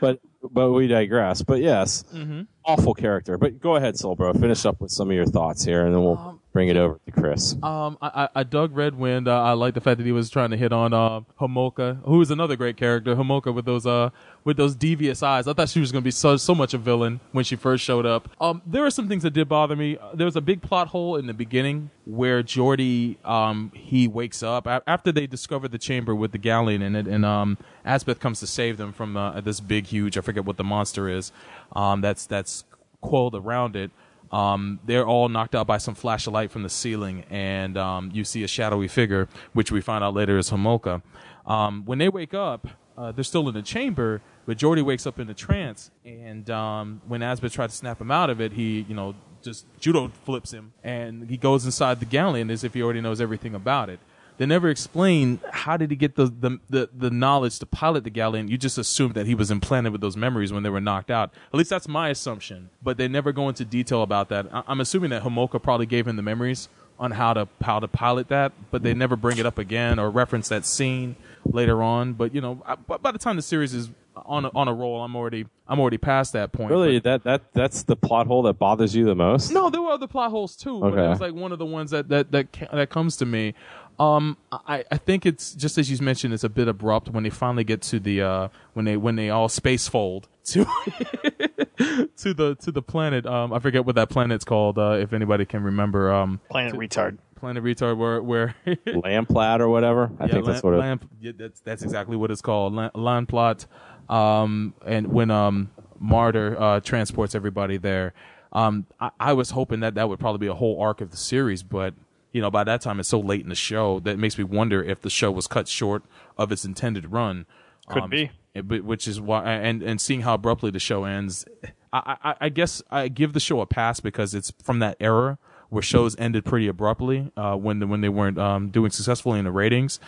[0.00, 0.18] but
[0.50, 1.42] but we digress.
[1.42, 2.48] But yes, Mhm.
[2.64, 3.38] Awful character.
[3.38, 4.38] But go ahead, Solbro.
[4.38, 7.12] Finish up with some of your thoughts here, and then we'll bring it over to
[7.12, 7.54] Chris.
[7.62, 9.28] Um, I, I, I dug Red Wind.
[9.28, 12.20] Uh, I like the fact that he was trying to hit on uh, Homolka, who
[12.20, 13.14] is another great character.
[13.16, 14.10] Homolka with those uh
[14.44, 15.46] with those devious eyes.
[15.46, 17.84] I thought she was going to be so so much a villain when she first
[17.84, 18.28] showed up.
[18.40, 19.96] Um, there are some things that did bother me.
[19.98, 24.42] Uh, There was a big plot hole in the beginning where Jordy um he wakes
[24.42, 27.56] up a- after they discover the chamber with the Galient in it, and um
[27.86, 31.08] Asbeth comes to save them from uh, this big huge I forget what the monster
[31.08, 31.32] is.
[31.74, 32.64] Um, that's that's
[33.00, 33.90] coiled around it
[34.32, 38.10] um, they're all knocked out by some flash of light from the ceiling, and um,
[38.12, 41.02] you see a shadowy figure, which we find out later is Homolka.
[41.46, 45.18] Um, when they wake up, uh, they're still in the chamber, but Jordy wakes up
[45.18, 48.82] in a trance, and um, when Asbeth tries to snap him out of it, he,
[48.88, 52.82] you know, just judo flips him, and he goes inside the Galient as if he
[52.82, 53.98] already knows everything about it.
[54.40, 58.10] They never explain how did he get the, the the the knowledge to pilot the
[58.10, 58.48] Galient.
[58.48, 61.30] You just assume that he was implanted with those memories when they were knocked out.
[61.52, 62.70] At least that's my assumption.
[62.82, 64.46] But they never go into detail about that.
[64.50, 67.86] I- I'm assuming that Homolka probably gave him the memories on how to how to
[67.86, 72.14] pilot that, but they never bring it up again or reference that scene later on.
[72.14, 74.72] But you know, I, by by the time the series is on a, on a
[74.72, 76.70] roll, I'm already I'm already past that point.
[76.70, 79.50] Really, that that that's the plot hole that bothers you the most.
[79.50, 80.80] No, there were other plot holes too.
[80.80, 81.04] But Okay.
[81.04, 83.52] it was like one of the ones that that that that comes to me.
[84.00, 87.28] Um, I I think it's just as you mentioned, it's a bit abrupt when they
[87.28, 90.64] finally get to the uh when they when they all space fold to
[92.16, 93.26] to the to the planet.
[93.26, 94.78] Um, I forget what that planet's called.
[94.78, 96.10] Uh, if anybody can remember.
[96.10, 97.18] Um, Planet retard.
[97.36, 97.98] Planet retard.
[97.98, 100.10] Where where Lamplat or whatever.
[100.18, 100.78] I yeah, think that's what it.
[100.78, 102.74] Lamp, yeah, that's that's exactly what it's called.
[102.74, 103.66] Lan- Land plot.
[104.08, 108.14] Um, and when um Martyr uh transports everybody there,
[108.54, 111.18] um, I, I was hoping that that would probably be a whole arc of the
[111.18, 111.92] series, but
[112.32, 114.44] you know by that time it's so late in the show that it makes me
[114.44, 116.02] wonder if the show was cut short
[116.36, 117.46] of its intended run.
[117.88, 118.30] Could be.
[118.54, 121.44] it- which is why, and and seeing how abruptly the show ends,
[121.92, 125.38] I, I I guess I give the show a pass because it's from that era
[125.70, 129.44] where shows ended pretty abruptly uh, when the, when they weren't um, doing successfully in
[129.44, 130.00] the ratings.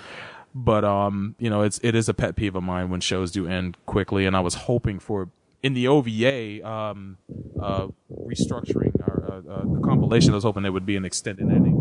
[0.55, 3.47] But um, you know, it's it is a pet peeve of mine when shows do
[3.47, 5.29] end quickly, and I was hoping for
[5.63, 7.17] in the OVA um,
[7.61, 10.33] uh, restructuring or uh, uh, the compilation.
[10.33, 11.77] I was hoping there would be an extended ending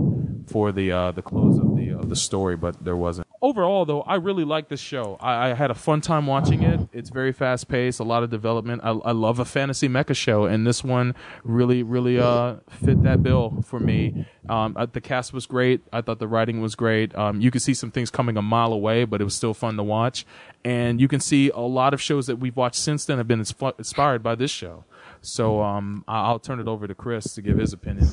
[0.47, 3.27] for the uh, the close of the of the story, but there wasn't.
[3.41, 5.18] Overall, though, I really like this show.
[5.19, 6.80] I, I had a fun time watching it.
[6.93, 8.81] It's very fast paced, a lot of development.
[8.84, 13.23] I, I love a fantasy mecha show, and this one really, really uh, fit that
[13.23, 14.27] bill for me.
[14.47, 15.81] Um, uh, the cast was great.
[15.91, 17.15] I thought the writing was great.
[17.15, 19.76] Um, you could see some things coming a mile away, but it was still fun
[19.77, 20.26] to watch.
[20.63, 23.41] And you can see a lot of shows that we've watched since then have been
[23.41, 24.84] insp- inspired by this show.
[25.22, 28.07] So um, I- I'll turn it over to Chris to give his opinion.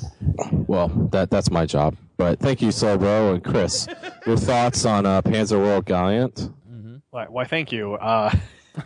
[0.67, 1.97] Well, that that's my job.
[2.17, 3.89] But thank you, Solbro and Chris.
[4.27, 6.53] your thoughts on uh, Panzer World Galient?
[7.11, 7.95] Why, why thank you.
[7.95, 8.31] Uh,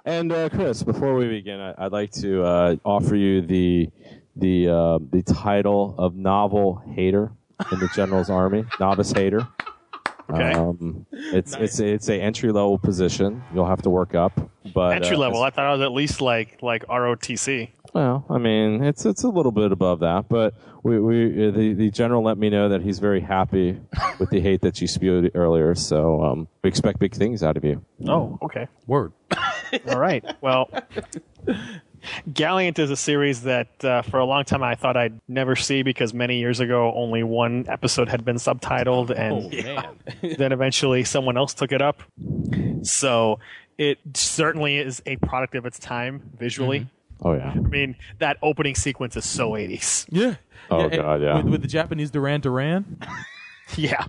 [0.06, 3.89] And uh, Chris, before we begin, I, I'd like to uh, offer you the
[4.36, 7.32] the uh, the title of novel hater.
[7.72, 8.64] in the general's army.
[8.81, 9.48] Novice hater.
[10.30, 10.52] Okay.
[10.52, 13.42] Um, it's it's it's a entry level position.
[13.55, 14.32] You'll have to work up,
[14.72, 15.42] but Entry uh, level.
[15.42, 17.70] I thought it was at least like like ROTC.
[17.92, 21.74] Well, I mean, it's it's a little bit above that, but we, we uh, the
[21.74, 23.78] the general let me know that he's very happy
[24.18, 25.74] with the hate that you spewed earlier.
[25.74, 27.84] So um, we expect big things out of you.
[28.09, 28.66] Oh, okay.
[28.86, 29.12] Word.
[29.88, 30.24] All right.
[30.40, 30.70] Well,
[32.31, 35.82] Galient is a series that uh, for a long time I thought I'd never see
[35.82, 40.36] because many years ago only one episode had been subtitled, and man.
[40.39, 42.02] then eventually someone else took it up.
[42.82, 43.39] So
[43.78, 46.86] it certainly is a product of its time visually.
[47.22, 47.51] Oh yeah.
[47.51, 50.06] I mean, that opening sequence is so 80s.
[50.10, 50.36] Yeah.
[50.70, 51.36] Oh, and God, yeah.
[51.36, 52.98] With, with the Japanese Duran Duran.
[53.76, 54.05] Yeah.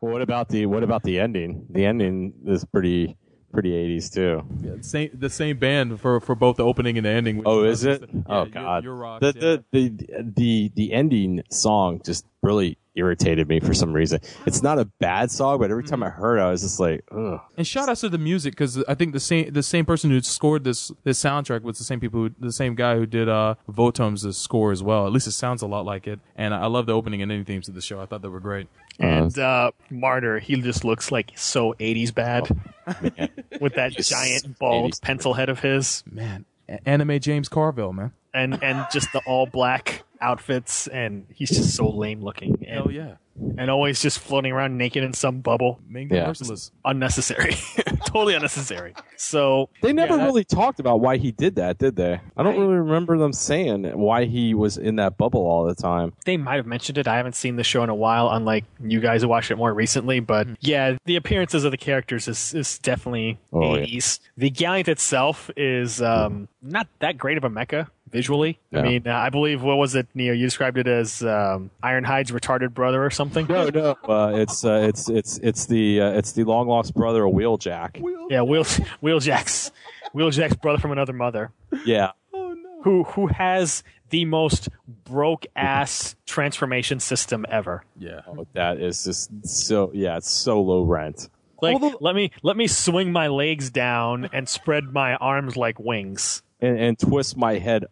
[0.00, 1.64] Well, what about the what about the ending?
[1.70, 3.16] The ending is pretty
[3.52, 4.44] pretty 80s too.
[4.62, 7.42] Yeah, same the same band for for both the opening and the ending.
[7.44, 8.02] Oh, is it?
[8.04, 8.84] Oh, yeah, oh God.
[8.84, 9.56] Your Rocks, the, yeah.
[9.72, 14.20] the the the the ending song just really irritated me for some reason.
[14.46, 17.04] It's not a bad song, but every time I heard it, I was just like,
[17.10, 17.40] ugh.
[17.56, 20.20] And shout outs to the music because I think the same the same person who
[20.20, 23.54] scored this this soundtrack was the same people who, the same guy who did uh
[23.68, 25.06] Votom's score as well.
[25.06, 26.20] At least it sounds a lot like it.
[26.36, 28.00] And I I love the opening and ending themes of the show.
[28.00, 28.66] I thought they were great.
[28.98, 32.48] And uh, Marder, he just looks like so 80s bad
[33.60, 36.02] with that giant bald pencil head of his.
[36.10, 38.12] Man, a- anime James Carville, man.
[38.36, 42.90] And and just the all black outfits, and he's just so lame looking, and, Hell
[42.90, 43.16] yeah,
[43.58, 45.78] and always just floating around naked in some bubble.
[45.88, 46.26] Ming the Yeah.
[46.28, 46.70] Merciless.
[46.86, 47.54] Unnecessary,
[48.06, 48.94] totally unnecessary.
[49.18, 52.18] So They never yeah, that- really talked about why he did that, did they?
[52.36, 55.74] I don't I- really remember them saying why he was in that bubble all the
[55.74, 56.14] time.
[56.24, 57.06] They might have mentioned it.
[57.06, 59.72] I haven't seen the show in a while, unlike you guys who watched it more
[59.74, 60.20] recently.
[60.20, 63.84] But yeah, the appearances of the characters is, is definitely Oh, yeah.
[63.84, 64.20] 80s.
[64.38, 68.58] The Galient itself is um, not that great of a mecha visually.
[68.72, 70.32] I mean, uh, I believe, what was it, Neo?
[70.32, 73.46] You described it as um, Ironhide's retarded brother or something?
[73.46, 77.24] No, no, uh, it's uh, it's it's it's the uh, it's the long lost brother
[77.24, 78.02] of Wheeljack.
[78.30, 78.64] Yeah, Wheel,
[79.02, 79.70] Wheeljack's,
[80.14, 81.52] Wheeljack's brother from another mother.
[81.84, 82.82] Yeah, Oh no.
[82.82, 84.68] Who, who has the most
[85.04, 87.84] broke ass transformation system ever.
[87.98, 88.20] Yeah.
[88.26, 91.28] oh, that is just so yeah, it's so low rent.
[91.62, 96.42] Like let me let me swing my legs down and spread my arms like wings.
[96.60, 97.84] And, and twist my head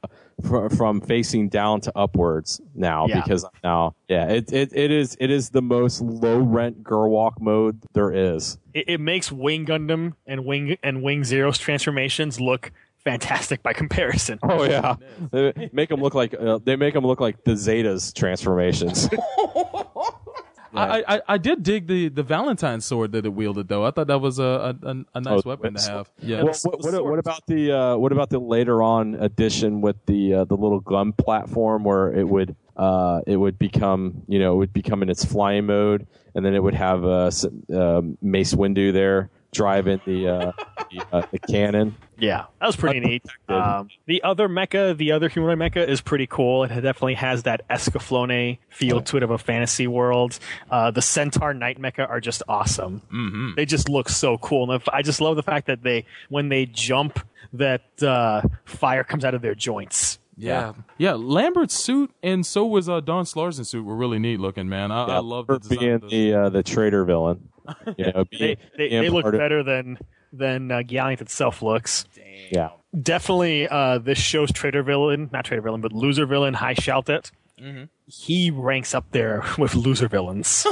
[0.43, 3.21] fr- from facing down to upwards now Yeah.
[3.23, 7.83] because now yeah it, it it is it is the most low rent Gerwalk mode
[7.93, 12.73] there is It, it makes Wing Gundam and Wing and Wing Zero's transformations look
[13.05, 14.39] fantastic by comparison.
[14.43, 14.97] oh yeah
[15.31, 19.11] they make them look like uh, they make them look like the Zetas transformations
[20.75, 23.85] I, I I did dig the the Valentine sword that it wielded though.
[23.85, 26.11] I thought that was a a, a, a nice Oh, weapon to have.
[26.21, 26.43] Yeah.
[26.43, 30.35] Well, what, what, what about the uh, what about the later on addition with the
[30.35, 34.57] uh, the little gun platform where it would uh, it would become you know it
[34.57, 38.93] would become in its flying mode and then it would have s- uh, Mace Windu
[38.93, 40.53] there driving the uh,
[40.91, 41.97] the, uh, the cannon.
[42.19, 43.23] Yeah, that was pretty neat.
[43.49, 46.65] Um, the other mecha, the other humanoid mecha, is pretty cool.
[46.65, 50.39] It definitely has that Escaflowne feel to it of a fantasy world.
[50.71, 53.03] Uh, the Centaur Knight mecha are just awesome.
[53.13, 53.51] Mm-hmm.
[53.57, 56.67] They just look so cool, and I just love the fact that they, when they
[56.67, 57.19] jump,
[57.55, 60.19] that uh, fire comes out of their joints.
[60.37, 60.73] Yeah.
[60.99, 64.91] yeah, Lambert's suit and so was uh, Don Slarson's suit were really neat looking, man.
[64.91, 65.79] I, I love the design.
[65.79, 67.49] being of the uh, the traitor villain.
[67.99, 69.99] You know, They being, they, being they look part of- better than
[70.33, 72.05] than uh, Galient itself looks.
[72.51, 72.71] Yeah,
[73.01, 77.31] definitely uh, this show's traitor villain, not traitor villain, but loser villain, High Shaltet.
[78.07, 80.67] He ranks up there with loser villains.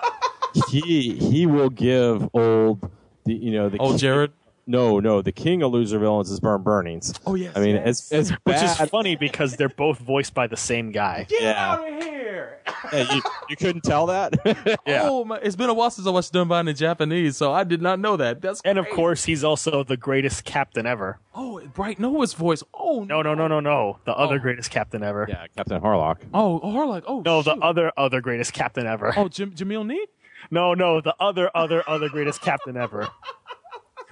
[0.68, 2.90] he he will give old
[3.24, 4.32] the you know the old king- Jared.
[4.66, 7.18] No, no, the king of loser villains is Burn Bunnings.
[7.26, 8.10] Oh, yes, I mean, yes.
[8.12, 11.26] as as Which is funny because they're both voiced by the same guy.
[11.28, 11.72] Get yeah.
[11.72, 12.60] Out of here!
[12.92, 14.34] yeah, you, you couldn't tell that.
[14.86, 15.02] Yeah.
[15.04, 15.38] Oh my!
[15.38, 18.16] It's been a while since I watched Dunbine in Japanese, so I did not know
[18.16, 18.40] that.
[18.42, 21.18] That's And of course, he's also the greatest captain ever.
[21.34, 22.62] oh, Bright Noah's voice.
[22.72, 23.98] Oh No, no, no, no, no.
[24.04, 24.24] The oh.
[24.24, 24.38] other Oh.
[24.38, 25.26] greatest captain ever.
[25.28, 26.18] yeah, Captain Harlock.
[26.32, 27.02] Oh, oh Harlock.
[27.06, 29.12] Oh, No, the other other greatest captain ever.
[29.16, 30.08] Oh, Jam- Jamil Neate.
[30.50, 33.08] No, no, the other other other greatest captain ever.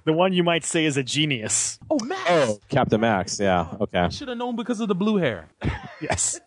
[0.04, 1.78] The one you might say is a genius.
[1.90, 2.22] Oh, Max.
[2.28, 3.38] Oh, Captain Max.
[3.38, 3.68] Yeah.
[3.80, 3.98] Okay.
[3.98, 5.48] I should have known because of the blue hair.
[6.00, 6.40] Yes.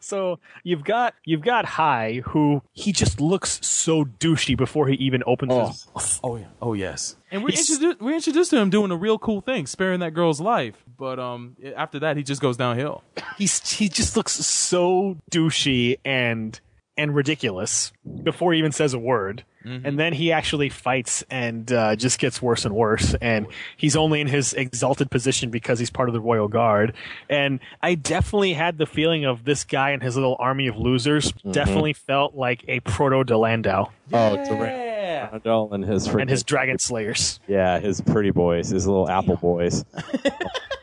[0.00, 5.22] So you've got you've got High, who he just looks so douchey before he even
[5.26, 6.20] opens his mouth.
[6.24, 6.46] Oh yeah.
[6.62, 7.16] Oh yes.
[7.30, 10.14] And we He's- introduced we introduced to him doing a real cool thing, sparing that
[10.14, 10.82] girl's life.
[10.96, 13.02] But um, after that, he just goes downhill.
[13.36, 16.58] He's he just looks so douchey and
[16.96, 17.92] and ridiculous
[18.22, 19.44] before he even says a word.
[19.64, 19.86] Mm-hmm.
[19.86, 23.14] And then he actually fights and uh, just gets worse and worse.
[23.20, 23.46] And
[23.76, 26.94] he's only in his exalted position because he's part of the royal guard.
[27.30, 31.32] And I definitely had the feeling of this guy and his little army of losers.
[31.32, 31.52] Mm-hmm.
[31.52, 37.40] Definitely felt like a proto Dilandau Oh, Durandal and his and his dragon slayers.
[37.46, 39.84] Yeah, his pretty boys, his little apple boys.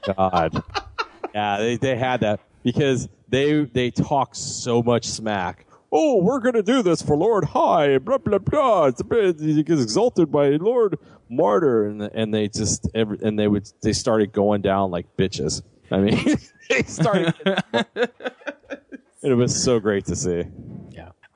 [0.08, 0.64] Oh, God.
[1.36, 5.66] Yeah, they, they had that because they they talk so much smack.
[5.92, 8.86] Oh, we're gonna do this for Lord High, blah blah blah.
[8.86, 11.00] It's a bit, he gets exalted by Lord
[11.32, 15.64] Marder, and and they just every, and they would they started going down like bitches.
[15.92, 16.38] I mean,
[16.70, 17.34] they started.
[19.24, 20.44] it was so great to see.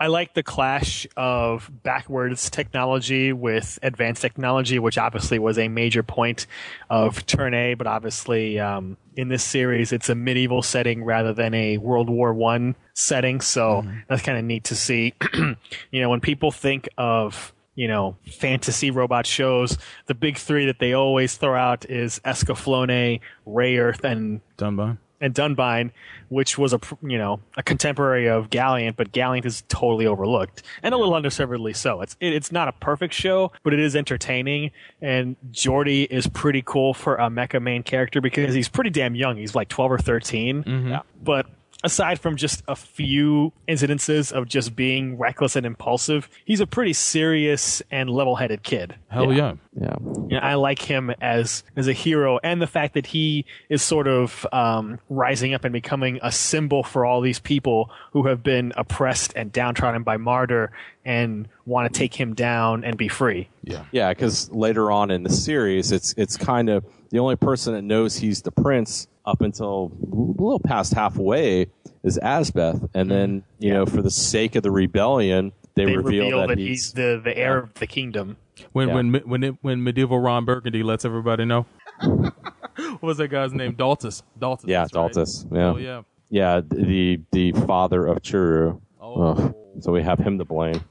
[0.03, 6.03] I like the clash of backwards technology with advanced technology, which obviously was a major
[6.03, 6.45] point
[6.89, 11.53] of Turn A, but obviously um, in this series it's a medieval setting rather than
[11.53, 13.39] a World War One setting.
[13.39, 15.13] So that's kind of neat to see.
[15.33, 19.77] you know, when people think of you know fantasy robot shows,
[20.07, 24.97] the big three that they always throw out is Escaflowne, Rayearth, and Dunbine.
[25.23, 25.91] And Dunbine,
[26.29, 30.93] which was a you know a contemporary of Galient, but Galient is totally overlooked and
[30.93, 32.01] a little underservedly so.
[32.01, 34.71] It's it, it's not a perfect show, but it is entertaining.
[35.01, 39.37] And Jordy is pretty cool for a mecha main character because he's pretty damn young.
[39.37, 40.95] He's like twelve or 13 Mm-hmm.
[41.23, 41.47] but.
[41.83, 46.93] Aside from just a few incidences of just being reckless and impulsive, he's a pretty
[46.93, 48.95] serious and level-headed kid.
[49.09, 49.55] Hell yeah.
[49.79, 49.95] Yeah.
[49.99, 53.81] You know, I like him as as a hero, and the fact that he is
[53.81, 58.43] sort of um, rising up and becoming a symbol for all these people who have
[58.43, 60.69] been oppressed and downtrodden by Marder
[61.03, 63.49] and want to take him down and be free.
[63.63, 63.85] Yeah.
[63.91, 67.81] Yeah, because later on in the series, it's it's kind of the only person that
[67.81, 71.67] knows he's the prince up until a little past halfway
[72.03, 76.23] is Asbeth, and then you know for the sake of the rebellion, they, They reveal,
[76.25, 78.37] reveal that, that he's, he's the the heir of the kingdom.
[78.71, 78.93] When Yeah.
[78.95, 81.65] when when it, when medieval Ron Burgundy lets everybody know.
[82.01, 83.75] what was that guy's name?
[83.75, 84.23] Daltus.
[84.39, 84.65] Daltus.
[84.67, 85.11] yeah, that's right.
[85.11, 85.45] Daltus.
[85.51, 85.71] Oh, yeah.
[85.71, 86.01] Oh yeah.
[86.29, 88.79] yeah, the the father of Churu.
[89.01, 89.55] Oh.
[89.79, 90.83] So we have him to blame.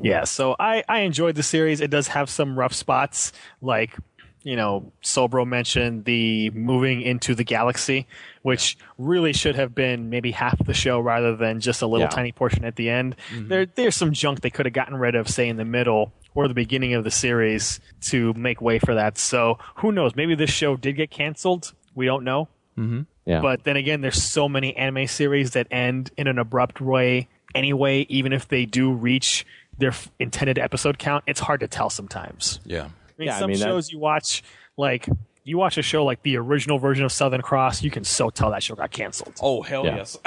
[0.00, 1.80] Yeah, so I, I enjoyed the series.
[1.80, 3.32] It does have some rough spots,
[3.62, 3.96] like,
[4.44, 8.06] you know, Solbro mentioned the moving into the galaxy,
[8.42, 12.10] which really should have been maybe half the show rather than just a little Yeah.
[12.10, 13.16] tiny portion at the end.
[13.34, 16.46] There There's some junk they could have gotten rid of, say, in the middle or
[16.46, 19.16] the beginning of the series to make way for that.
[19.18, 20.14] So who knows?
[20.14, 21.72] Maybe this show did get canceled.
[21.94, 22.48] We don't know.
[22.78, 23.02] Mm-hmm.
[23.24, 23.40] Yeah.
[23.40, 28.00] But then again, there's so many anime series that end in an abrupt way anyway,
[28.10, 29.46] even if they do reach
[29.78, 31.24] their f- intended episode count.
[31.26, 32.60] It's hard to tell sometimes.
[32.66, 32.88] Yeah.
[33.16, 34.42] I mean, Yeah, I some mean, that- shows you watch,
[34.76, 35.08] like,
[35.44, 38.50] you watch a show like the original version of Southern Cross, you can so tell
[38.50, 39.34] that show got canceled.
[39.42, 39.96] Oh hell Yeah.
[39.96, 40.18] yes.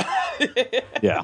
[1.01, 1.23] yeah.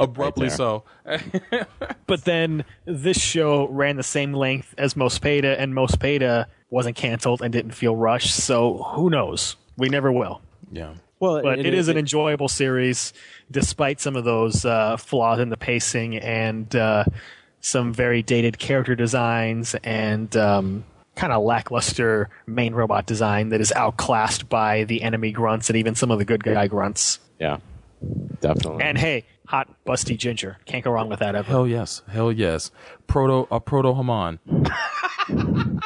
[0.00, 0.56] Abruptly there.
[0.56, 0.84] so.
[2.06, 7.52] But then this show ran the same length as Mospeda, and Mospeda wasn't canceled and
[7.52, 8.34] didn't feel rushed.
[8.34, 9.56] So who knows?
[9.76, 10.40] We never will.
[10.72, 10.94] Yeah.
[11.20, 13.12] Well, But it- it is an enjoyable series,
[13.50, 17.04] despite some of those uh, flaws in the pacing and uh,
[17.60, 20.84] some very dated character designs and um,
[21.16, 25.94] kind of lackluster main robot design that is outclassed by the enemy grunts and even
[25.94, 27.18] some of the good guy grunts.
[27.38, 27.58] Yeah.
[28.40, 28.84] Definitely.
[28.84, 31.50] And hey, hot busty ginger, can't go wrong with that ever.
[31.50, 32.02] Hell yes.
[32.08, 32.70] Hell yes.
[33.08, 34.38] Proto a proto Haman.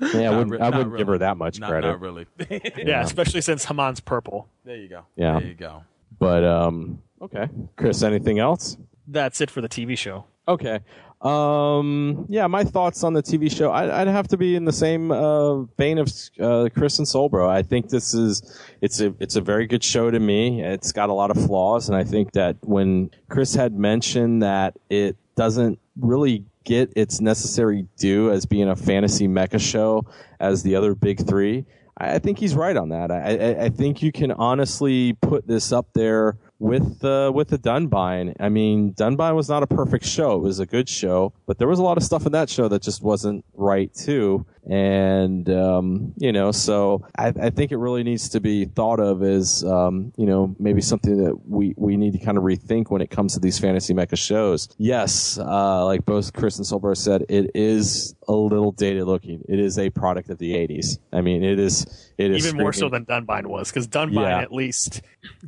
[0.00, 1.86] yeah, I wouldn't, re- I wouldn't give her that much Not, credit.
[1.86, 2.26] not really.
[2.76, 4.48] yeah, especially since Haman's purple.
[4.64, 5.06] There you go.
[5.16, 5.38] Yeah.
[5.38, 5.84] There you go.
[6.18, 8.02] But um, okay, Chris.
[8.02, 8.76] Anything else?
[9.06, 10.24] That's it for the TV show.
[10.50, 10.80] Okay.
[11.20, 13.70] Um, yeah, my thoughts on the TV show.
[13.70, 16.10] I'd, I'd have to be in the same uh, vein of
[16.40, 17.48] uh, Chris and Solbro.
[17.48, 20.62] I think this is it's a it's a very good show to me.
[20.62, 24.74] It's got a lot of flaws, and I think that when Chris had mentioned that
[24.88, 30.06] it doesn't really get its necessary due as being a fantasy mecha show
[30.40, 31.66] as the other big three,
[31.98, 33.10] I, I think he's right on that.
[33.10, 37.58] I, I, I think you can honestly put this up there with uh, with the
[37.58, 38.36] Dunbine.
[38.38, 40.36] I mean, Dunbine was not a perfect show.
[40.36, 42.68] It was a good show, but there was a lot of stuff in that show
[42.68, 44.46] that just wasn't right too.
[44.68, 49.22] And um, you know, so I, I think it really needs to be thought of
[49.22, 53.00] as um, you know maybe something that we we need to kind of rethink when
[53.00, 54.68] it comes to these fantasy mecha shows.
[54.78, 59.42] Yes, uh, like both Chris and Solberg said, it is a little dated looking.
[59.48, 60.98] It is a product of the '80s.
[61.12, 64.40] I mean, it is it is Even more so than Dunbine was, because Dunbine Yeah.
[64.40, 65.00] at least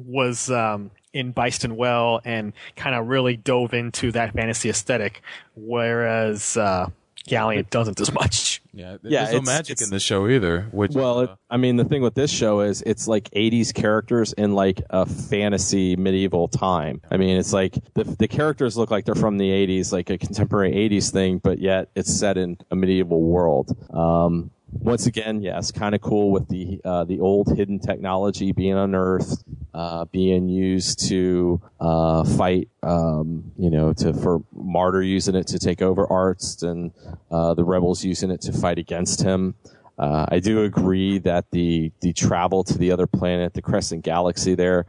[0.05, 5.23] was um, in Byston Well and kind of really dove into that fantasy aesthetic,
[5.55, 6.89] whereas uh,
[7.29, 8.61] Galient doesn't as much.
[8.75, 10.63] Yeah, Yeah, there's no it's- magic it's- in this show either.
[10.73, 13.73] Which Well, uh, it, I mean, the thing with this show is it's like 80s
[13.75, 17.01] characters in like a fantasy medieval time.
[17.11, 20.19] I mean, it's like the the characters look like they're from the 80s, like a
[20.19, 23.77] contemporary 80s thing, but yet it's set in a medieval world.
[23.95, 28.77] Um, once again, yes, kind of cool with the uh, the old hidden technology being
[28.77, 29.45] unearthed,
[29.75, 32.69] uh, being used to uh, fight.
[32.83, 36.93] Um, you know, to for Marder using it to take over Arts, and
[37.31, 39.55] uh, the rebels using it to fight against him.
[39.99, 44.55] Uh, I do agree that the the travel to the other planet, the Crescent Galaxy,
[44.55, 44.87] there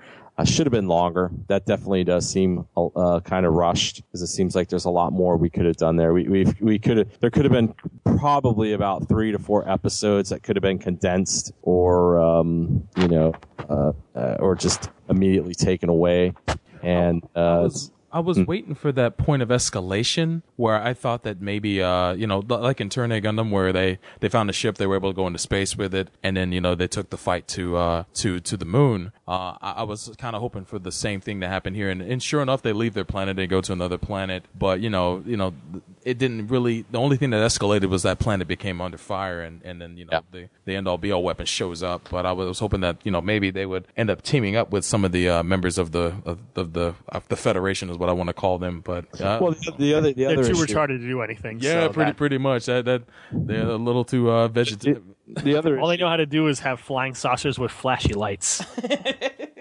[0.48, 1.32] should have been longer.
[1.48, 5.14] That definitely does seem uh, kind of rushed because it seems like there's a lot
[5.14, 6.14] more we could have done there.
[6.14, 7.74] We we we could have there could have been
[8.18, 13.34] probably about three to four episodes that could have been condensed or um, you know
[13.70, 16.34] uh, uh, or just immediately taken away.
[16.82, 17.70] And uh,
[18.14, 22.28] I was waiting for that point of escalation where I thought that maybe, uh, you
[22.28, 25.12] know, like in Turn A Gundam, where they, they found a ship, they were able
[25.12, 27.76] to go into space with it, and then you know they took the fight to
[27.76, 29.12] uh, to to the moon.
[29.28, 32.04] Uh, I, I was kind of hoping for the same thing to happen here, and,
[32.04, 34.46] and sure enough, they leave their planet and go to another planet.
[34.56, 35.56] But you know, you know,
[36.06, 36.86] it didn't really.
[36.92, 40.06] The only thing that escalated was that planet became under fire, and, and then you
[40.06, 42.10] know the the end all be all weapon shows up.
[42.12, 44.84] But I was hoping that you know maybe they would end up teaming up with
[44.86, 48.10] some of the uh, members of the of, of the of the Federation is what
[48.10, 48.82] I want to call them.
[48.82, 51.60] But uh, well, the, the other the They're other too issue- retarded to do anything.
[51.60, 52.66] yeah, so pretty that- pretty much.
[52.66, 55.04] That that they're a little too uh, vegetative.
[55.28, 58.64] the other all they know how to do is have flying saucers with flashy lights.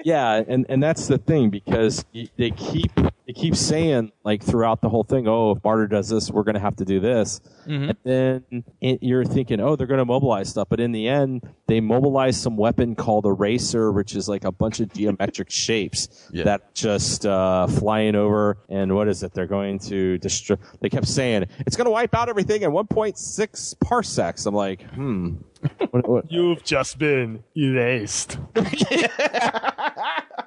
[0.05, 2.05] Yeah, and and that's the thing because
[2.37, 2.91] they keep
[3.33, 6.55] they keep saying like throughout the whole thing, oh, if Marder does this, we're going
[6.55, 10.51] to have to do this, and then it, you're thinking, oh, they're going to mobilize
[10.51, 14.45] stuff, but in the end, they mobilize some weapon called a racer, which is like
[14.45, 19.33] a bunch of geometric shapes that just uh, flying over, and what is it?
[19.33, 20.57] They're going to destroy.
[20.81, 24.47] They kept saying it's going to wipe out everything in 1.6 parsecs.
[24.47, 25.37] I'm like, hmm.
[25.91, 28.37] What, what, You've just been erased.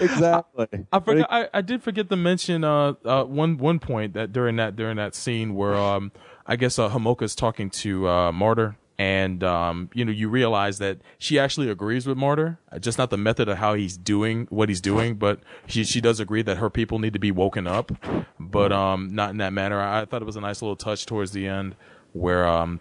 [0.00, 0.86] exactly.
[0.92, 1.28] I forgot.
[1.30, 4.96] I, I did forget to mention uh, uh one one point that during that during
[4.96, 6.12] that scene where um
[6.46, 10.98] I guess uh, Hamoka's talking to uh Marder and um you know you realize that
[11.18, 14.68] she actually agrees with Marder, uh, just not the method of how he's doing what
[14.68, 17.92] he's doing, but she she does agree that her people need to be woken up,
[18.40, 19.80] but um not in that manner.
[19.80, 21.76] I, I thought it was a nice little touch towards the end
[22.12, 22.80] where um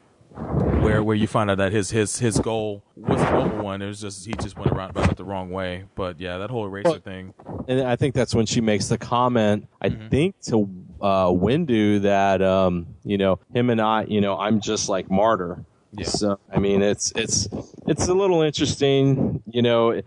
[0.81, 3.81] where where you find out that his his his goal was the noble one.
[3.81, 5.85] It was just he just went around about it the wrong way.
[5.95, 7.33] But yeah, that whole eraser Well, thing.
[7.67, 10.69] And I think that's when she makes the comment, I think to
[11.01, 15.65] uh, Windu that, um, you know, him and I, you know, I'm just like Marder.
[15.91, 16.05] Yeah.
[16.05, 17.49] So, I mean, it's, it's,
[17.85, 20.05] it's a little interesting, you know, it,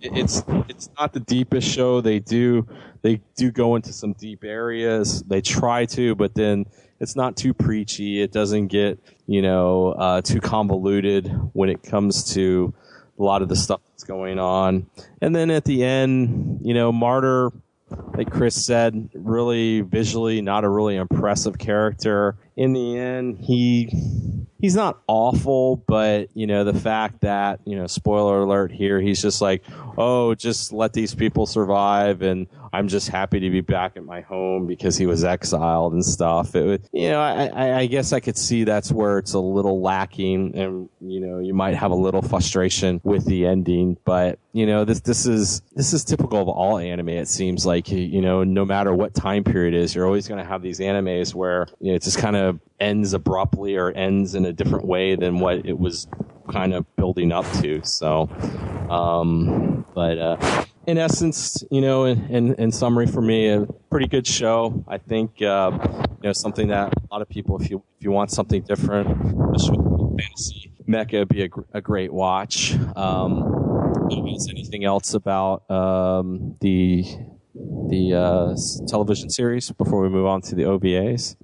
[0.00, 2.00] it's, it's not the deepest show.
[2.00, 2.66] They do,
[3.02, 5.22] they do go into some deep areas.
[5.22, 6.66] They try to, but then
[7.00, 8.22] it's not too preachy.
[8.22, 12.74] It doesn't get, you know, uh, too convoluted when it comes to,
[13.18, 14.86] a lot of the stuff that's going on.
[15.20, 17.52] And then at the end, you know, Marder,
[18.14, 22.36] like Chris said, really visually not a really impressive character.
[22.56, 23.88] In the end, he
[24.58, 29.22] he's not awful, but you know, the fact that, you know, spoiler alert here, he's
[29.22, 29.62] just like,
[29.96, 34.20] oh, just let these people survive and I'm just happy to be back at my
[34.20, 36.54] home because he was exiled and stuff.
[36.54, 39.80] It would, you know, I, I, guess I could see that's where it's a little
[39.80, 43.96] lacking, and you know, you might have a little frustration with the ending.
[44.04, 47.08] But you know, this this is this is typical of all anime.
[47.08, 50.46] It seems like you know, no matter what time period is, you're always going to
[50.46, 54.44] have these animes where you know, it just kind of ends abruptly or ends in
[54.44, 56.08] a different way than what it was
[56.50, 57.82] kind of building up to.
[57.84, 58.28] So,
[58.90, 64.06] um, but uh, in essence, you know, in, in, in summary for me, a pretty
[64.06, 64.84] good show.
[64.88, 65.70] I think uh,
[66.22, 69.08] you know something that a lot of people, if you if you want something different,
[69.54, 72.74] especially with fantasy mecha, would be a, gr- a great watch.
[72.96, 73.52] Um,
[74.10, 77.04] is anything else about um, the
[77.88, 81.36] the uh, television series before we move on to the OVAs?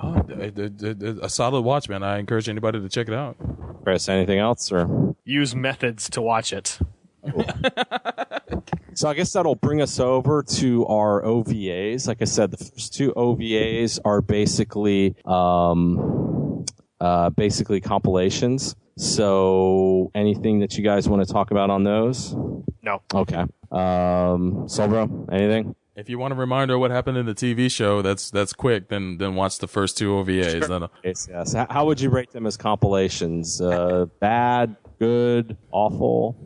[0.00, 2.02] Oh, d- d- d- d- a solid watch, man.
[2.02, 3.36] I encourage anybody to check it out.
[3.82, 5.14] Chris, anything else or?
[5.24, 6.78] Use methods to watch it.
[8.98, 12.08] So I guess that'll bring us over to our OVAs.
[12.08, 16.64] Like I said, the first two OVAs are basically um,
[17.00, 18.74] uh, basically compilations.
[18.96, 22.34] So anything that you guys want to talk about on those?
[22.82, 23.00] No.
[23.14, 23.42] Okay.
[23.70, 25.76] Um, Solbro, anything?
[25.94, 28.88] If you want a reminder of what happened in the TV show, that's that's quick.
[28.88, 30.66] Then then watch the first two OVAs.
[30.66, 31.52] Then, Yes, yes.
[31.52, 33.60] How, how would you rate them as compilations?
[33.60, 36.36] Uh, bad, good, awful?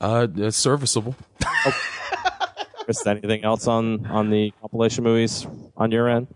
[0.00, 1.16] Uh, it's serviceable.
[2.84, 5.46] Chris, anything else on on the compilation movies
[5.76, 6.26] on your end?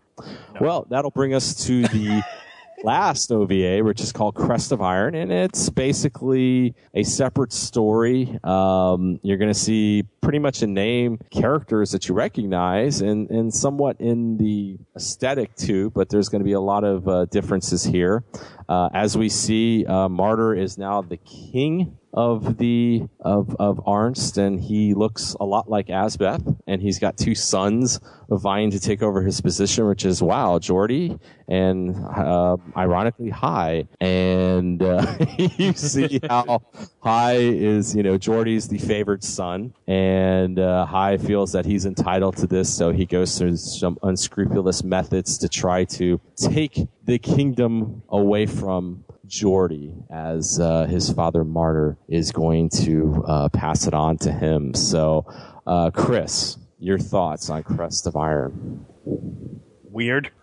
[0.60, 2.22] Well, that'll bring us to the
[2.84, 8.38] last OVA, which is called Crest of Iron, and it's basically a separate story.
[8.44, 13.52] Um, you're going to see pretty much a name characters that you recognize, and and
[13.52, 15.90] somewhat in the aesthetic too.
[15.90, 18.24] But there's going to be a lot of uh, differences here.
[18.68, 24.36] Uh, as we see, uh, Marder is now the king of the of of Arnst,
[24.36, 29.02] and he looks a lot like Asbeth, and he's got two sons vying to take
[29.02, 31.18] over his position, which is wow, Jordy
[31.48, 36.62] and uh, ironically High, and uh, you see how
[37.00, 42.36] High is, you know, Jordy's the favored son, and uh, High feels that he's entitled
[42.38, 48.02] to this, so he goes through some unscrupulous methods to try to take the kingdom
[48.08, 54.18] away from Jordy as uh, his father Marder is going to uh, pass it on
[54.18, 54.74] to him.
[54.74, 55.24] So,
[55.66, 58.84] uh, Chris, your thoughts on Crest of Iron?
[59.04, 60.30] Weird.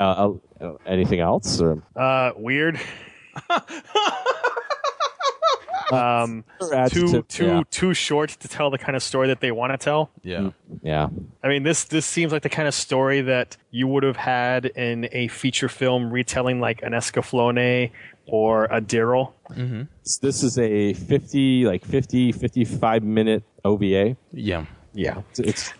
[0.00, 0.32] Uh,
[0.62, 1.60] uh, anything else?
[1.60, 1.82] Or?
[1.94, 2.80] Uh, weird.
[5.96, 6.44] um,
[6.88, 7.62] too too yeah.
[7.70, 10.10] too short to tell the kind of story that they want to tell.
[10.22, 10.50] Yeah.
[10.82, 11.08] Yeah.
[11.42, 14.66] I mean, this this seems like the kind of story that you would have had
[14.66, 17.90] in a feature film retelling like an Escaflowne
[18.26, 19.32] or a Daryl.
[19.50, 19.82] Mm-hmm.
[20.22, 24.16] This is a 50, like 50, 55 minute OVA.
[24.32, 24.66] Yeah.
[24.94, 25.22] Yeah.
[25.30, 25.72] It's, it's.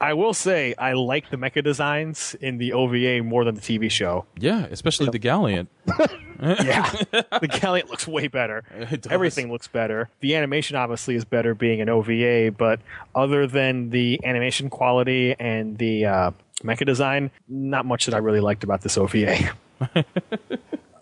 [0.00, 3.90] I will say I like the mecha designs in the OVA more than the TV
[3.90, 4.26] show.
[4.38, 5.66] Yeah, especially the Galient.
[6.42, 8.64] yeah, the Galient looks way better.
[8.90, 9.12] It does.
[9.12, 10.08] Everything looks better.
[10.20, 12.80] The animation obviously is better being an OVA, but
[13.14, 16.30] other than the animation quality and the uh,
[16.62, 19.52] mecha design, not much that I really liked about this OVA.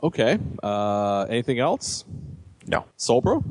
[0.03, 0.39] Okay.
[0.63, 2.05] Uh, anything else?
[2.67, 2.85] No.
[2.97, 3.43] Solbro?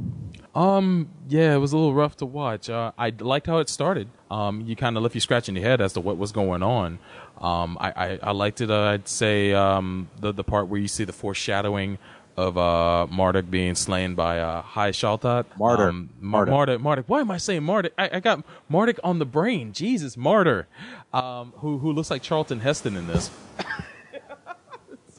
[0.56, 2.70] Um, yeah, it was a little rough to watch.
[2.70, 4.08] Uh, I liked how it started.
[4.32, 7.00] Um, you kind of left you scratching your head as to what was going on.
[7.40, 8.72] Um, I, I, I liked it.
[8.72, 11.98] Uh, I'd say um, the the part where you see the foreshadowing
[12.38, 15.46] of uh, Marduk being slain by uh, High Shaltat.
[15.58, 15.90] Marder.
[15.90, 16.82] Um, Mar- Marduk.
[16.82, 17.06] Marduk.
[17.08, 17.94] Why am I saying Marduk?
[17.98, 19.74] I, I got Marduk on the brain.
[19.74, 20.66] Jesus, Marder.
[21.14, 23.30] Um, who who looks like Charlton Heston in this.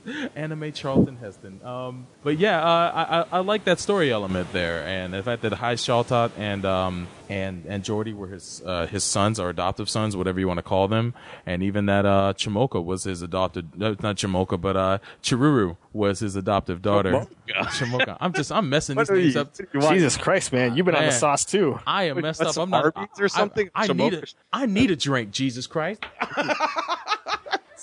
[0.36, 1.60] anime Charlton Heston.
[1.64, 5.42] Um, but yeah, uh, I, I I like that story element there, and the fact
[5.42, 9.88] that High Shaltot and um and and Jordy were his uh, his sons or adoptive
[9.90, 11.14] sons, whatever you want to call them,
[11.44, 16.36] and even that uh Chimoka was his adopted not Chimoka, but uh Chiruru was his
[16.36, 17.26] adoptive daughter.
[17.48, 18.16] Chimoka.
[18.20, 19.54] I'm just I'm messing these things you- up.
[19.90, 21.78] Jesus Christ, man, you've been on the sauce too.
[21.86, 22.62] I am Wait, messed what's up.
[22.62, 23.70] I'm not Arby's or something?
[23.74, 24.34] I, I need a Chimoka?
[24.52, 25.30] I need a drink.
[25.30, 26.04] Jesus Christ.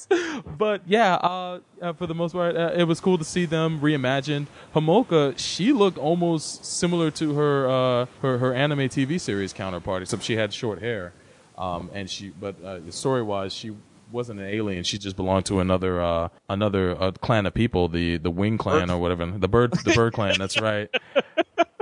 [0.58, 3.80] but yeah, uh, uh, for the most part, uh, it was cool to see them
[3.80, 4.48] reimagined.
[4.76, 10.24] Homolka, she looked almost similar to her uh, her her anime TV series counterpart, except
[10.24, 11.14] she had short hair.
[11.58, 13.74] Um, and she, but uh, story wise, she
[14.14, 14.84] wasn't an alien.
[14.84, 18.90] She just belonged to another uh, another uh, clan of people, the the Wing Clan
[18.90, 20.36] or whatever, the bird the Bird Clan.
[20.38, 20.90] That's right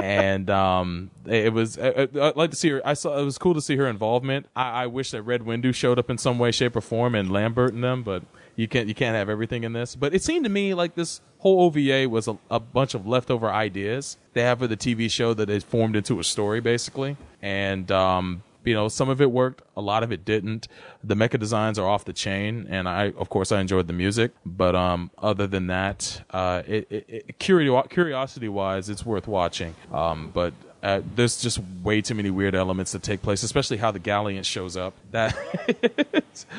[0.02, 2.82] and um, it was I, I'd like to see her.
[2.84, 4.48] I saw it was cool to see her involvement.
[4.56, 7.32] I, I wish that Red Windu showed up in some way, shape, or form, and
[7.32, 8.24] Lambert and them, but
[8.56, 9.96] you can't you can't have everything in this.
[9.96, 13.50] But it seemed to me like this whole OVA was a, a bunch of leftover
[13.50, 17.92] ideas they have for the TV show that is formed into a story, basically, and.
[17.92, 20.68] Um, you know, some of it worked, a lot of it didn't.
[21.04, 24.32] The mecha designs are off the chain, and I, of course, I enjoyed the music.
[24.46, 29.76] But um, other than that, uh, it, it, it, curiosity-wise, it's worth watching.
[29.92, 33.92] Um, but uh, there's just way too many weird elements that take place, especially how
[33.92, 34.94] the Galient shows up.
[35.12, 35.36] That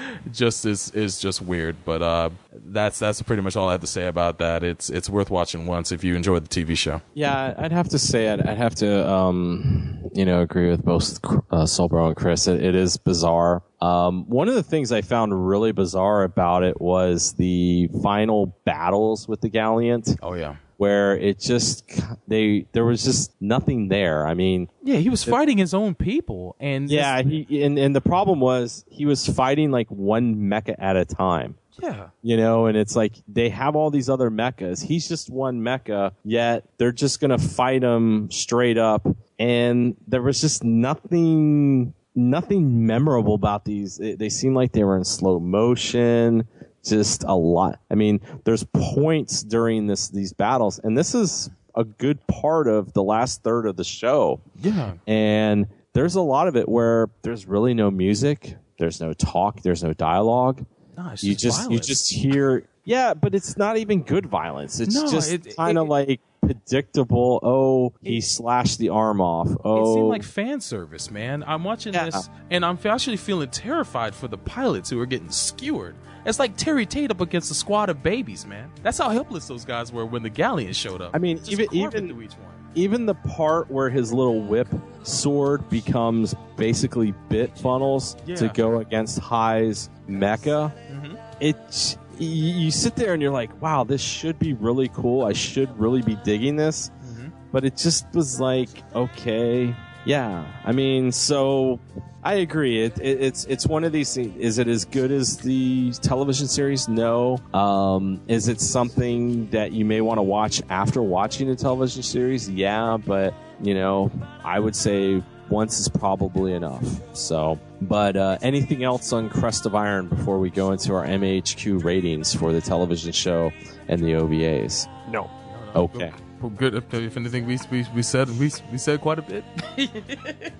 [0.32, 1.76] just is is just weird.
[1.84, 4.62] But uh, that's that's pretty much all I have to say about that.
[4.62, 7.02] It's it's worth watching once if you enjoyed the TV show.
[7.14, 11.18] Yeah, I'd have to say I'd, I'd have to, um, you know, agree with both
[11.24, 12.46] uh, Solbro and Chris.
[12.46, 13.62] It, it is bizarre.
[13.80, 19.26] Um, one of the things I found really bizarre about it was the final battles
[19.26, 20.16] with the Galient.
[20.22, 21.88] Oh yeah, where it just
[22.26, 24.26] they there was just nothing there.
[24.26, 28.00] I mean, Yeah, he was fighting his own people, and yeah, he and and the
[28.00, 31.54] problem was he was fighting like one mecha at a time.
[31.80, 32.08] yeah.
[32.22, 34.82] You know, and it's like they have all these other mechas.
[34.84, 39.06] He's just one mecha, yet they're just gonna fight him straight up.
[39.38, 43.98] And there was just nothing, nothing memorable about these.
[43.98, 46.46] They, they seem like they were in slow motion.
[46.84, 47.80] Just a lot.
[47.90, 52.92] I mean, there's points during this these battles, and this is a good part of
[52.92, 54.40] the last third of the show.
[54.60, 54.94] Yeah.
[55.06, 59.82] And there's a lot of it where there's really no music, there's no talk, there's
[59.82, 60.64] no dialogue.
[60.96, 64.80] No, you just just you just hear yeah, but it's not even good violence.
[64.80, 67.38] It's No, just it- kind of like predictable.
[67.42, 69.48] Oh, he slashed the arm off.
[69.64, 70.08] Oh, It seemed oh.
[70.08, 71.44] like fan service, man.
[71.46, 75.94] I'm watching this, and I'm actually feeling terrified for the pilots who are getting skewered.
[76.24, 78.70] It's like Terry Tate up against a squad of babies, man.
[78.82, 81.10] That's how helpless those guys were when the Galient showed up.
[81.14, 82.28] I mean, Just even even
[82.74, 84.68] even the part where his little whip
[85.02, 90.72] sword becomes basically bit funnels to go against High's mecha.
[90.90, 91.18] Mhm.
[91.40, 95.24] It you, you sit there and you're like, wow, this should be really cool.
[95.24, 97.28] I should really be digging this, Mm-hmm.
[97.50, 99.74] but it just was like, okay,
[100.04, 100.44] yeah.
[100.64, 101.80] I mean, so
[102.22, 102.84] I agree.
[102.84, 104.36] It, it, it's it's one of these things.
[104.38, 106.88] Is it as good as the television series?
[106.88, 107.38] No.
[107.52, 112.48] Um, is it something that you may want to watch after watching the television series?
[112.48, 114.10] Yeah, but you know,
[114.44, 116.84] I would say once is probably enough.
[117.12, 121.82] So, but uh, anything else on Crest of Iron before we go into our MAHQ
[121.84, 123.52] ratings for the television show
[123.88, 124.88] and the OVAs?
[125.10, 125.30] No.
[125.74, 126.10] Okay.
[126.10, 126.74] Well, good.
[126.74, 129.44] If, if anything, we, we we said we we said quite a bit.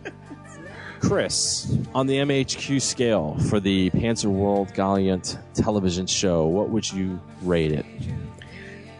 [1.01, 7.21] Chris, on the MAHQ scale for the Panzer World Galient television show, what would you
[7.43, 7.85] rate it?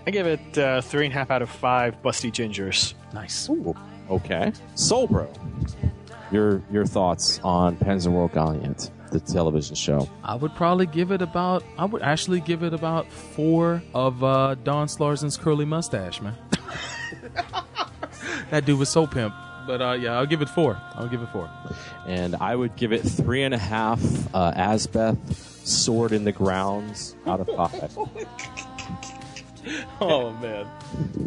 [0.07, 2.95] I give it uh, three and a half out of five busty gingers.
[3.15, 3.49] Nice.
[4.11, 4.53] Okay.
[4.75, 5.29] Solbro,
[6.33, 10.09] your your thoughts on Panzer World Galient, the television show?
[10.25, 11.63] I would probably give it about.
[11.79, 16.35] I would actually give it about four of uh, Don Slarsen's curly mustache, man.
[18.51, 19.35] that dude was so pimp.
[19.67, 20.81] But uh, yeah, I'll give it four.
[20.95, 21.49] I'll give it four.
[22.07, 24.01] And I would give it three and a half
[24.35, 25.17] uh, Asbeth
[25.67, 27.97] sword in the grounds out of five.
[30.01, 30.67] Oh man.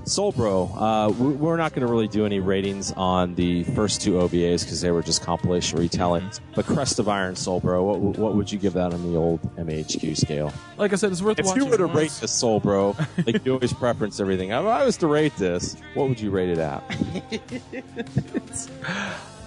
[0.03, 4.13] Solbro, uh, we- we're not going to really do any ratings on the first two
[4.13, 6.41] OVAs because they were just compilation retellings.
[6.53, 10.17] But Crest of Iron, Solbro, what, what would you give that on the old MAHQ
[10.17, 10.53] scale?
[10.77, 11.63] Like I said, it's worth If watching.
[11.63, 11.97] you were to once.
[11.97, 16.09] rate this Solbro, like you always preference everything, if I was to rate this, what
[16.09, 16.83] would you rate it at?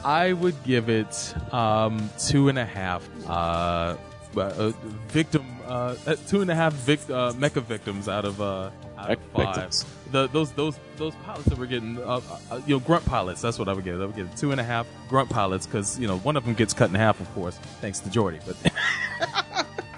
[0.05, 3.06] I would give it um, two and a half.
[3.28, 3.97] Uh,
[4.36, 4.73] uh,
[5.09, 9.11] victim, uh, uh, two and a half vic- uh, mecha victims out of uh, out
[9.11, 9.70] of five.
[10.11, 12.20] The, those those those pilots that were getting, uh,
[12.51, 13.43] uh, you know, grunt pilots.
[13.43, 14.01] That's what I would give.
[14.01, 16.55] I would give two and a half grunt pilots because you know one of them
[16.55, 18.40] gets cut in half, of course, thanks to Jordy.
[18.47, 18.57] But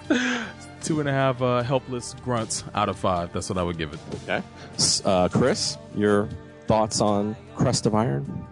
[0.83, 3.31] two and a half uh, helpless grunts out of five.
[3.31, 3.99] That's what I would give it.
[4.23, 4.43] Okay,
[5.05, 6.27] uh, Chris, your
[6.67, 8.45] thoughts on Crest of Iron?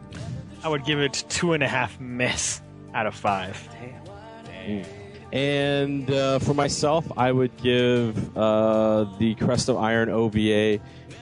[0.63, 2.61] I would give it two and a half mess
[2.93, 3.67] out of five.
[5.31, 10.80] And uh, for myself, I would give uh, the Crest of Iron OVA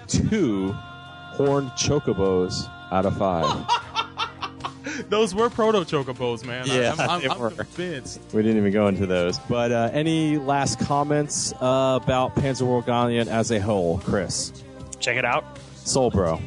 [0.08, 3.68] two horned chocobos out of five.
[5.10, 6.66] Those were proto chocobos, man.
[6.68, 7.52] Yeah, I'm, I'm, they I'm were.
[7.52, 8.20] convinced.
[8.34, 9.38] we didn't even go into those.
[9.40, 14.52] But uh, any last comments uh, about Panzer World Galient as a whole, Chris?
[15.00, 15.44] Check it out.
[15.76, 16.42] Solbro.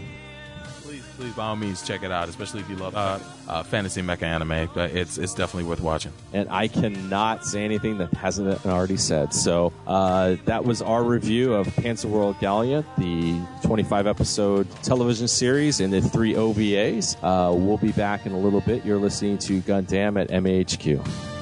[1.20, 2.30] Please, by all means, check it out.
[2.30, 4.70] Especially if you love uh, uh, fantasy mecha anime.
[4.72, 6.12] But it's it's definitely worth watching.
[6.32, 9.34] and I cannot say anything that hasn't been already said.
[9.34, 15.80] So uh, that was our review of Panzer World Galient, the 25 episode television series
[15.80, 17.16] and the three OVAs.
[17.22, 18.86] Uh, we'll be back in a little bit.
[18.86, 21.40] You're listening to Gundam at MAHQ.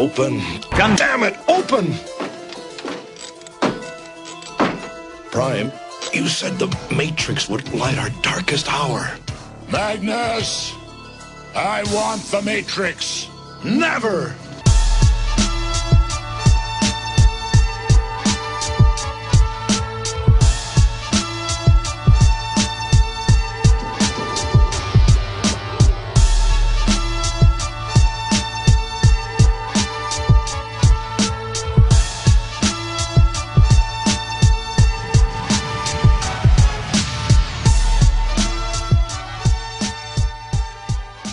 [0.00, 0.40] Open.
[0.70, 1.92] God damn it, open!
[5.30, 5.70] Prime,
[6.14, 9.14] you said the Matrix would light our darkest hour.
[9.70, 10.72] Magnus!
[11.54, 13.28] I want the Matrix!
[13.62, 14.34] Never!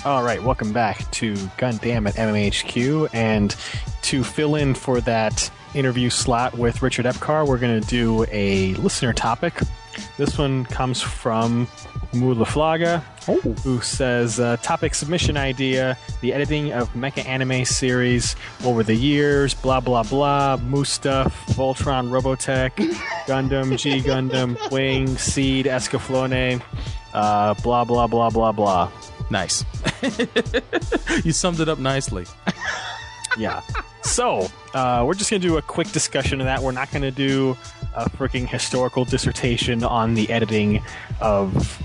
[0.07, 3.09] All right, welcome back to Gundam at MAHQ.
[3.11, 3.53] And
[4.03, 8.73] to fill in for that interview slot with Richard Epcar, we're going to do a
[8.75, 9.59] listener topic.
[10.15, 11.67] This one comes from
[12.13, 12.99] Mu La Flaga,
[13.63, 19.55] who says uh, topic submission idea: the editing of mecha anime series over the years.
[19.55, 20.55] Blah blah blah.
[20.55, 21.45] Moose stuff.
[21.47, 22.71] Voltron, Robotech,
[23.27, 26.61] Gundam, G Gundam, Wing, Seed, Escaflowne.
[27.13, 28.89] Uh, blah blah blah blah blah.
[29.29, 29.65] Nice.
[31.23, 32.25] you summed it up nicely.
[33.37, 33.61] yeah.
[34.03, 36.61] So, uh, we're just going to do a quick discussion of that.
[36.61, 37.57] We're not going to do
[37.95, 40.81] a freaking historical dissertation on the editing
[41.19, 41.81] of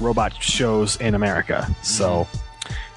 [0.00, 1.68] robot shows in America.
[1.82, 2.28] So,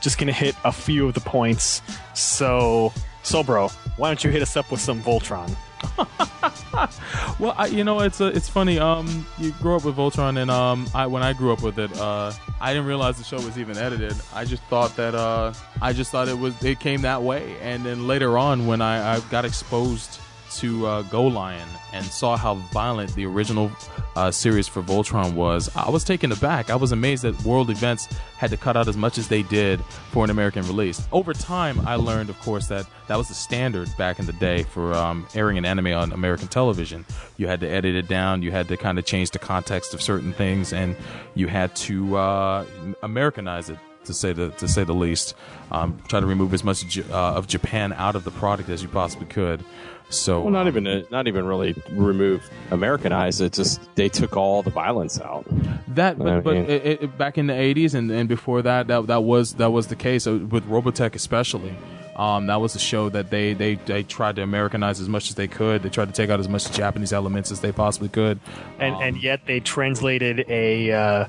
[0.02, 1.82] just going to hit a few of the points.
[2.14, 2.94] So,
[3.24, 5.56] Solbro, why don't you hit us up with some Voltron?
[7.40, 8.80] well, I, you know, it's uh, it's funny.
[8.80, 11.96] Um, you grew up with Voltron, and um, I when I grew up with it,
[12.00, 14.16] uh, I didn't realize the show was even edited.
[14.34, 17.86] I just thought that uh, I just thought it was it came that way, and
[17.86, 20.20] then later on, when I, I got exposed
[20.58, 23.72] to uh, GoLion and saw how violent the original
[24.16, 26.70] uh, series for Voltron was, I was taken aback.
[26.70, 28.08] I was amazed that World Events
[28.38, 31.06] had to cut out as much as they did for an American release.
[31.12, 34.64] Over time, I learned, of course, that that was the standard back in the day
[34.64, 37.06] for um, airing an anime on American television.
[37.38, 40.02] You had to edit it down, you had to kind of change the context of
[40.02, 40.96] certain things, and
[41.36, 42.66] you had to uh,
[43.04, 45.36] Americanize it to say the to say the least.
[45.72, 48.82] Um, try to remove as much J- uh, of Japan out of the product as
[48.84, 49.64] you possibly could.
[50.10, 53.54] So, Well, not even uh, not even really remove Americanize it.
[53.54, 55.46] Just they took all the violence out.
[55.88, 58.88] That, I but, but mean- it, it, back in the '80s and, and before that,
[58.88, 61.74] that that was that was the case uh, with Robotech, especially.
[62.18, 65.36] Um, that was a show that they, they they tried to Americanize as much as
[65.36, 65.82] they could.
[65.82, 68.38] They tried to take out as much Japanese elements as they possibly could.
[68.80, 71.26] And and yet they translated a uh,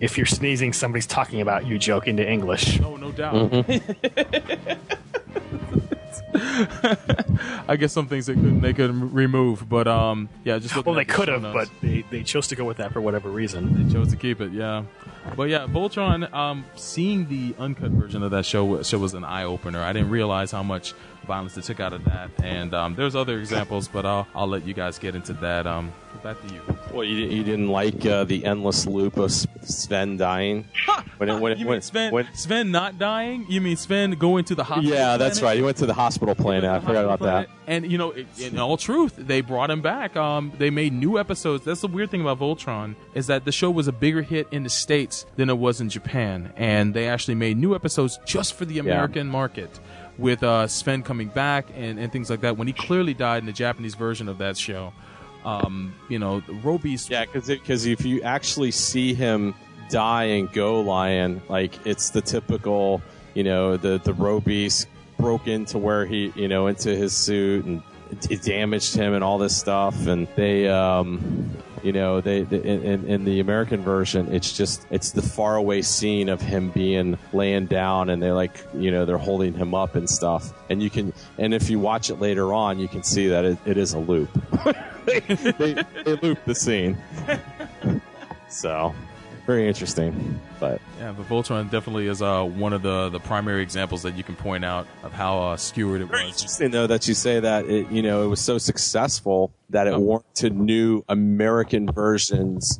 [0.00, 2.80] if you're sneezing, somebody's talking about you joke into English.
[2.80, 3.52] Oh, no doubt.
[7.68, 10.96] I guess some things they could they could remove, but um, yeah, just looking Well,
[10.98, 11.70] they could have, notes.
[11.70, 13.86] but they, they chose to go with that for whatever reason.
[13.86, 14.84] They chose to keep it, yeah.
[15.36, 16.32] But yeah, Voltron.
[16.32, 19.80] Um, seeing the uncut version of that show, show was an eye opener.
[19.82, 20.94] I didn't realize how much
[21.30, 24.66] violence that took out of that, and um, there's other examples, but I'll I'll let
[24.66, 25.64] you guys get into that.
[25.66, 25.92] Um,
[26.24, 26.60] back to you.
[26.92, 30.66] Well, you, you didn't like uh, the endless loop of Sven dying.
[31.18, 32.12] when it, when it, when, Sven?
[32.12, 33.46] when- Sven not dying?
[33.48, 34.92] You mean Sven going to the hospital?
[34.92, 35.42] yeah, that's planet?
[35.52, 35.56] right.
[35.56, 36.64] He went to the hospital planet.
[36.68, 37.48] I forgot about that.
[37.66, 40.14] And you know, i- in all truth, they brought him back.
[40.16, 41.64] Um, they made new episodes.
[41.64, 44.64] That's the weird thing about Voltron is that the show was a bigger hit in
[44.64, 48.64] the states than it was in Japan, and they actually made new episodes just for
[48.66, 49.70] the American market.
[50.20, 53.46] With uh, Sven coming back and, and things like that, when he clearly died in
[53.46, 54.92] the Japanese version of that show,
[55.46, 57.08] um, you know, the Robeast.
[57.08, 59.54] Yeah, because if you actually see him
[59.88, 63.00] die and GoLion, like it's the typical,
[63.32, 64.86] you know, the the Robeast
[65.16, 67.82] broke into where he, you know, into his suit and
[68.28, 71.50] it damaged him and all this stuff, and they, um,
[71.82, 76.28] you know, they, they in, in- the American version, it's just it's the faraway scene
[76.28, 80.08] of him being laying down, and they're like, you know, they're holding him up and
[80.08, 83.44] stuff, and you can, and if you watch it later on, you can see that
[83.44, 84.30] it, it is a loop.
[85.06, 85.20] they,
[85.58, 86.96] they, they loop the scene.
[88.48, 88.94] so,
[89.50, 90.40] very interesting.
[90.60, 94.22] But Yeah, but Voltron definitely is uh, one of the, the primary examples that you
[94.22, 96.20] can point out of how uh, skewered it was.
[96.20, 99.98] interesting though that you say that it, you know, it was so successful that it
[99.98, 102.78] warranted new American versions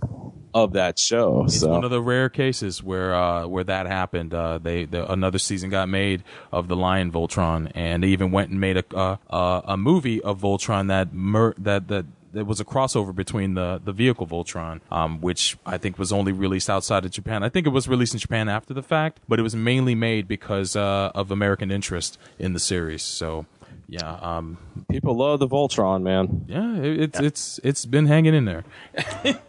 [0.54, 1.44] of that show.
[1.44, 4.34] It's so one of the rare cases where uh, where that happened.
[4.34, 6.22] Uh, they the, another season got made
[6.52, 10.20] of the Lion Voltron, and they even went and made a uh, uh, a movie
[10.22, 12.06] of Voltron that mer- that that.
[12.32, 16.32] There was a crossover between the, the vehicle Voltron, um, which I think was only
[16.32, 17.42] released outside of Japan.
[17.42, 20.28] I think it was released in Japan after the fact, but it was mainly made
[20.28, 23.02] because uh, of American interest in the series.
[23.02, 23.46] So,
[23.88, 24.58] yeah, um,
[24.88, 26.44] people love the Voltron, man.
[26.46, 28.64] yeah, it, it's it's it's been hanging in there.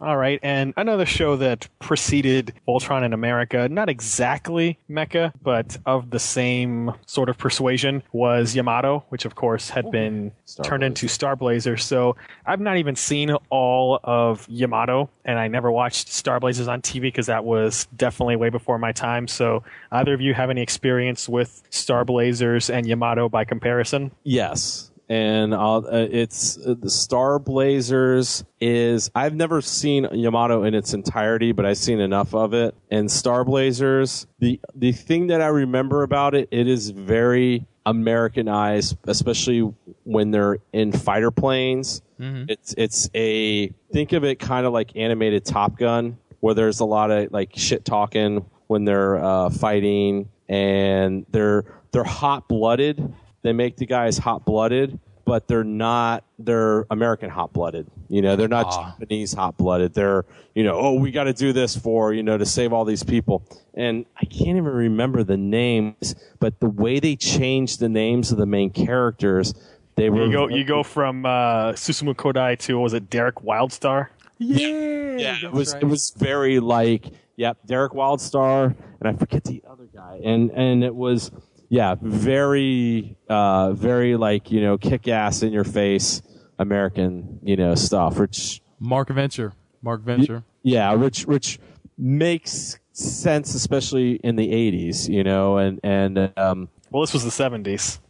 [0.00, 6.08] All right, and another show that preceded Voltron in America, not exactly Mecha, but of
[6.08, 10.32] the same sort of persuasion, was Yamato, which of course had been
[10.62, 11.76] turned into Star Blazer.
[11.76, 12.16] So
[12.46, 17.02] I've not even seen all of Yamato, and I never watched Star Blazers on TV
[17.02, 19.28] because that was definitely way before my time.
[19.28, 24.12] So either of you have any experience with Star Blazers and Yamato by comparison?
[24.24, 24.89] Yes.
[25.10, 31.50] And uh, it's uh, the Star Blazers is I've never seen Yamato in its entirety,
[31.50, 32.76] but I've seen enough of it.
[32.92, 38.98] And Star Blazers, the the thing that I remember about it, it is very Americanized,
[39.08, 39.60] especially
[40.04, 42.02] when they're in fighter planes.
[42.48, 46.84] It's it's a think of it kind of like animated Top Gun, where there's a
[46.84, 53.12] lot of like shit talking when they're uh, fighting, and they're they're hot blooded.
[53.42, 56.24] They make the guys hot blooded, but they're not.
[56.38, 57.86] They're American hot blooded.
[58.08, 59.94] You know, they're not Japanese hot blooded.
[59.94, 62.84] They're you know, oh, we got to do this for you know to save all
[62.84, 63.42] these people.
[63.74, 68.38] And I can't even remember the names, but the way they changed the names of
[68.38, 69.54] the main characters.
[69.96, 73.36] They were You go, you go from uh, Susumu Kodai to what was it Derek
[73.36, 74.08] Wildstar?
[74.38, 77.06] Yeah, yeah, it was it was very like
[77.36, 81.30] yep, Derek Wildstar, and I forget the other guy, and and it was
[81.70, 86.20] yeah, very uh, very like you know kick ass in your face
[86.58, 90.44] American you know stuff, which Mark Venture, Mark Venture.
[90.62, 91.58] yeah, which which
[91.96, 97.30] makes sense, especially in the '80s, you know, and and um, Well, this was the
[97.30, 98.00] '70s.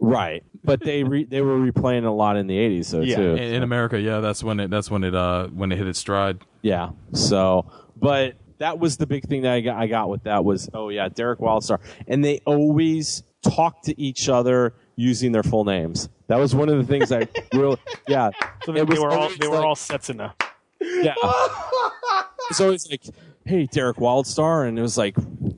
[0.00, 3.30] right, but they re, they were replaying a lot in the '80s, though yeah, too.
[3.36, 5.98] in, in America, yeah, that's when it that's when it uh when it hit its
[5.98, 6.38] stride.
[6.62, 6.90] Yeah.
[7.12, 10.68] So, but that was the big thing that I got, I got with that was,
[10.74, 11.78] oh yeah, Derek Wildstar.
[12.08, 16.08] And they always talk to each other using their full names.
[16.28, 17.76] That was one of the things I really,
[18.08, 18.30] yeah.
[18.64, 20.32] So they, It they was were all always they were like- all Setsuna.
[20.80, 21.14] yeah.
[22.52, 23.02] so it's like,
[23.44, 24.66] hey, Derek Wildstar.
[24.68, 25.16] And it was like,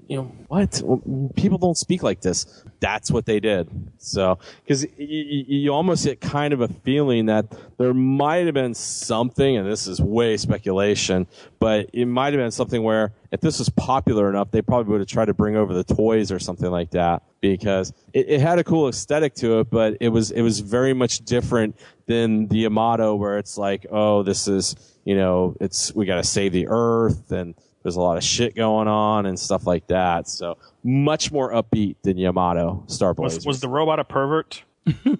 [0.09, 0.81] you know, what?
[0.85, 2.65] Well, People don't speak like this.
[2.81, 3.69] That's what they did.
[3.99, 7.47] So, because y- y- you almost get kind of a feeling that
[7.77, 11.27] there might have been something, and this is way speculation,
[11.59, 15.01] but it might have been something where if this was popular enough, they probably would
[15.01, 18.59] have tried to bring over the toys or something like that because it, it had
[18.59, 21.77] a cool aesthetic to it, but it was it was very much different
[22.07, 26.25] than the Yamato, where it's like, oh, this is you know, it's we got to
[26.25, 30.29] save the Earth and there's a lot of shit going on and stuff like that.
[30.29, 33.39] So much more upbeat than Yamato Star Blazers.
[33.39, 34.63] Was, was the robot a pervert?
[34.87, 34.95] a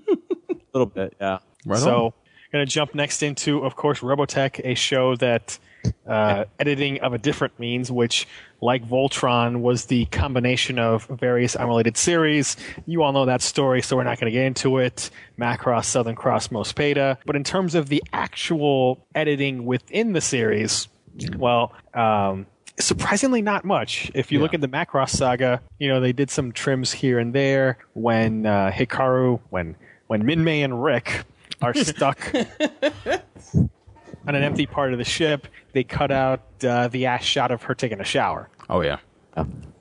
[0.73, 1.39] little bit, yeah.
[1.67, 2.15] Right so,
[2.53, 5.59] going to jump next into, of course, Robotech, a show that
[6.07, 8.27] uh, editing of a different means, which,
[8.61, 12.57] like Voltron, was the combination of various unrelated series.
[12.87, 15.11] You all know that story, so we're not going to get into it.
[15.39, 17.19] Macross, Southern Cross, Mospeada.
[17.27, 20.89] But in terms of the actual editing within the series,
[21.37, 22.47] well, um,
[22.79, 24.11] surprisingly not much.
[24.15, 27.35] If you look at the Macross saga, you know they did some trims here and
[27.35, 29.77] there when uh, Hikaru, when
[30.07, 31.25] when Minmay and Rick
[31.63, 35.47] are stuck on an empty part of the ship.
[35.73, 38.49] They cut out uh, the ass shot of her taking a shower.
[38.69, 38.99] Oh yeah.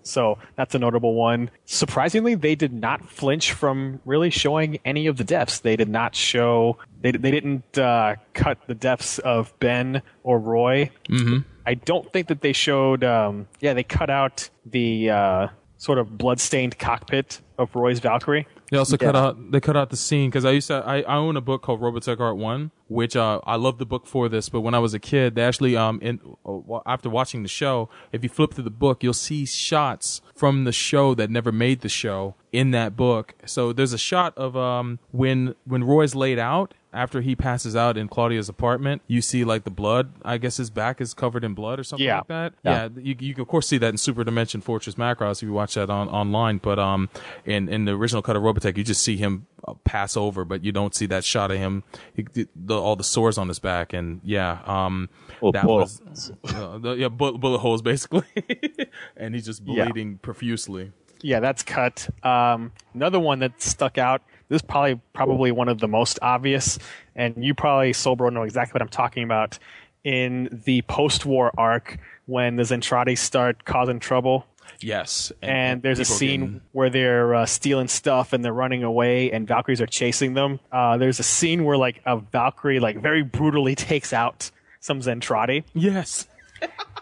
[0.03, 1.49] So that's a notable one.
[1.65, 5.59] Surprisingly, they did not flinch from really showing any of the deaths.
[5.59, 6.77] They did not show.
[7.01, 10.91] They they didn't uh, cut the depths of Ben or Roy.
[11.09, 11.39] Mm-hmm.
[11.65, 13.03] I don't think that they showed.
[13.03, 15.47] Um, yeah, they cut out the uh,
[15.77, 18.47] sort of bloodstained cockpit of Roy's Valkyrie.
[18.71, 21.15] They also cut out they cut out the scene because I used to I, I
[21.15, 24.49] own a book called Robotech Art One, which uh, I love the book for this.
[24.49, 27.89] But when I was a kid, they actually um in uh, after watching the show,
[28.11, 31.81] if you flip through the book, you'll see shots from the show that never made
[31.81, 33.33] the show in that book.
[33.45, 37.97] So there's a shot of um when when Roy's laid out after he passes out
[37.97, 40.13] in Claudia's apartment, you see like the blood.
[40.23, 42.19] I guess his back is covered in blood or something Yeah.
[42.19, 42.53] like that.
[42.63, 42.83] Yeah.
[42.95, 45.53] Yeah, you, you can of course see that in Super Dimension Fortress Macross if you
[45.53, 46.57] watch that on online.
[46.59, 47.09] But um,
[47.45, 50.63] in in the original cut of Robotech, you just see him uh, pass over, but
[50.63, 51.83] you don't see that shot of him,
[52.15, 55.09] he, the, all the sores on his back, and yeah, um,
[55.41, 58.23] Well, that bullet was uh, the, yeah bullet, bullet holes basically,
[59.17, 59.85] and he's just Yeah.
[60.27, 60.91] Profusely.
[61.21, 62.09] Yeah, that's cut.
[62.21, 64.21] Um, another one that stuck out.
[64.49, 66.77] This is probably probably one of the most obvious,
[67.15, 69.57] and you probably Solbro know exactly what I'm talking about.
[70.03, 71.97] in the post-war arc
[72.27, 74.45] when the Zentradi start causing trouble.
[74.79, 79.31] Yes, And, there's a scene getting- where they're uh, stealing stuff and they're running away,
[79.31, 80.59] and Valkyries are chasing them.
[80.71, 84.51] Uh, there's a scene where like a Valkyrie like very brutally takes out
[84.81, 85.63] some Zentradi.
[85.73, 86.27] Yes.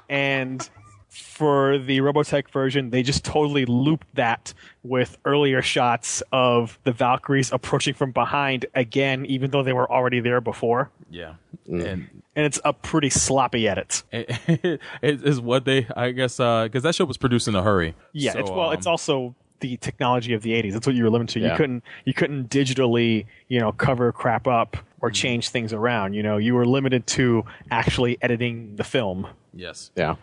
[0.09, 0.67] and
[1.15, 7.51] for the Robotech version, they just totally looped that with earlier shots of the Valkyries
[7.51, 10.89] approaching from behind again, even though they were already there before.
[11.09, 11.35] Yeah.
[11.69, 11.85] Mm.
[11.85, 14.03] And and it's a pretty sloppy edit.
[14.11, 17.95] it is what they, I guess, uh, because that show was produced in a hurry.
[18.11, 20.73] Yeah, So, it's well, um, it's also the technology of the 80s.
[20.73, 21.47] That's what you were limited to.
[21.47, 25.13] You couldn't you couldn't digitally, you know, cover crap up or mm-hmm.
[25.13, 26.37] change things around, you know.
[26.37, 29.27] You were limited to actually editing the film.
[29.55, 29.91] Yes.
[29.95, 30.15] Yeah,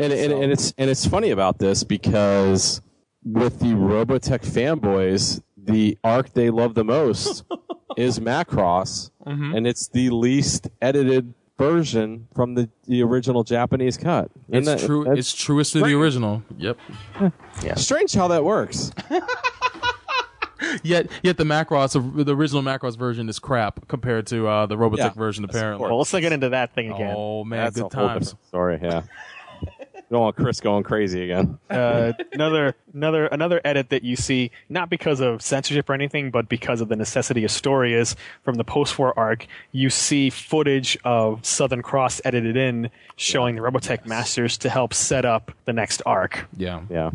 [0.00, 2.80] and and, and it's and it's funny about this because
[3.24, 7.44] with the Robotech fanboys, the arc they love the most
[7.96, 9.56] is Macross, Mhm.
[9.56, 14.30] and it's the least edited version from the, the original Japanese cut.
[14.48, 15.12] It's Isn't that- true.
[15.12, 16.42] It's truest to the original.
[16.58, 16.76] Yep.
[17.62, 17.74] Yeah.
[17.76, 18.90] Strange how that works.
[20.82, 21.92] Yet, yet the Macross,
[22.24, 25.44] the original Macross version is crap compared to uh, the Robotech Yeah, version.
[25.44, 25.86] Apparently.
[25.88, 27.14] Well, let's not get into that thing again.
[27.16, 28.26] Oh man, That's good a times.
[28.30, 28.78] different story.
[28.82, 29.02] Yeah,
[30.10, 31.58] don't want Chris going crazy again.
[31.70, 36.48] uh, another another another edit that you see not because of censorship or anything, but
[36.48, 39.46] because of the necessity of story is from the post-war arc.
[39.72, 45.24] You see footage of Southern Cross edited in, showing the Robotech Masters to help set
[45.24, 46.46] up the next arc.
[46.56, 47.10] Yeah, yeah,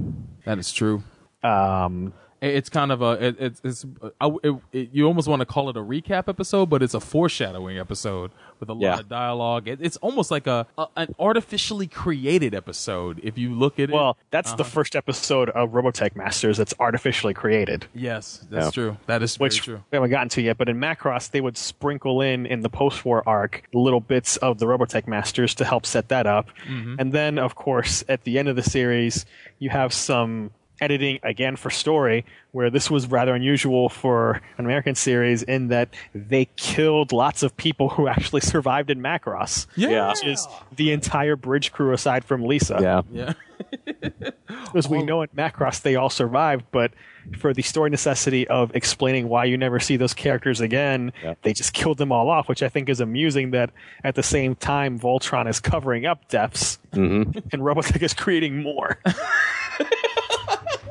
[0.46, 1.04] that is true.
[1.44, 3.86] Um, It- It's kind of a it, it's it's
[4.22, 4.30] I,
[4.72, 8.30] it, you almost want to call it a recap episode, but it's a foreshadowing episode
[8.60, 9.00] with a lot Yeah.
[9.00, 9.68] of dialogue.
[9.68, 13.94] It, it's almost like a, a an artificially created episode if you look at it.
[13.94, 14.70] well, that's the Uh-huh.
[14.70, 17.88] first episode of Robotech Masters that's artificially created.
[17.96, 18.72] Yes, that's Yeah.
[18.72, 18.98] true.
[19.08, 19.84] That is which true.
[19.92, 20.58] we haven't gotten to yet.
[20.60, 24.68] But in Macross, they would sprinkle in in the post-war arc little bits of the
[24.68, 26.98] Robotech Masters to help set that up, Mhm.
[27.00, 29.26] and then of course at the end of the series,
[29.58, 34.96] you have some editing again for story where this was rather unusual for an American
[34.96, 39.68] series in that they killed lots of people who actually survived in Macross.
[39.76, 40.10] Yeah.
[40.10, 42.78] Which is the entire bridge crew aside from Lisa.
[42.82, 43.02] Yeah.
[43.12, 43.34] Yeah.
[44.68, 46.92] Because we know in Macross they all survived, but
[47.40, 51.74] for the story necessity of explaining why you never see those characters again, they just
[51.74, 53.72] killed them all off, which I think is amusing that
[54.04, 57.38] at the same time Voltron is covering up deaths Mm-hmm.
[57.52, 58.98] and Robotech is creating more.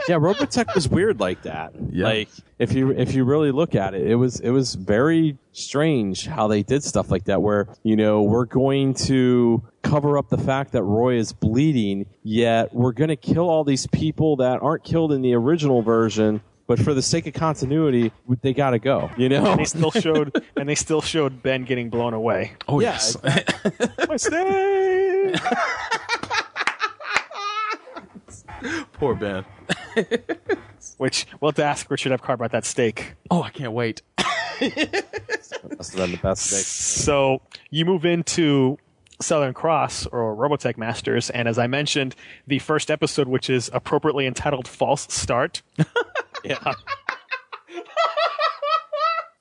[0.09, 1.73] Yeah, Robotech was weird like that.
[2.05, 2.29] Like
[2.59, 6.49] if you if you really look at it, it was it was very strange how
[6.49, 10.73] they did stuff like that where, you know, we're going to cover up the fact
[10.73, 15.13] that Roy is bleeding, yet we're going to kill all these people that aren't killed
[15.13, 16.41] in the original version.
[16.69, 18.11] But for the sake of continuity,
[18.43, 19.09] they got to go.
[19.17, 22.55] You know, and they still showed and they still showed Ben getting blown away.
[22.67, 23.17] Oh Yeah, yes.
[24.09, 25.37] My snake!
[28.93, 29.45] Poor Ben.
[30.99, 33.15] Which we'll have to ask Richard Epcar about that steak.
[33.31, 34.03] Oh, I can't wait.
[34.19, 36.65] Must have been the best steak.
[36.65, 38.79] So you move into
[39.21, 42.15] Southern Cross or Robotech Masters, and as I mentioned,
[42.47, 45.63] the first episode, which is appropriately entitled "False Start,"
[46.45, 46.73] yeah,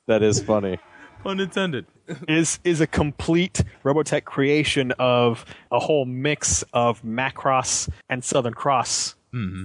[0.08, 0.80] that is funny.
[1.26, 1.86] Pun intended.
[2.28, 9.16] is is a complete Robotech creation of a whole mix of Macross and Southern Cross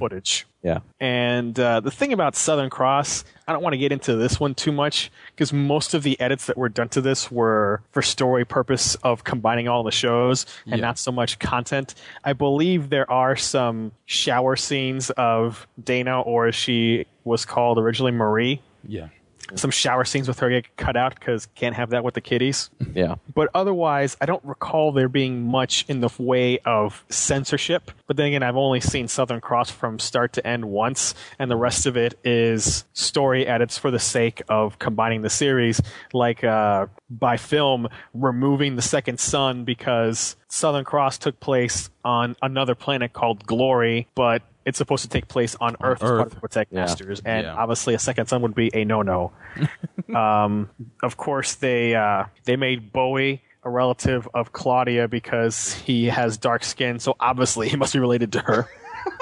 [0.01, 0.47] footage.
[0.65, 0.81] Yeah.
[0.99, 4.55] And uh, the thing about Southern Cross, I don't want to get into this one
[4.57, 8.45] too much because most of the edits that were done to this were for story
[8.45, 10.87] purpose of combining all the shows and Yeah.
[10.87, 11.95] not so much content.
[12.25, 18.13] I believe there are some shower scenes of Dana, or as she was called originally,
[18.13, 18.61] Marie.
[18.89, 19.09] Yeah.
[19.55, 22.71] Some shower scenes with her get cut out because can't have that with the kiddies.
[22.95, 23.17] Yeah.
[23.35, 27.91] But otherwise, I don't recall there being much in the way of censorship.
[28.07, 31.57] But then again, I've only seen Southern Cross from start to end once, and the
[31.57, 35.81] rest of it is story edits for the sake of combining the series,
[36.13, 42.75] like uh, by film, removing the second sun because Southern Cross took place on another
[42.75, 46.41] planet called Glory, but it's supposed to take place on Earth, as part of Earth.
[46.41, 46.81] Protect Yeah.
[46.81, 47.55] Masters, and Yeah.
[47.55, 49.33] obviously a second sun would be a no-no.
[50.15, 50.71] um,
[51.03, 56.65] of course, they uh, they made Bowie a relative of Claudia because he has dark
[56.65, 58.69] skin, so obviously he must be related to her.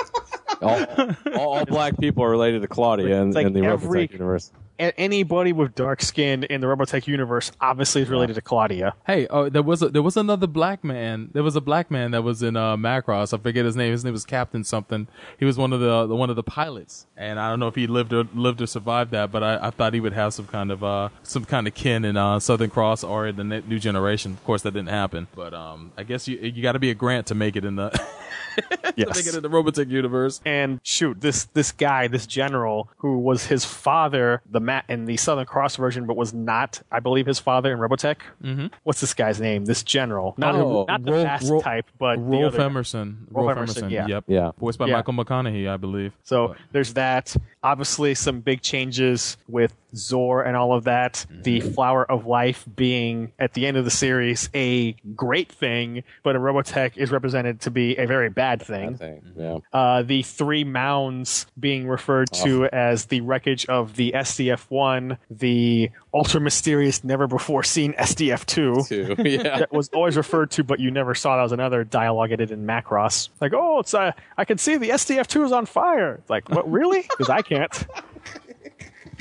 [0.62, 4.50] all, all, all black people are related to Claudia in, like in the every- universe.
[4.78, 8.94] A- anybody with dark skin in the Robotech universe obviously is related to Claudia.
[9.06, 11.30] Hey, oh, there was a, there was another black man.
[11.32, 13.32] There was a black man that was in uh, Macross.
[13.32, 13.92] I forget his name.
[13.92, 15.06] His name was Captain something.
[15.38, 17.74] He was one of the, the one of the pilots, and I don't know if
[17.74, 19.30] he lived or lived or survived that.
[19.32, 22.04] But I, I thought he would have some kind of uh some kind of kin
[22.04, 24.32] in uh, Southern Cross or in the new generation.
[24.32, 25.26] Of course, that didn't happen.
[25.34, 27.76] But um, I guess you you got to be a Grant to make it in
[27.76, 27.90] the
[28.62, 30.40] to make it in the Robotech universe.
[30.44, 35.16] And shoot, this this guy, this general, who was his father, the Matt in the
[35.16, 38.16] Southern Cross version, but was not, I believe, his father in Robotech.
[38.42, 38.70] Mhm.
[38.84, 39.64] What's this guy's name?
[39.64, 43.26] This general, not Oh, not the Rolf- fast Rolf- type, but the Rolf other- Emerson.
[43.30, 43.90] Rolf Rolf Emerson, Emerson.
[43.90, 44.06] yeah.
[44.06, 44.24] Yep.
[44.26, 44.50] Yeah.
[44.58, 44.94] Voiced by Yeah.
[44.96, 46.12] Michael McConnohie, I believe.
[46.24, 47.36] So there's that.
[47.62, 51.24] Obviously, some big changes with Zor and all of that.
[51.30, 56.36] The Flower of Life being at the end of the series a great thing, but
[56.36, 58.98] in Robotech is represented to be a very bad thing.
[59.36, 59.58] Yeah.
[59.72, 66.40] Uh, the three mounds being referred to as the wreckage of the SDF-1, the ultra
[66.40, 69.18] mysterious, never before seen SDF-2.
[69.28, 69.58] Yeah.
[69.58, 71.36] that was always referred to, but you never saw.
[71.36, 73.28] That was another dialogue edited in Macross.
[73.40, 76.20] Like, oh, it's uh, I can see the SDF-2 is on fire.
[76.28, 76.70] Like, what?
[76.70, 77.02] Really?
[77.02, 77.86] Because I can't.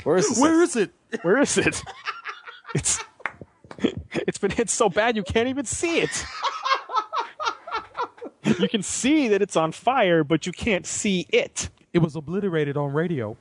[0.04, 0.40] Where is this?
[0.40, 0.90] Where is it?
[1.22, 1.82] Where is it?
[2.74, 3.00] It's
[4.12, 6.24] it's been hit so bad you can't even see it.
[8.58, 11.68] You can see that it's on fire, but you can't see it.
[11.92, 13.36] It was obliterated on radio.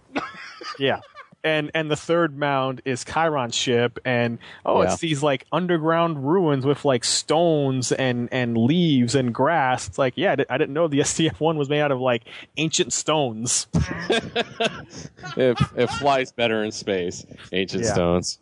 [0.79, 0.99] Yeah.
[1.47, 4.91] And and the third mound is Chiron's ship, and oh, Yeah.
[4.91, 9.87] it's these like underground ruins with like stones and and leaves and grass.
[9.87, 12.23] It's like, yeah, I didn't know the SDF one was made out of like
[12.57, 13.67] ancient stones.
[15.37, 17.25] it, it flies better in space.
[17.51, 17.93] Ancient Yeah.
[17.93, 18.39] stones.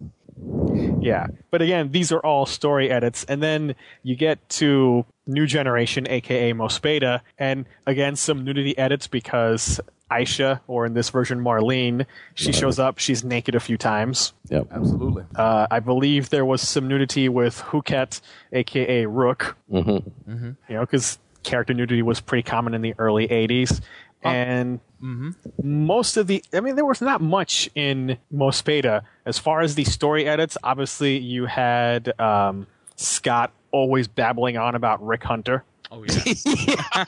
[0.99, 1.27] Yeah.
[1.51, 3.23] But again, these are all story edits.
[3.25, 9.79] And then you get to New Generation, aka Mospeada, and again, some nudity edits because
[10.11, 12.05] Aisha, or in this version, Marlene,
[12.35, 14.33] she shows up, she's naked a few times.
[14.49, 14.67] Yep.
[14.71, 15.23] Absolutely.
[15.35, 18.21] Uh, I believe there was some nudity with Huket,
[18.53, 20.31] aka Rook, Mm-hmm.
[20.31, 20.49] Mm-hmm.
[20.69, 23.81] you know, because character nudity was pretty common in the early 80s.
[24.23, 25.31] And Mm-hmm.
[25.87, 29.83] most of the i mean there was not much in mospeada as far as the
[29.83, 32.65] story edits obviously you had um,
[32.95, 37.05] scott always babbling on about rick hunter Oh yeah.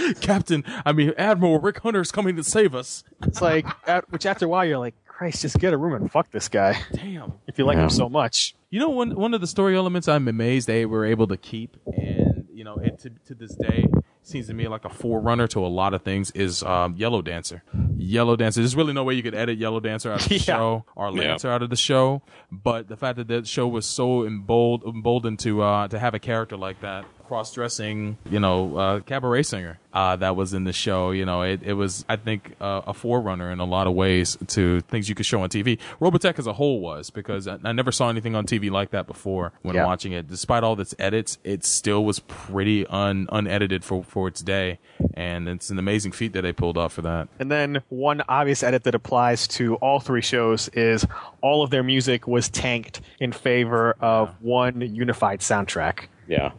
[0.20, 3.04] Captain, I mean Admiral Rick Hunter's coming to save us.
[3.22, 6.10] it's like at, which after a while you're like christ just get a room and
[6.10, 7.34] fuck this guy Damn.
[7.46, 7.84] if you like Yeah.
[7.84, 11.04] him so much You know, one one of the story elements I'm amazed they were
[11.04, 13.84] able to keep, and you know, it to to this day
[14.22, 17.62] seems to me like a forerunner to a lot of things is um, Yellow Dancer.
[17.96, 18.60] Yellow Dancer.
[18.60, 20.40] There's really no way you could edit Yellow Dancer out of the Yeah.
[20.40, 22.22] show or Lancer out of the show,
[22.52, 26.18] but the fact that that show was so embold, emboldened to uh, to have a
[26.20, 30.72] character like that, cross dressing, you know, uh, cabaret singer uh, that was in the
[30.72, 31.12] show.
[31.12, 34.36] You know, it, it was I think uh, a forerunner in a lot of ways
[34.48, 35.78] to things you could show on TV.
[36.00, 39.06] Robotech as a whole was because I, I never saw anything on TV like that
[39.06, 39.84] before when Yeah.
[39.86, 40.26] watching it.
[40.26, 44.80] Despite all its edits, it still was pretty un unedited for for its day,
[45.14, 47.28] and it's an amazing feat that they pulled off for that.
[47.38, 51.06] and then one obvious edit that applies to all three shows is
[51.42, 56.52] all of their music was tanked in favor of one unified soundtrack Yeah.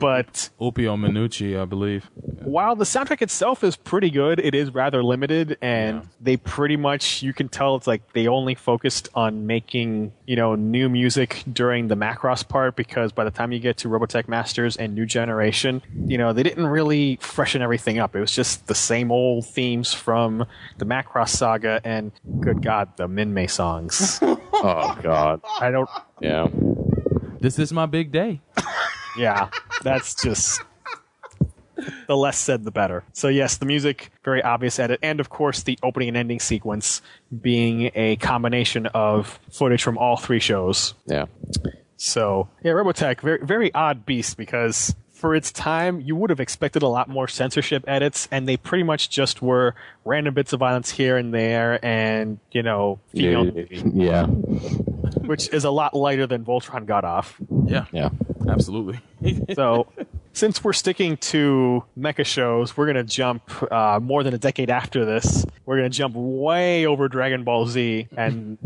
[0.00, 2.10] but Ulpio Minucci, I believe.
[2.44, 7.22] while the soundtrack itself is pretty good, it is rather limited, and they pretty much
[7.22, 11.88] you can tell it's like they only focused on making you know new music during
[11.88, 15.82] the Macross part because by the time you get to Robotech Masters and New Generation,
[16.06, 18.16] you know they didn't really freshen everything up.
[18.16, 20.46] It was just the same old themes from
[20.78, 24.18] the Macross saga, and good God, the Minmay songs.
[24.64, 25.40] Oh God.
[25.60, 25.90] I don't.
[26.20, 26.46] Yeah.
[27.40, 28.40] This is my big day.
[29.16, 29.48] Yeah,
[29.82, 30.60] that's just
[32.06, 33.02] the less said the better.
[33.12, 37.02] So yes, the music very obvious edit, and of course the opening and ending sequence
[37.40, 40.94] being a combination of footage from all three shows.
[41.06, 41.26] Yeah.
[41.96, 46.82] So yeah, Robotech very very odd beast because for its time you would have expected
[46.82, 49.74] a lot more censorship edits, and they pretty much just were
[50.04, 53.46] random bits of violence here and there, and you know female,
[53.94, 54.26] Yeah.
[54.26, 57.36] which is a lot lighter than Voltron got off.
[57.66, 58.10] Yeah, Yeah.
[58.48, 59.00] Absolutely.
[59.54, 59.86] So,
[60.32, 65.04] since we're sticking to mecha shows, we're gonna jump uh, more than a decade after
[65.04, 65.46] this.
[65.64, 68.58] We're gonna jump way over Dragon Ball Z and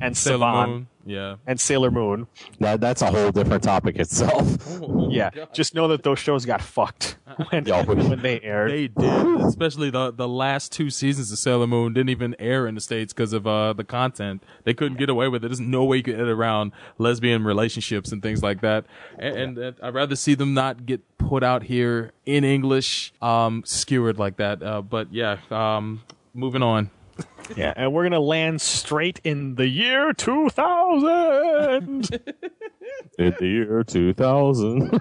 [0.00, 0.86] and Sailor Saban Moon.
[1.06, 1.36] Yeah.
[1.46, 2.26] and Sailor Moon.
[2.60, 4.80] That that's a whole different topic itself.
[5.14, 7.18] Yeah, just know that those shows got fucked
[7.50, 8.72] when, when they aired.
[8.72, 12.74] They did, especially the the last two seasons of Sailor Moon didn't even air in
[12.74, 14.42] the states because of uh, the content.
[14.64, 15.48] They couldn't get away with it.
[15.48, 18.86] There's no way you could edit around lesbian relationships and things like that.
[19.18, 23.62] And, and uh, I'd rather see them not get put out here in English, um,
[23.64, 24.62] skewered like that.
[24.64, 26.02] Uh, but yeah, um,
[26.34, 26.90] moving on.
[27.56, 32.10] Yeah, and we're gonna land straight in the year 2000
[33.18, 35.00] In the year 2000.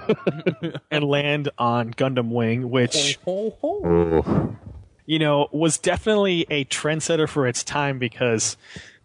[0.91, 4.57] and land on Gundam Wing, which oh.
[5.06, 8.57] you know was definitely a trendsetter for its time because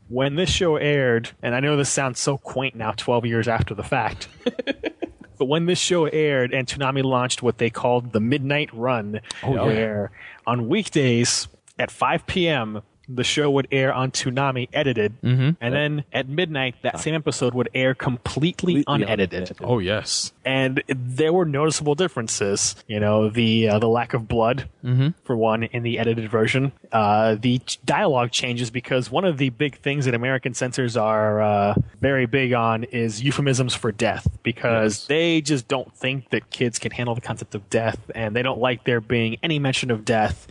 [0.09, 3.75] when this show aired, and I know this sounds so quaint now, 12 years after
[3.75, 4.27] the fact.
[5.39, 9.55] But when this show aired and Toonami launched what they called the Midnight Run, Oh,
[9.55, 9.63] yeah.
[9.63, 10.11] where
[10.47, 11.47] on weekdays
[11.79, 15.57] at 5 p.m., the show would air on Toonami edited, Mhm.
[15.61, 19.53] and then at midnight, that same episode would air completely unedited.
[19.63, 20.33] Oh yes.
[20.45, 22.75] And there were noticeable differences.
[22.87, 25.15] You know, the uh, the lack of blood, Mhm.
[25.25, 26.73] for one, in the edited version.
[26.93, 31.75] Uh, the dialogue changes because one of the big things that American censors are uh,
[32.01, 36.93] very big on is euphemisms for death because they just don't think that kids can
[36.93, 40.47] handle the concept of death and they don't like there being any mention of death.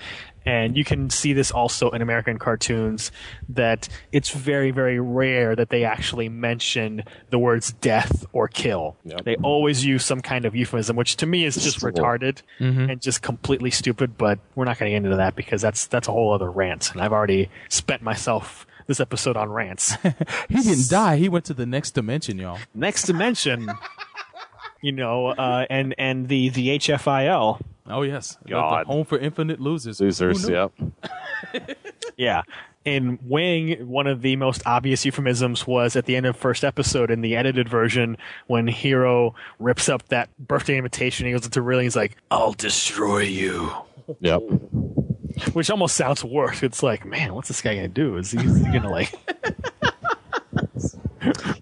[0.47, 3.11] And you can see this also in American cartoons
[3.49, 8.95] that it's very, very rare that they actually mention the words death or kill.
[9.25, 12.91] They always use some kind of euphemism, which to me is just retarded Mhm.
[12.91, 14.17] and just completely stupid.
[14.17, 16.91] But we're not going to get into that because that's that's a whole other rant,
[16.93, 19.95] and I've already spent myself this episode on rants.
[20.49, 21.17] He didn't die.
[21.17, 22.57] He went to the next dimension, y'all.
[22.73, 23.67] Next dimension,
[24.81, 27.59] you know, uh, and and the the HFIL.
[27.89, 28.85] Oh yes, God.
[28.85, 29.99] The home for infinite losers.
[30.01, 30.71] Losers, yep.
[32.17, 32.41] Yeah.
[32.83, 37.11] In Wing, one of the most obvious euphemisms was at the end of first episode
[37.11, 41.25] in the edited version when Heero rips up that birthday invitation.
[41.25, 43.71] He goes into really, he's like, "I'll destroy you,"
[44.21, 44.41] Yep.
[45.53, 46.63] which almost sounds worse.
[46.63, 48.15] It's like, man, what's this guy gonna do?
[48.17, 49.13] Is he, is he gonna like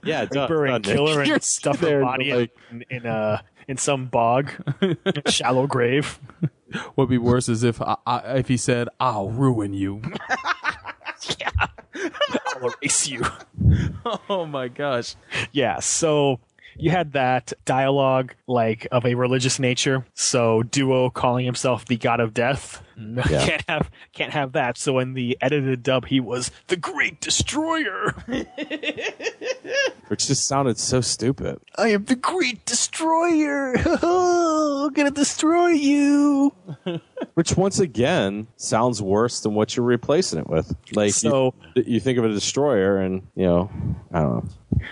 [0.03, 2.83] Yeah, it does, Reaper and doesn't kill her and stuff her there, body like- in,
[2.89, 4.51] in a in some bog,
[5.27, 6.19] shallow grave?
[6.95, 10.01] What'd be worse is if I, I, if he said, "I'll ruin you."
[11.39, 11.49] Yeah.
[12.47, 13.23] I'll erase you.
[14.29, 15.15] oh my gosh.
[15.51, 16.39] Yeah, so
[16.77, 20.05] you had that dialogue like of a religious nature.
[20.13, 22.83] So Duo calling himself the god of death.
[22.97, 23.23] Yeah.
[23.45, 24.77] can't have can't have that.
[24.77, 28.13] So in the edited dub he was the great destroyer.
[30.07, 31.57] Which just sounded so stupid.
[31.77, 33.75] I am the great destroyer.
[33.77, 36.53] I'm gonna destroy you.
[37.33, 40.75] Which once again sounds worse than what you're replacing it with.
[40.93, 43.71] Like So- you, you think of a destroyer, and you know,
[44.13, 44.49] I don't know.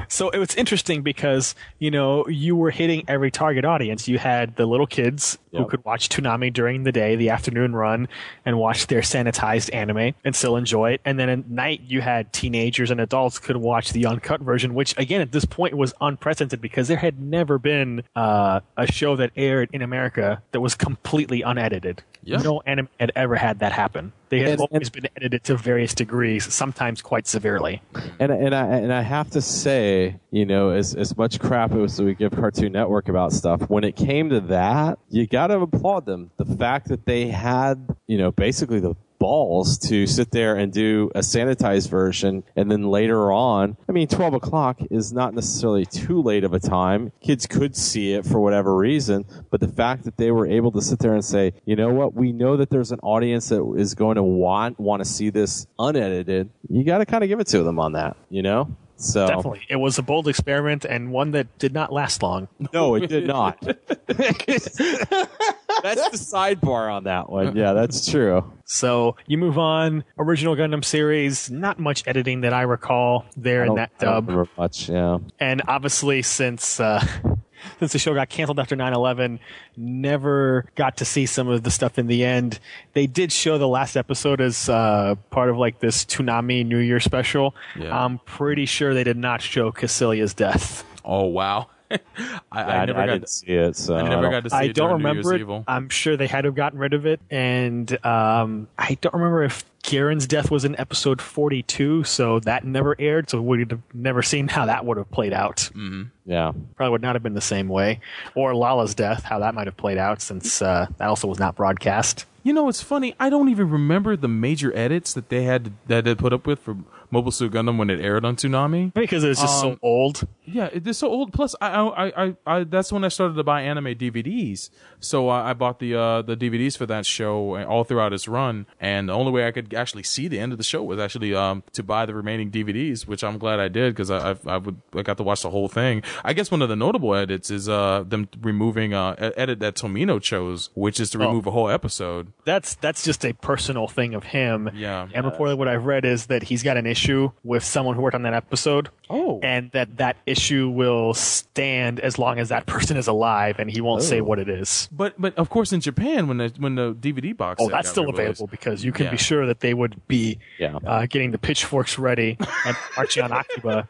[0.08, 4.08] So it was interesting because, you know, you were hitting every target audience.
[4.08, 8.08] You had the little kids who could watch Toonami during the day, the afternoon run,
[8.46, 11.02] and watch their sanitized anime and still enjoy it.
[11.06, 14.98] And then at night, you had teenagers and adults could watch the uncut version, which
[14.98, 19.32] again, at this point was unprecedented because there had never been uh, a show that
[19.36, 22.04] aired in America that was completely unedited.
[22.44, 24.14] No anime had ever had that happen.
[24.30, 27.82] They had And- always been edited to various degrees, sometimes quite severely.
[28.20, 32.02] And and I and I have to say, you know, as as much crap as
[32.02, 36.06] we give Cartoon Network about stuff, when it came to that, you got to applaud
[36.06, 36.32] them.
[36.38, 41.10] The fact that they had, you know, basically the balls to sit there and do
[41.16, 46.22] a sanitized version and then later on i mean 12 o'clock is not necessarily too
[46.22, 50.18] late of a time kids could see it for whatever reason but the fact that
[50.18, 52.92] they were able to sit there and say you know what we know that there's
[52.92, 57.06] an audience that is going to want want to see this unedited you got to
[57.06, 59.62] kind of give it to them on that you know so Definitely.
[59.70, 62.48] It was a bold experiment and one that did not last long.
[62.74, 63.58] no it did not
[65.84, 70.04] that's the sidebar on that one yeah that's true So you move on.
[70.18, 74.06] Original Gundam series, not much editing that I recall there I in don't- that I
[74.06, 74.28] don't dub.
[74.30, 77.06] remember much yeah And obviously, since uh,
[77.80, 79.40] since the show got canceled after 9/11,
[79.78, 82.60] never got to see some of the stuff in the end.
[82.94, 87.00] They did show the last episode as uh, part of like this Toonami New Year
[87.00, 87.56] special.
[87.78, 87.98] Yeah.
[87.98, 90.84] I'm pretty sure they did not show Kycilia's death.
[91.06, 91.68] Oh wow.
[92.52, 93.14] I, I I, never I got.
[93.14, 95.08] didn't see it so I never got to see I it I don't during New
[95.10, 95.42] remember Year's it.
[95.42, 95.64] Evil.
[95.68, 99.44] I'm sure they had to have gotten rid of it, and um, I don't remember
[99.44, 103.30] if Gihren's death was in episode 42, so that never aired.
[103.30, 105.58] So we'd have never seen how that would have played out.
[105.76, 106.04] Mm-hmm.
[106.26, 108.00] yeah Probably would not have been the same way,
[108.36, 111.56] or Lalah's death, how that might have played out, since uh, that also was not
[111.56, 112.26] broadcast.
[112.44, 113.16] You know, it's funny.
[113.22, 116.60] I don't even remember the major edits that they had that they put up with
[116.60, 116.76] for
[117.14, 118.92] Mobile Suit Gundam when it aired on Toonami.
[119.04, 120.28] Because it was just so Um, old.
[120.46, 121.32] Yeah, it's so old.
[121.34, 124.70] Plus, I, I, I, I, that's when I started to buy anime DVDs.
[125.00, 128.66] So I, I bought the uh, the DVDs for that show all throughout its run.
[128.80, 131.34] And the only way I could actually see the end of the show was actually
[131.36, 134.58] um, to buy the remaining DVDs, which I'm glad I did because I, I, I
[134.58, 136.04] would I got to watch the whole thing.
[136.24, 140.22] I guess one of the notable edits is uh, them removing uh, edit that Tomino
[140.22, 141.28] chose, which is to Oh.
[141.28, 142.34] remove a whole episode.
[142.46, 144.70] That's that's just a personal thing of him.
[144.74, 145.08] Yeah.
[145.14, 147.03] And reportedly, what I've read is that he's got an issue
[147.44, 148.90] with someone who worked on that episode.
[149.14, 149.40] Oh.
[149.44, 153.80] And that that issue will stand as long as that person is alive, and he
[153.80, 154.24] won't say Oh.
[154.24, 154.90] what it is.
[154.92, 157.90] But but of course in Japan when the when the DVD box Oh, that's that's
[157.90, 159.12] still released- available because you can Yeah.
[159.12, 160.80] be sure that they would be Yeah.
[160.86, 163.88] uh, getting the pitchforks ready and marching on Akiba.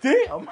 [0.00, 0.48] Damn.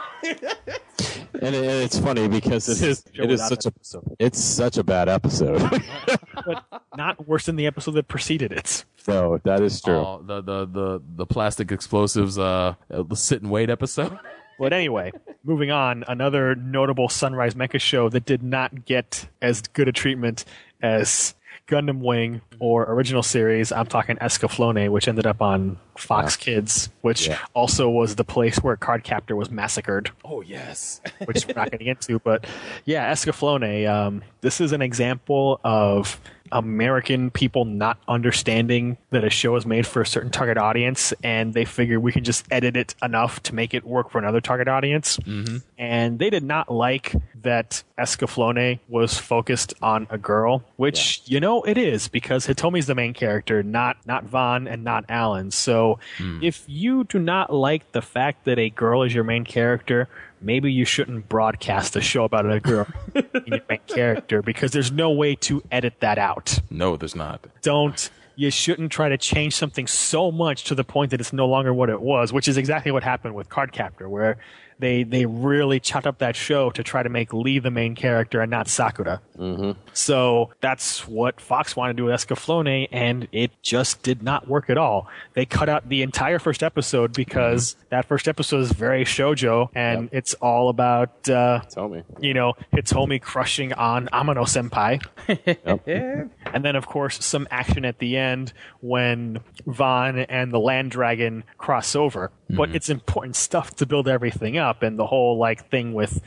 [1.40, 4.16] And, it, and it's funny because it is it is such a episode.
[4.18, 5.60] it's such a bad episode.
[6.46, 6.64] but
[6.96, 8.84] not worse than the episode that preceded it.
[8.96, 9.94] so that is true.
[9.94, 13.83] Oh, the, the the the plastic explosives uh the sit and wait episode.
[14.56, 15.10] But anyway,
[15.42, 20.44] moving on, another notable Sunrise Mecha show that did not get as good a treatment
[20.80, 21.34] as
[21.66, 23.72] Gundam Wing or original series.
[23.72, 27.38] I'm talking Escaflowne, which ended up on Fox Kids, which Yeah.
[27.52, 30.10] also was the place where Cardcaptor was massacred.
[30.24, 31.00] Oh yes.
[31.24, 32.20] which we're not getting into.
[32.20, 32.46] But
[32.84, 36.20] yeah, Escaflowne, um, this is an example of
[36.54, 41.52] American people not understanding that a show is made for a certain target audience, and
[41.52, 44.68] they figure we can just edit it enough to make it work for another target
[44.68, 45.18] audience.
[45.18, 45.58] Mm-hmm.
[45.76, 51.62] And they did not like that Escaflowne was focused on a girl, which you know
[51.64, 55.50] it is because Hitomi's the main character, not not Van and not Alan.
[55.50, 55.98] So
[56.40, 60.08] if you do not like the fact that a girl is your main character,
[60.44, 64.92] maybe you shouldn't broadcast a show about a girl being your main character because there's
[64.92, 66.60] no way to edit that out.
[66.70, 67.46] No, there's not.
[67.62, 71.46] Don't you shouldn't try to change something so much to the point that it's no
[71.46, 74.38] longer what it was, which is exactly what happened with Cardcaptor, where
[74.78, 78.40] they they really chopped up that show to try to make Lee the main character
[78.40, 79.20] and not Sakura.
[79.38, 79.78] Mm-hmm.
[79.92, 84.70] So that's what Fox wanted to do with Escaflowne, and it just did not work
[84.70, 85.08] at all.
[85.34, 90.08] They cut out the entire first episode because that first episode is very shojo, and
[90.12, 92.02] it's all about uh, me.
[92.20, 95.02] you know Hitomi crushing on Amano Senpai.
[96.54, 101.42] And then, of course, some action at the end when Van and the Land Dragon
[101.58, 102.30] cross over.
[102.48, 106.22] But it's important stuff to build everything up, and the whole like thing with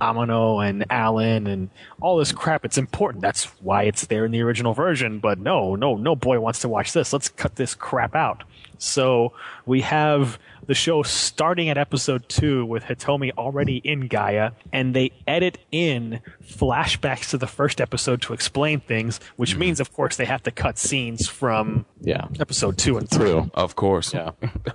[0.00, 1.70] Amano and Alan and
[2.00, 2.64] all this crap.
[2.64, 3.22] It's important.
[3.22, 5.18] That's why it's there in the original version.
[5.18, 7.12] But no, no, no boy wants to watch this.
[7.12, 8.44] Let's cut this crap out.
[8.78, 9.32] So
[9.66, 15.10] we have the show starting at episode two with Hitomi already in Gaia, and they
[15.26, 20.24] edit in flashbacks to the first episode to explain things, which means, of course, they
[20.24, 22.26] have to cut scenes from Yeah.
[22.40, 23.30] episode two and three.
[23.30, 23.50] True.
[23.54, 24.14] Of course.
[24.14, 24.30] Yeah.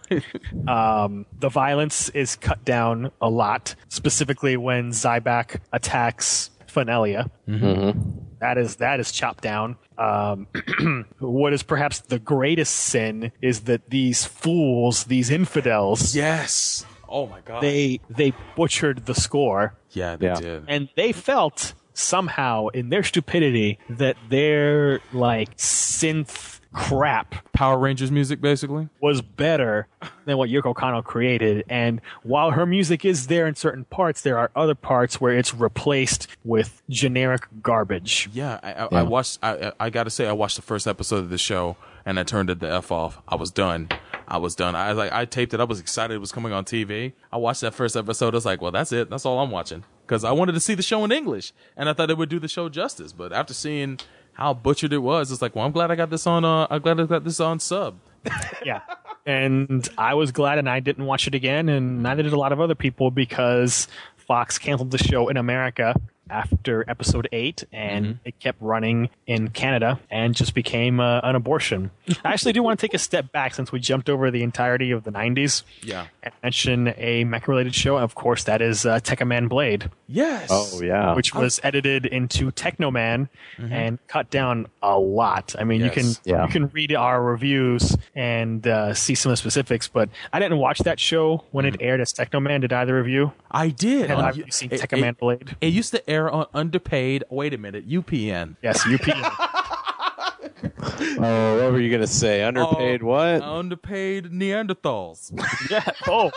[0.68, 7.30] Um, the violence is cut down a lot, specifically when Zaibach attacks Fanelia.
[7.48, 8.00] Mm-hmm.
[8.40, 9.78] That is that is chopped down.
[9.98, 10.48] Um,
[11.20, 16.86] what is perhaps the greatest sin is that these fools, these infidels, Yes.
[17.10, 17.64] Oh my god.
[17.64, 20.36] they they butchered the score, yeah, they Yeah.
[20.36, 20.66] did.
[20.68, 28.40] and they felt somehow in their stupidity that their like synth crap Power Rangers music
[28.40, 28.88] basically.
[29.02, 29.88] was better
[30.26, 31.66] than what Yoko Kanno created.
[31.70, 35.56] And while her music is there in certain parts, there are other parts where it's
[35.56, 38.30] replaced with generic garbage.
[38.32, 39.00] Yeah, I, I, Yeah.
[39.00, 39.40] I watched.
[39.42, 42.24] I, I I gotta say, I watched the first episode of the show, and I
[42.24, 43.20] turned it the f off.
[43.28, 43.90] I was done.
[44.28, 44.76] I was done.
[44.76, 45.60] I was like, I taped it.
[45.60, 47.14] I was excited it was coming on TV.
[47.32, 48.34] I watched that first episode.
[48.34, 49.10] I was like, well, that's it.
[49.10, 51.94] That's all I'm watching because I wanted to see the show in English, and I
[51.94, 53.14] thought it would do the show justice.
[53.14, 54.00] But after seeing
[54.38, 56.46] how butchered it was, it's like, well, I'm glad I got this on.
[56.46, 57.98] Uh, I'm glad I got this on sub.
[58.66, 58.82] yeah.
[59.26, 62.52] And I was glad and I didn't watch it again, and neither did a lot
[62.52, 68.40] of other people because Fox canceled the show in America after episode eight, and it
[68.40, 71.92] kept running in Canada and just became uh, an abortion.
[72.24, 74.92] I actually do want to take a step back since we jumped over the entirety
[74.92, 76.08] of the 90s Yeah.
[76.24, 77.98] and mention a mech related show.
[77.98, 79.90] Of course, that is uh, Tekkaman Blade.
[80.08, 80.48] Yes.
[80.50, 81.14] Oh yeah.
[81.16, 83.28] which was edited into Teknoman
[83.58, 85.54] and cut down a lot.
[85.60, 86.46] I mean, you can Yeah.
[86.46, 90.60] you can read our reviews and uh, see some of the specifics, but I didn't
[90.60, 92.62] watch that show when it aired as Teknoman.
[92.62, 93.34] Did either of you?
[93.52, 94.10] I did.
[94.10, 95.56] Have On- you seen it- Tekkaman it- Blade?
[95.60, 97.24] It used to air on underpaid.
[97.30, 98.56] Wait a minute, UPN.
[98.62, 99.22] Yes, UPN.
[101.20, 102.44] oh, what were you gonna say?
[102.44, 103.42] Underpaid oh, what?
[103.42, 105.32] Underpaid Neanderthals.
[105.72, 105.90] yeah.
[106.08, 106.32] Oh,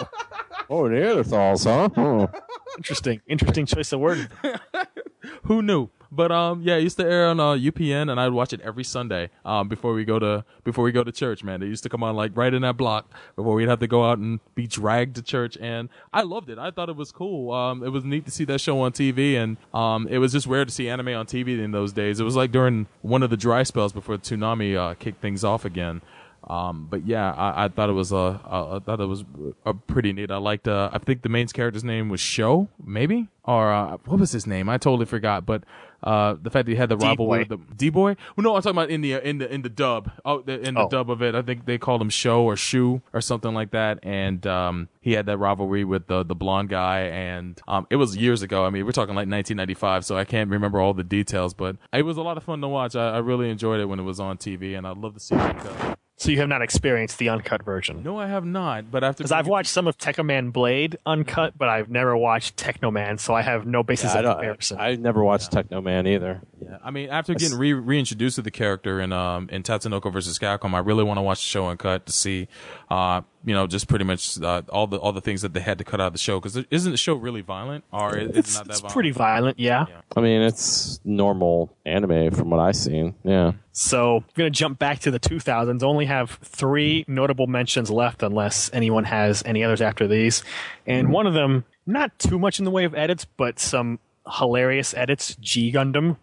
[0.69, 1.89] oh, Neanderthals, huh?
[1.97, 2.31] Oh.
[2.77, 3.21] interesting.
[3.27, 4.29] Interesting choice of word.
[5.45, 5.89] Who knew?
[6.13, 8.85] But um, yeah, it used to air on uh, UPN, and I'd watch it every
[8.85, 11.45] Sunday um before we go to before we go to church.
[11.45, 13.87] Man, it used to come on like right in that block before we'd have to
[13.87, 16.59] go out and be dragged to church, and I loved it.
[16.59, 17.53] I thought it was cool.
[17.53, 20.47] Um, it was neat to see that show on TV, and um, it was just
[20.47, 22.19] rare to see anime on TV in those days.
[22.19, 25.45] It was like during one of the dry spells before the Toonami uh, kicked things
[25.45, 26.03] off again.
[26.49, 29.25] Um, but yeah, I, I thought it was uh, I I thought it was
[29.67, 30.31] uh, pretty neat.
[30.31, 30.67] I liked.
[30.67, 34.47] Uh, I think the main character's name was Show, maybe, or uh, what was his
[34.47, 34.69] name?
[34.69, 35.45] I totally forgot.
[35.45, 35.65] But
[36.03, 38.17] uh, the fact that he had the rivalry with the D boy.
[38.37, 40.11] Well, no, I'm talking about in the in the in the dub.
[40.25, 40.89] Oh, the, in the Oh.
[40.89, 43.99] dub of it, I think they called him Show or Shoe or something like that.
[44.03, 47.01] And um, he had that rivalry with the the blonde guy.
[47.01, 48.65] And um, it was years ago.
[48.65, 51.55] I mean, we're talking like 1995, so I can't remember all the details.
[51.55, 52.97] But it was a lot of fun to watch.
[52.97, 55.35] I, I really enjoyed it when it was on TV, and I'd love to see
[55.35, 55.57] it.
[56.21, 58.03] So you have not experienced the uncut version?
[58.03, 58.91] No, I have not.
[58.91, 63.19] But after Because I've watched some of Technoman Blade uncut, but I've never watched Teknoman,
[63.19, 64.79] so I have no basis Yeah, I, of comparison.
[64.79, 66.43] I never watched Teknoman either.
[66.63, 70.39] Yeah, I mean, after getting re- reintroduced to the character in um in Tatsunoko versus
[70.39, 72.49] Capcom, I really want to watch the show uncut to see,
[72.91, 75.79] uh, you know, just pretty much uh, all the all the things that they had
[75.79, 76.41] to cut out of the show.
[76.41, 78.93] Because isn't the show really violent, or is it's it not that it's violent?
[78.93, 79.87] pretty violent, yeah.
[80.17, 83.15] I mean, it's normal anime from what I've seen.
[83.25, 83.53] Yeah.
[83.73, 85.83] So I'm going to jump back to the 2000s.
[85.83, 90.43] Only have three notable mentions left, unless anyone has any others after these.
[90.87, 94.01] And one of them, not too much in the way of edits, but some
[94.39, 95.35] hilarious edits.
[95.41, 96.17] G Gundam,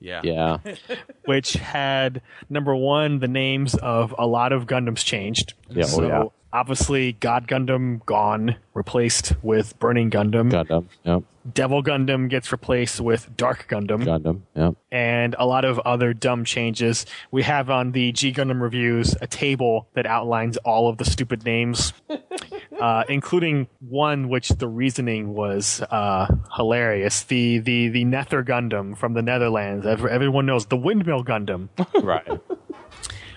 [0.00, 0.20] Yeah.
[0.24, 0.58] Yeah.
[1.26, 5.54] which had number one, the names of a lot of Gundams changed.
[5.68, 6.24] Yeah, oh, so yeah.
[6.52, 10.50] Obviously, God Gundam gone, replaced with Burning Gundam.
[10.50, 10.86] Gundam.
[11.04, 11.22] Yep.
[11.52, 14.04] Devil Gundam gets replaced with Dark Gundam.
[14.04, 14.42] Gundam.
[14.54, 14.74] Yep.
[14.92, 17.04] and a lot of other dumb changes.
[17.32, 21.44] We have on the G Gundam reviews a table that outlines all of the stupid
[21.44, 21.92] names,
[22.80, 27.24] uh, including one which the reasoning was uh, hilarious.
[27.24, 29.84] The the the Nether Gundam from the Netherlands.
[29.84, 31.68] Everyone knows the Windmill Gundam.
[32.02, 32.40] right.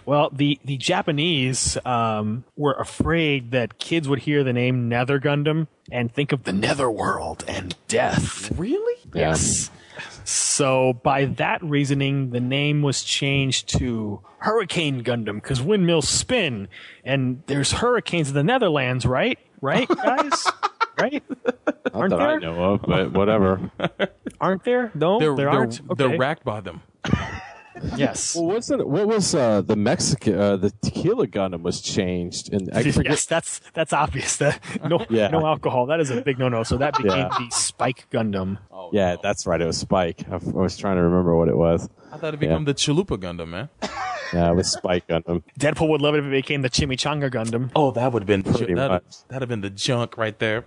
[0.05, 5.67] Well, the the Japanese um, were afraid that kids would hear the name Nether Gundam
[5.91, 8.51] and think of the Netherworld and death.
[8.57, 9.01] Really?
[9.13, 9.71] Yes.
[10.23, 16.67] So by that reasoning, the name was changed to Hurricane Gundam because windmills spin,
[17.03, 19.37] and there's hurricanes in the Netherlands, right?
[19.61, 20.47] Right, guys?
[20.99, 21.23] right?
[21.45, 23.71] Not Aren't that I know of, but whatever.
[24.41, 24.91] Aren't there?
[24.93, 25.97] No, They're, there they're, aren't.
[25.97, 26.17] they're Okay.
[26.17, 26.81] racked by them.
[27.95, 28.35] Yes.
[28.35, 32.83] Well, wasn't what was uh, the Mexican uh, the tequila Gundam was changed and I
[32.83, 34.37] forget yes, that's that's obvious.
[34.37, 35.27] That no Yeah.
[35.29, 35.85] no alcohol.
[35.87, 36.63] That is a big no no.
[36.63, 37.29] So that became Yeah.
[37.37, 38.57] the Spike Gundam.
[38.71, 41.89] Oh, yeah that's right it was Spike I was trying to remember what it was
[42.11, 43.69] I thought it become the Chalupa Gundam, man.
[44.33, 47.71] yeah it was Spike Gundam Deadpool would love it if it became the Chimichanga Gundam.
[47.75, 49.03] Oh, that would have been Pretty that'd, much.
[49.27, 50.65] that'd have been the junk right there.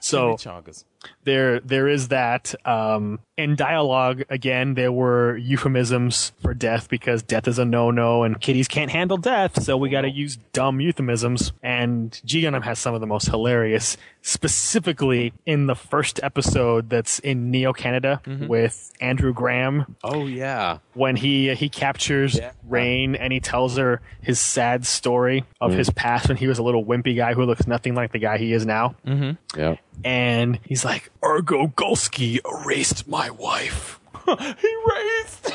[0.00, 0.84] So Chimichangas.
[1.24, 7.46] There there is that um in dialogue again there were euphemisms for death because death
[7.46, 11.52] is a no-no and kitties can't handle death so we got to use dumb euphemisms.
[11.62, 17.18] And G Gundam has some of the most hilarious specifically in the first episode that's
[17.20, 19.96] in Neo Canada with Andrew Graham.
[20.02, 20.78] Oh yeah.
[20.94, 26.28] When he he captures Rain and he tells her his sad story of his past
[26.28, 28.66] when he was a little wimpy guy who looks nothing like the guy he is
[28.66, 28.96] now.
[29.06, 29.58] Mm-hmm.
[29.58, 29.76] yeah.
[30.04, 30.87] And he's like,
[31.22, 34.00] Argo Gulskii erased my wife.
[34.28, 35.50] He erased.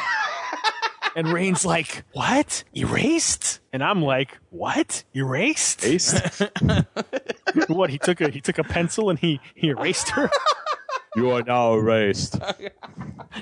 [1.15, 2.64] and Rain's like, What?
[2.76, 3.60] Erased?
[3.72, 5.03] And I'm like, What?
[5.15, 5.84] Erased?
[5.84, 6.41] Erased?
[7.68, 7.89] what?
[7.91, 10.30] He took a he took a pencil and he he erased her.
[11.15, 12.39] you are now erased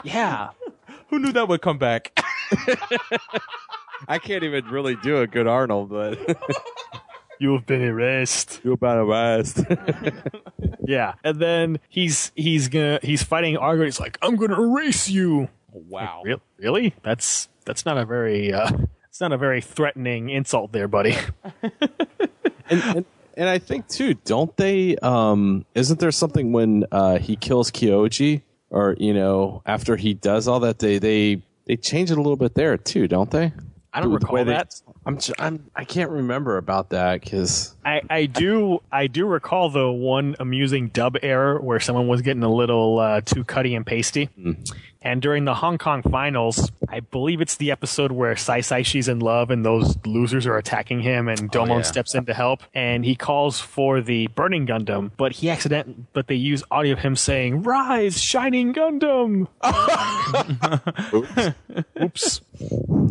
[0.03, 0.49] yeah.
[1.09, 2.17] Who knew that would come back?
[4.07, 6.19] I can't even really do a good Arnold but
[7.41, 8.61] You have been erased.
[8.63, 9.61] you've been erased
[10.87, 11.13] Yeah.
[11.23, 13.83] And then he's he's gonna he's fighting Argo.
[13.85, 15.47] He's like, I'm gonna erase you.
[15.71, 16.21] Wow.
[16.23, 16.93] Re- really?
[17.03, 18.69] That's that's not a very uh
[19.09, 21.15] it's not a very threatening insult there, buddy.
[22.69, 23.05] and, and
[23.37, 24.97] and I think too, don't they?
[24.97, 30.47] Um, isn't there something when uh, he kills Kyoji, or you know, after he does
[30.47, 33.51] all that, they they they change it a little bit there too, don't they?
[33.93, 34.73] I don't The recall way they- that.
[35.05, 39.69] I'm, j- I'm I can't remember about that because I, I do I do recall
[39.71, 43.85] the one amusing dub error where someone was getting a little uh, too cutty and
[43.85, 44.29] pasty.
[45.03, 49.07] And during the Hong Kong finals, I believe it's the episode where Sai Sai she's
[49.07, 51.81] in love and those losers are attacking him and Domon yeah.
[51.81, 56.27] steps in to help and he calls for the burning Gundam, but he accident but
[56.27, 59.47] they use audio of him saying, Rise, shining Gundam
[62.03, 62.41] Oops.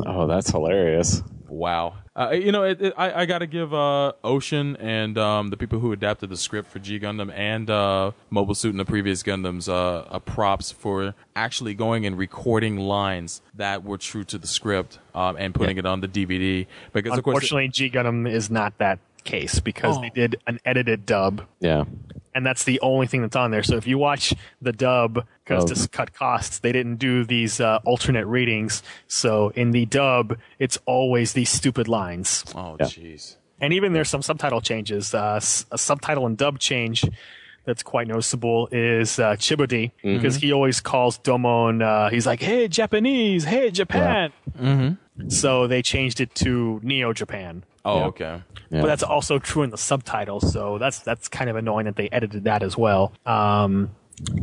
[0.07, 1.25] oh, that's hilarious.
[1.61, 1.97] Wow.
[2.16, 5.59] Uh, you know, it, it, I, I got to give uh, Ocean and um, the
[5.59, 9.23] people who adapted the script for G Gundam and uh, Mobile Suit and the previous
[9.23, 14.47] Gundams uh, uh, props for actually going and recording lines that were true to the
[14.47, 16.66] script um, and putting it on the DVD.
[16.95, 20.01] Because of course, Unfortunately G Gundam is not that case because Oh.
[20.01, 21.85] they did an edited dub Yeah,
[22.35, 23.62] and that's the only thing that's on there.
[23.62, 25.74] So if you watch the dub, because Oh.
[25.74, 28.82] to cut costs, they didn't do these uh, alternate readings.
[29.09, 32.44] So in the dub, it's always these stupid lines.
[32.55, 33.36] Oh, jeez.
[33.61, 35.12] And even there's some subtitle changes.
[35.15, 37.05] Uh, s- a subtitle and dub change
[37.66, 40.15] that's quite noticeable is uh, Chibodee, Mm-hmm.
[40.16, 44.32] because he always calls Domon, uh, he's like, hey, Japanese, hey, Japan.
[44.59, 44.94] Mm-hmm.
[45.28, 47.64] So they changed it to Neo Japan.
[47.84, 48.05] Oh, Yeah.
[48.06, 48.42] okay.
[48.70, 48.80] Yeah.
[48.82, 52.09] But that's also true in the subtitles, so that's that's kind of annoying that they
[52.10, 53.12] edited that as well.
[53.26, 53.90] Um,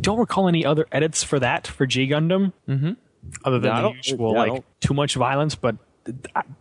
[0.02, 2.92] don't recall any other edits for that for G Gundam, mm-hmm.
[3.46, 5.56] other than Yeah, I the usual yeah, like too much violence.
[5.56, 5.78] But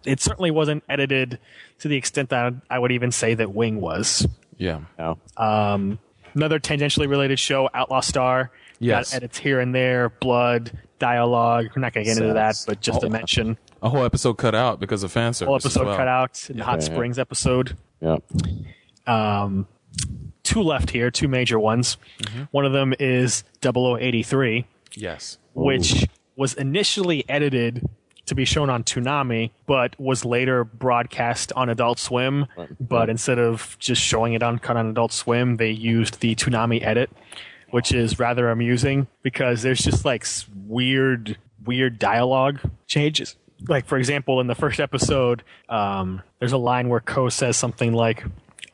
[0.04, 1.38] it certainly wasn't edited
[1.80, 4.26] to the extent that I would even say that Wing was.
[4.58, 4.80] Yeah.
[4.98, 5.18] No.
[5.36, 5.98] Um,
[6.34, 8.50] another tangentially related show, Outlaw Star.
[8.78, 9.10] Yes.
[9.10, 11.68] Got edits here and there, blood, dialogue.
[11.74, 13.10] We're not going to get into that, but just to Oh.
[13.10, 13.56] mention,
[13.86, 15.46] A whole episode cut out because of fan service.
[15.48, 15.96] whole as episode well.
[15.96, 16.92] cut out in the Hot Yeah, yeah.
[16.94, 17.76] Springs episode.
[18.00, 18.16] Yeah.
[19.06, 19.66] um,
[20.42, 21.96] two left here, two major ones.
[22.22, 22.42] Mm-hmm.
[22.50, 25.38] One of them is 0083, Yes.
[25.54, 26.06] which
[26.36, 27.88] was initially edited
[28.26, 32.46] to be shown on Toonami, but was later broadcast on Adult Swim.
[32.80, 37.08] But instead of just showing it uncut on Adult Swim, they used the Toonami edit,
[37.70, 40.26] which is rather amusing because there's just like
[40.66, 42.58] weird, weird dialogue
[42.88, 43.36] changes.
[43.68, 47.92] Like for example, in the first episode, um, there's a line where Ko says something
[47.92, 48.24] like,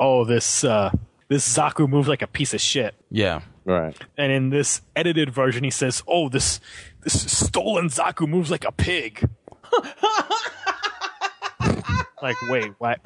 [0.01, 0.91] "Oh, this uh,
[1.29, 3.43] this Zaku moves like a piece of shit." Yeah.
[3.65, 3.97] Right.
[4.19, 6.61] And in this edited version, he says, "Oh, this
[7.03, 9.29] this stolen Zaku moves like a pig."
[12.23, 13.01] like, wait, what?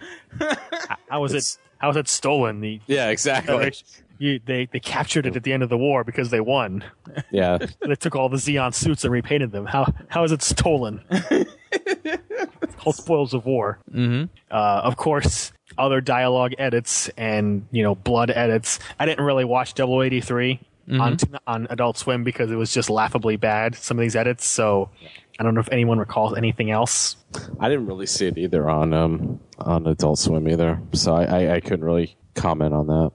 [1.08, 1.44] How was it?
[1.78, 2.60] How was it stolen?
[2.60, 3.72] The Yeah, exactly.
[4.18, 6.84] You, they they captured it at the end of the war because they won.
[7.30, 7.58] Yeah.
[7.86, 9.66] they took all the Zeon suits and repainted them.
[9.66, 11.02] How how is it stolen?
[11.10, 13.78] It's called spoils of war.
[13.92, 14.24] Mm-hmm.
[14.50, 18.78] Uh, of course, other dialogue edits and you know blood edits.
[18.98, 20.60] I didn't really watch Double 083
[20.92, 21.16] on
[21.46, 23.74] on Adult Swim because it was just laughably bad.
[23.74, 24.90] Some of these edits, so
[25.38, 27.16] I don't know if anyone recalls anything else.
[27.60, 31.54] I didn't really see it either on um on Adult Swim either, so I I,
[31.56, 33.10] I couldn't really comment on that.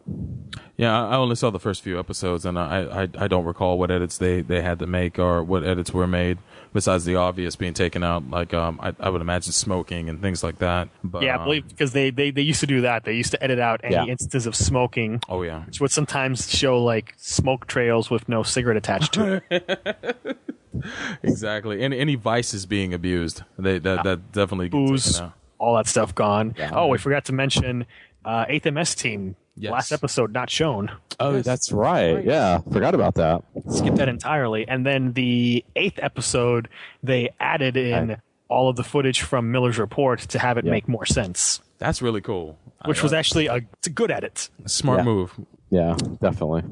[0.78, 3.78] Yeah, I I only saw the first few episodes, and I, I I don't recall
[3.78, 6.38] what edits they, they had to make or what edits were made.
[6.74, 10.42] Besides the obvious being taken out, like um, I, I would imagine smoking and things
[10.42, 10.88] like that.
[11.04, 13.04] But yeah, I um, believe because they, they they used to do that.
[13.04, 14.06] They used to edit out any Yeah.
[14.06, 18.78] instances of smoking, Oh yeah, which would sometimes show like smoke trails with no cigarette
[18.78, 20.38] attached to it.
[21.24, 21.82] exactly.
[21.82, 25.34] Any any vices being abused, they that that definitely gets Booze, taken out.
[25.60, 26.56] all that stuff gone.
[26.72, 27.86] Oh, we forgot to mention
[28.26, 29.36] uh, 8th MS team.
[29.58, 29.72] Yes.
[29.72, 30.92] Last episode not shown.
[31.20, 32.24] Oh, that's right.
[32.24, 33.44] Yeah, forgot about that.
[33.70, 34.68] Skip that entirely.
[34.68, 36.70] And then the eighth episode,
[37.04, 38.18] they added in
[38.48, 40.72] all of the footage from Miller's report to have it Yeah.
[40.72, 42.58] make more sense, That's really cool.
[42.86, 44.50] which I- was actually a, it's a good edit.
[44.66, 45.04] a smart Yeah.
[45.06, 45.40] move.
[45.70, 46.64] Yeah, definitely.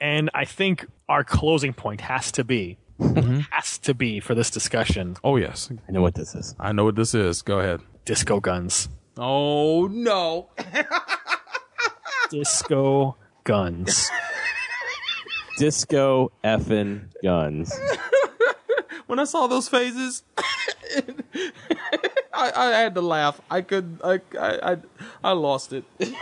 [0.00, 2.78] And I think our closing point has to be,
[3.50, 6.54] has to be for this discussion, Oh yes, I know what this is.
[6.60, 7.42] I know what this is.
[7.42, 7.80] Go ahead.
[8.04, 8.88] disco guns.
[9.18, 10.48] Oh no.
[12.30, 14.08] Disco guns.
[15.58, 17.76] Disco effing guns.
[19.06, 20.22] when I saw those phases,
[22.32, 23.40] I, I had to laugh.
[23.50, 24.76] I could, I, I, I,
[25.24, 25.84] I lost it.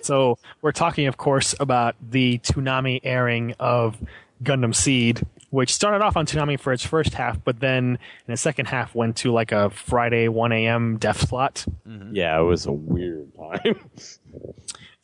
[0.00, 3.98] So we're talking, of course, about the Toonami airing of
[4.42, 5.20] Gundam Seed,
[5.56, 8.94] which started off on Toonami for its first half, but then in the second half
[8.94, 10.98] went to like a Friday 1 a.m.
[10.98, 11.64] death slot.
[12.12, 13.80] Yeah, it was a weird time.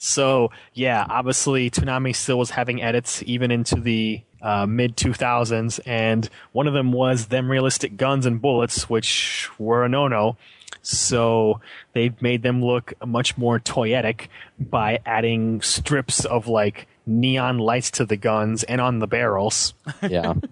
[0.05, 6.29] So yeah, obviously Toonami still was having edits even into the uh, mid 2000s, and
[6.51, 10.37] one of them was them realistic guns and bullets, which were a no-no.
[10.83, 11.61] So
[11.93, 14.27] they made them look much more toyetic
[14.59, 19.75] by adding strips of like neon lights to the guns and on the barrels.
[20.09, 20.35] yeah.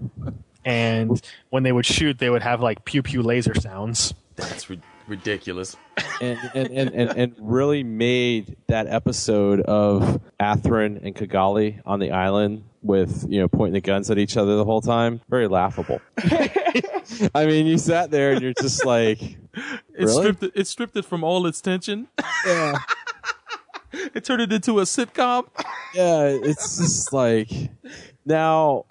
[0.62, 4.12] And when they would shoot, they would have like pew pew laser sounds.
[4.36, 5.74] That's ri- ridiculous.
[6.20, 12.10] and, and, and, and, and really made that episode of Athrun and Cagalli on the
[12.10, 16.00] island with you know pointing the guns at each other the whole time very laughable.
[17.34, 19.38] I mean, you sat there and you're just like, It
[19.98, 20.12] Really?
[20.12, 22.08] stripped it, it stripped it from all its tension.
[22.46, 22.78] yeah,
[24.14, 25.46] It turned it into a sitcom.
[25.94, 26.24] yeah.
[26.26, 27.50] It's just like
[28.24, 28.86] now,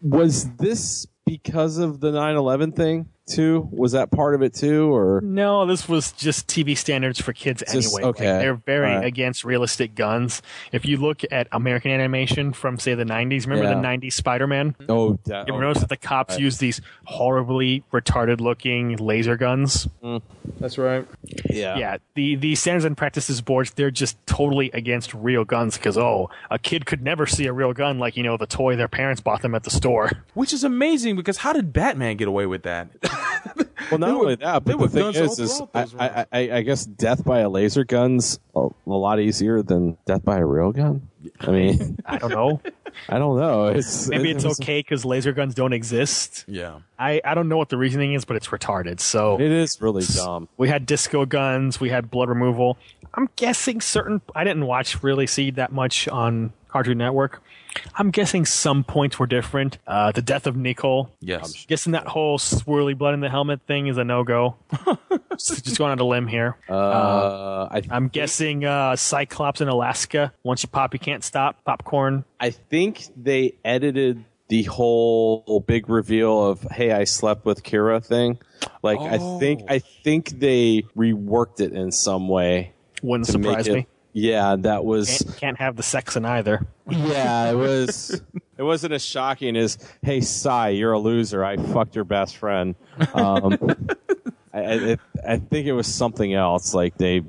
[0.00, 3.08] was this because of the 9/11 thing?
[3.26, 3.68] Too?
[3.72, 7.62] Was that part of it too, or No, this was just TV standards for kids
[7.72, 8.02] Just- anyway.
[8.08, 8.24] Like, okay.
[8.38, 9.04] they're very Alright.
[9.06, 10.42] against realistic guns.
[10.72, 13.74] If you look at American animation from say the 90s, remember Yeah.
[13.74, 14.76] the 90s Spider-Man?
[14.88, 19.88] oh, You ever oh, notice that the cops use these horribly retarded looking laser guns?
[20.02, 20.22] Mm.
[20.60, 21.06] That's right.
[21.50, 25.96] yeah, Yeah, the the standards and practices boards they're just totally against real guns because
[25.96, 28.88] oh, a kid could never see a real gun like you know the toy their
[28.88, 30.10] parents bought them at the store.
[30.34, 32.88] Which is amazing because how did Batman get away with that?
[33.90, 36.62] Well, not only that, there but were the thing is, is I, I, I, I
[36.62, 40.72] guess death by a laser gun's a, a lot easier than death by a real
[40.72, 41.06] gun.
[41.40, 42.60] I mean, I don't know.
[43.10, 43.66] I don't know.
[43.66, 46.46] It's Maybe it- it's okay because laser guns don't exist.
[46.48, 46.78] yeah.
[46.98, 49.00] I, I don't know what the reasoning is, but it's retarded.
[49.00, 50.48] So It is really dumb.
[50.56, 52.78] we had disco guns, we had blood removal.
[53.12, 54.22] I'm guessing certain.
[54.34, 57.42] I didn't watch really see that much on Cartoon Network.
[57.96, 59.78] I'm guessing some points were different.
[59.86, 61.10] Uh, the death of Nicol.
[61.20, 61.54] Yes.
[61.54, 64.56] I'm Guessing that whole swirly blood in the helmet thing is a no go.
[65.38, 66.56] Just going on a limb here.
[66.68, 70.32] Uh, I I'm guessing uh, Cyclops in Alaska.
[70.42, 71.62] Once you pop, you can't stop.
[71.64, 72.24] Popcorn.
[72.40, 78.38] I think they edited the whole big reveal of "Hey, I slept with Kira" thing.
[78.82, 79.74] Like, I think Oh.
[79.74, 82.72] I think they reworked it in some way.
[83.02, 83.86] Wouldn't surprise me.
[84.14, 85.18] Yeah, that was.
[85.26, 86.64] Can't, can't have the sex in either.
[86.88, 88.22] Yeah, it was.
[88.58, 91.44] it wasn't as shocking as "Hey, Sai, you're a loser.
[91.44, 92.76] I fucked your best friend."
[93.12, 93.58] Um,
[94.54, 94.60] I,
[94.92, 96.72] I, I think it was something else.
[96.74, 97.22] Like they,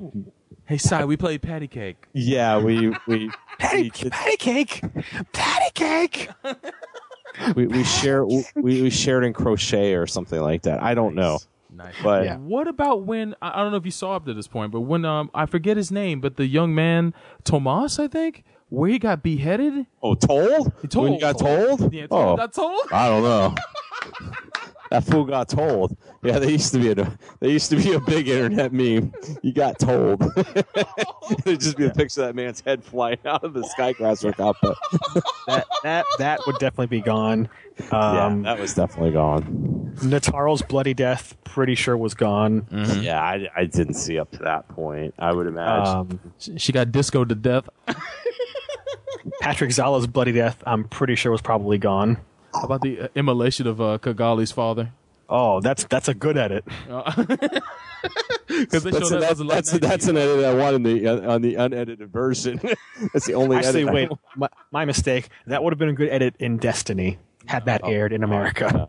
[0.66, 2.06] Hey, Sai, we played patty cake.
[2.12, 4.82] yeah, we we Patty, patty cake,
[5.32, 6.28] patty cake.
[7.56, 10.82] we, we share we, we shared in crochet or something like that.
[10.82, 11.40] I don't know.
[11.76, 11.94] Nice.
[12.02, 14.72] But What about when I I don't know if you saw up to this point,
[14.72, 17.12] but when um I forget his name, but the young man
[17.44, 19.86] Tomas, I think, where he got beheaded.
[20.02, 20.72] oh, told?
[20.82, 21.04] He told.
[21.04, 21.92] When you got told?
[21.92, 22.80] Yeah, oh, got told.
[22.90, 23.54] I don't know.
[24.90, 25.96] that fool got told.
[26.22, 29.12] Yeah, they used to be a they used to be a big internet meme.
[29.42, 30.22] You got told.
[31.46, 34.56] It'd just be a picture of that man's head flying out of the Skygrasper cup.
[34.62, 34.76] But
[35.46, 37.48] That that that would definitely be gone.
[37.90, 39.94] yeah, Um, that was definitely gone.
[40.02, 42.66] Nataro's bloody death, pretty sure was gone.
[43.00, 45.14] Yeah, I, I didn't see up to that point.
[45.18, 45.94] I would imagine.
[45.94, 47.68] Um, She got disco to death.
[49.40, 52.18] Patrick Zala's bloody death, I'm pretty sure was probably gone.
[52.56, 54.90] How about the uh, immolation of uh, Cagalli's father?
[55.28, 56.64] Oh, that's that's a good edit.
[58.46, 60.76] Because they that's, showed that that's, a late that's, night that's an edit I want
[60.76, 62.60] in the uh, on the unedited version.
[63.12, 63.88] that's the only Actually, edit.
[63.88, 65.28] I- wait, my, my mistake.
[65.46, 68.88] That would have been a good edit in Destiny had that aired in America.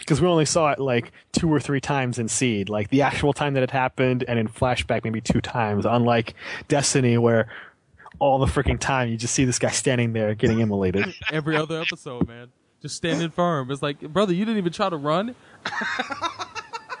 [0.00, 3.32] Because we only saw it like two or three times in Seed, like the actual
[3.32, 5.86] time that it happened, and in flashback maybe two times.
[5.86, 6.34] Unlike
[6.68, 7.48] Destiny, where
[8.18, 11.12] all the freaking time you just see this guy standing there getting immolated.
[11.32, 12.48] Every other episode, man.
[12.80, 13.70] Just standing firm.
[13.70, 15.34] It's like, brother, you didn't even try to run.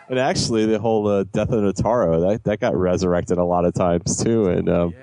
[0.08, 3.74] And actually, the whole uh, death of Notaro that that got resurrected a lot of
[3.74, 4.94] times too, in um,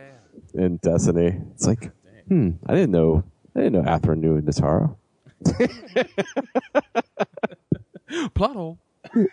[0.55, 1.39] in Destiny.
[1.53, 1.91] It's like,
[2.27, 3.23] hmm, I didn't know,
[3.55, 4.95] I didn't know Athrun knew Notaro.
[8.33, 8.79] Plot hole.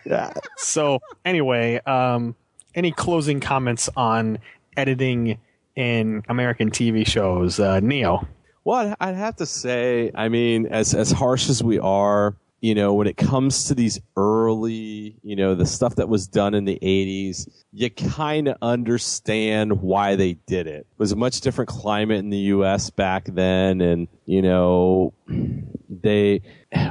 [0.05, 0.33] Yeah.
[0.57, 2.35] So anyway, um,
[2.75, 4.37] any closing comments on
[4.77, 5.39] editing
[5.75, 7.59] in American TV shows?
[7.59, 8.27] Uh, Neo.
[8.65, 12.93] Well, I'd- have to say, I mean, as as harsh as we are, you know,
[12.93, 16.79] when it comes to these early, you know, the stuff that was done in the
[16.81, 20.79] '80s, you kind of understand why they did it.
[20.79, 22.89] It was a much different climate in the U.S.
[22.89, 25.13] back then, and you know,
[25.89, 26.41] they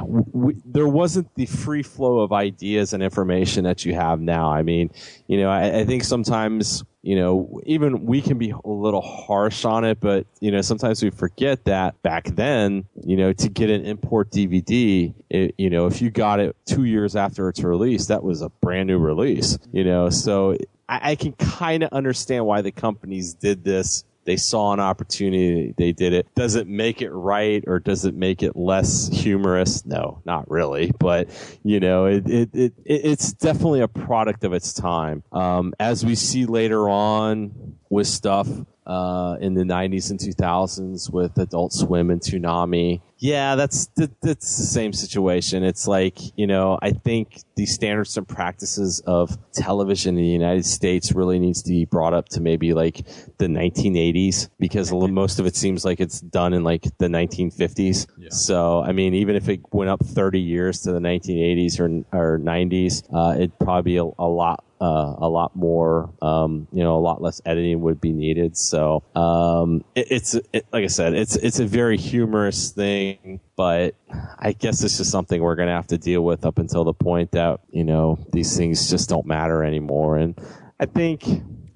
[0.05, 4.51] we, there wasn't the free flow of ideas and information that you have now.
[4.51, 4.91] I mean,
[5.27, 9.65] you know, I, I think sometimes you know even we can be a little harsh
[9.65, 13.69] on it, but you know sometimes we forget that back then, you know, to get
[13.69, 18.07] an import DVD, it, you know, if you got it two years after its release,
[18.07, 19.59] that was a brand new release.
[19.71, 20.57] You know, so
[20.87, 25.73] I, I can kind of understand why the companies did this they saw an opportunity
[25.77, 26.27] they did it.
[26.35, 29.85] Does it make it right or does it make it less humorous?
[29.85, 31.29] No not really but
[31.63, 35.23] you know it, it, it, it it's definitely a product of its time.
[35.31, 38.47] Um, as we see later on with stuff
[38.85, 43.01] uh, in the 90s and 2000s with Adult Swim and Toonami.
[43.17, 45.63] Yeah, that's that, that's the same situation.
[45.63, 50.65] It's like you know, I think the standards and practices of television in the United
[50.65, 53.05] States really needs to be brought up to maybe like
[53.37, 58.07] the 1980s because most of it seems like it's done in like the 1950s.
[58.33, 62.39] So I mean, even if it went up 30 years to the 1980s or or
[62.39, 66.97] 90s, uh, it'd probably be a, a lot uh, a lot more, um, you know,
[66.97, 68.57] a lot less editing would be needed.
[68.57, 73.95] So um, it, it's it, like I said, it's it's a very humorous thing, but
[74.37, 76.93] I guess it's just something we're going to have to deal with up until the
[76.93, 80.17] point that you know these things just don't matter anymore.
[80.17, 80.37] And
[80.81, 81.23] I think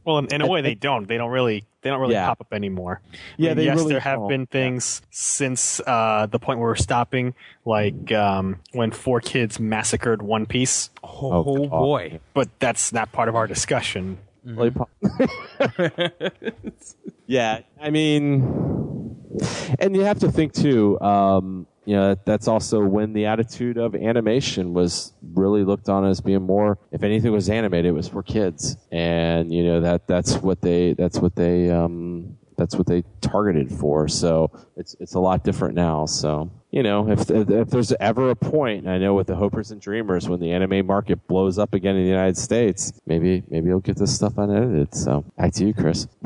[0.03, 1.07] Well, in, in a way, they don't.
[1.07, 1.63] They don't really.
[1.87, 2.27] They don't really Yeah.
[2.27, 2.99] pop up anymore.
[3.37, 4.27] Yeah, I mean, they yes, really there have don't.
[4.27, 7.33] been things since uh, the point where we're stopping,
[7.63, 10.89] like um, when four kids massacred One Piece.
[11.01, 11.69] Oh, God.
[11.69, 12.19] boy.
[12.33, 14.17] But that's not part of our discussion.
[14.43, 14.89] Lollipop.
[17.25, 19.15] yeah, I mean,
[19.79, 20.99] and you have to think too.
[20.99, 26.19] Um, you know, that's also when the attitude of animation was really looked on as
[26.19, 26.77] being more.
[26.91, 30.95] If anything was animated, it was for kids, and you know that that's what they
[30.95, 34.09] that's what they um, that's what they targeted for.
[34.09, 36.05] So it's it's a lot different now.
[36.07, 39.71] So you know, if if there's ever a point, and I know with the Hopers
[39.71, 43.67] and Dreamers, when the anime market blows up again in the United States, maybe maybe
[43.67, 44.93] you'll get this stuff unedited.
[44.93, 46.07] So back to you, Chris.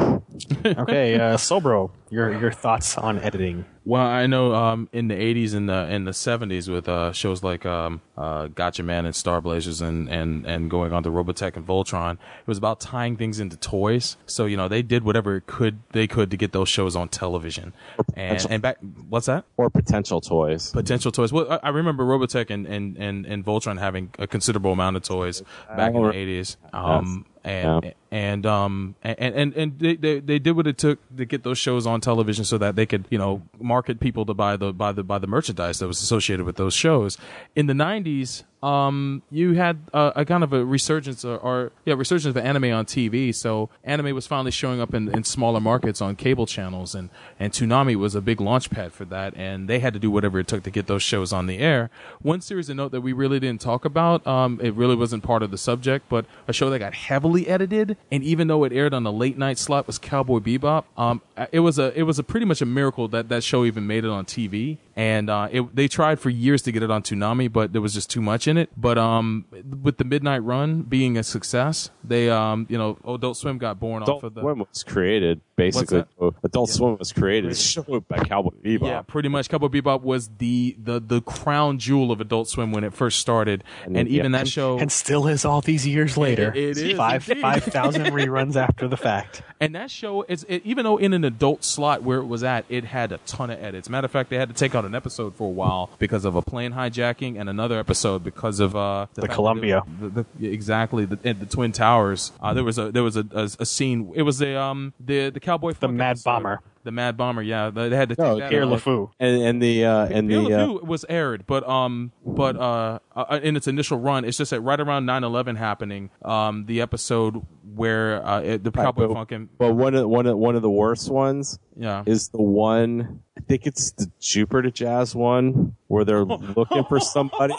[0.66, 3.66] okay, uh, Solbro, your your thoughts on editing?
[3.84, 7.42] Well, I know um, in the '80s and the in the '70s with uh, shows
[7.44, 11.66] like um, uh, Gatchaman and Star Blazers and, and, and going on to Robotech and
[11.66, 14.18] Voltron, it was about tying things into toys.
[14.28, 17.10] So you know they did whatever it could they could to get those shows on
[17.10, 17.74] television.
[18.16, 18.78] And, and back,
[19.10, 19.46] what's that?
[19.58, 20.72] Or potential toys.
[20.72, 21.32] Potential toys.
[21.34, 25.04] Well, I, I remember Robotech and, and, and, and Voltron having a considerable amount of
[25.04, 25.44] toys
[25.76, 26.56] back in the '80s.
[26.74, 27.92] Um, and Yeah.
[28.12, 31.58] And um and and and they, they they did what it took to get those
[31.58, 34.92] shows on television so that they could you know market people to buy the buy
[34.92, 37.18] the buy the merchandise that was associated with those shows.
[37.56, 41.96] In the 90s um you had a, a kind of a resurgence or, or yeah
[41.96, 46.00] resurgence of anime on TV so anime was finally showing up in, in smaller markets
[46.00, 47.10] on cable channels and
[47.40, 50.40] and Toonami was a big launch pad for that and they had to do whatever
[50.40, 51.90] it took to get those shows on the air.
[52.22, 55.42] One series of note that we really didn't talk about um it really wasn't part
[55.42, 58.94] of the subject but a show that got heavily edited and even though it aired
[58.94, 61.22] on the late night slot was Cowboy Bebop um
[61.52, 64.06] it was a it was a pretty much a miracle that that show even made
[64.06, 67.52] it on TV and uh, it, they tried for years to get it on Toonami,
[67.52, 68.70] but there was just too much in it.
[68.76, 69.46] But um,
[69.82, 74.04] with the Midnight Run being a success, they um, you know, Adult Swim got born
[74.04, 76.04] Adult off of the Swim was created basically.
[76.44, 78.82] Adult Swim was created show by Cowboy Bebop.
[78.88, 79.50] Yeah, pretty much.
[79.50, 83.64] Cowboy Bebop was the the the crown jewel of Adult Swim when it first started,
[83.86, 84.40] and, And, even yeah.
[84.40, 86.52] that show and still is all these years later.
[86.56, 87.42] It- it is five indeed.
[87.42, 89.42] five thousand reruns after the fact.
[89.60, 92.66] And that show is it, even though in an adult slot where it was at,
[92.70, 93.90] it had a ton of edits.
[93.90, 96.36] Matter of fact, they had to take out an episode for a while because of
[96.36, 99.84] a plane hijacking, and another episode because of uh, The fact that Columbia.
[100.00, 102.32] the, the, the- exactly the, the Twin Towers.
[102.42, 104.12] Uh, there was a there was a, a, a scene.
[104.16, 106.62] It was the um the the cowboy The Mad Bomber.
[106.84, 107.42] the Mad Bomber.
[107.42, 108.80] Yeah, they had to take No, that Pierre out.
[108.80, 109.12] LeFou.
[109.20, 113.00] and and the uh, and Pierre the uh, LeFou was aired, but um, but uh,
[113.16, 117.46] uh, in its initial run, it's just that right around 9-11 happening, um, the episode
[117.76, 120.62] where uh, it, the Cowboy but, Funk and but one of one of one of
[120.62, 126.06] the worst ones yeah, is the one I think it's the Jupiter Jazz one where
[126.06, 127.56] they're looking for somebody,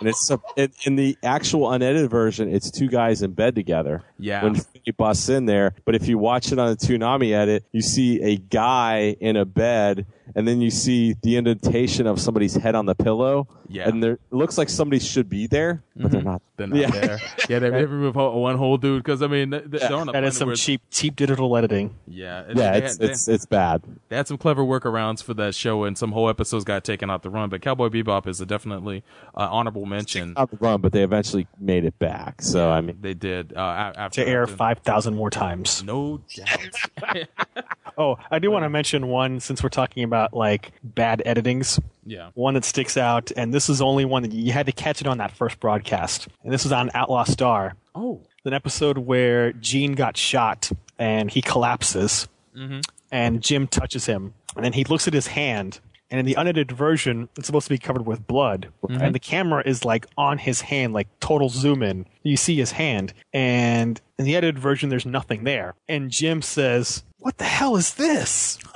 [0.00, 4.02] and it's some, in, in the actual unedited version, it's two guys in bed together.
[4.18, 4.44] Yeah.
[4.44, 7.82] when he busts in there, but if you watch it on the Toonami edit, you
[7.82, 12.74] see a guy in a bed, and then you see the indentation of somebody's head
[12.74, 13.48] on the pillow.
[13.68, 13.88] Yeah.
[13.88, 16.42] and there it looks like somebody should be there, but they're not.
[16.58, 16.90] they're not yeah.
[16.90, 17.18] there.
[17.48, 20.24] Yeah, they, they removed one whole dude because I mean, they, they're on a That
[20.24, 21.94] is planet some cheap cheap digital editing.
[22.06, 23.82] Yeah, Yeah, it's had- it's it's bad.
[24.10, 27.22] They had some clever workarounds for that show, and some whole episodes got taken out
[27.22, 27.48] the run.
[27.48, 30.34] But Cowboy Bebop is a definitely uh, honorable mention.
[30.34, 32.42] Not the run, but they eventually made it back.
[32.42, 35.82] So I mean, They did uh, after To air five thousand more times.
[35.82, 37.26] No doubt.
[37.98, 41.80] Oh, I do want to mention one since we're talking about like bad editings.
[42.04, 42.30] Yeah.
[42.34, 45.06] One that sticks out, and this is only one that you had to catch it
[45.06, 46.28] on that first broadcast.
[46.44, 47.74] And this was on Outlaw Star.
[47.94, 48.20] Oh.
[48.44, 52.80] An episode where Gene got shot and he collapses, Mm-hmm.
[53.10, 55.80] and Jim touches him, and then he looks at his hand.
[56.10, 59.62] And in the unedited version, it's supposed to be covered with blood, and the camera
[59.64, 62.04] is like on his hand, like total zoom in.
[62.22, 65.74] You see his hand, and in the edited version, there's nothing there.
[65.88, 68.58] And Jim says, "What the hell is this?"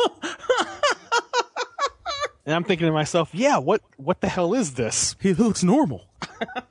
[2.47, 5.17] And I'm thinking to myself, yeah, what what the hell is this?
[5.21, 6.05] He looks normal.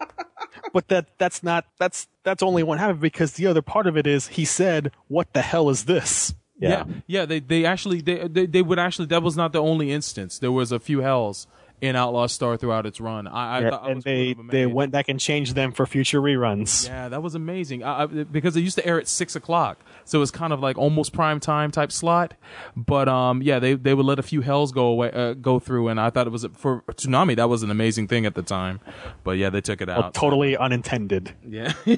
[0.73, 3.85] but that that's not that's that's only one half of it because the other part
[3.85, 7.25] of it is he said, "What the hell is this?" Yeah, yeah.
[7.25, 10.39] they they actually they, they they would actually that was not the only instance.
[10.39, 11.47] There was a few hells,
[11.81, 13.27] in Outlaw Star throughout its run.
[13.27, 16.21] I, I Yeah, thought I and they they went back and changed them for future
[16.21, 16.87] reruns.
[16.87, 17.83] Yeah, that was amazing.
[17.83, 20.59] I, I, because it used to air at six o'clock, so it was kind of
[20.61, 22.33] like almost prime time type slot.
[22.77, 25.89] But um, yeah, they they would let a few hells go away, uh, go through,
[25.89, 28.79] and I thought it was for Toonami that was an amazing thing at the time.
[29.23, 30.13] But yeah, they took it Well, out.
[30.13, 31.33] totally unintended.
[31.47, 31.73] Yeah.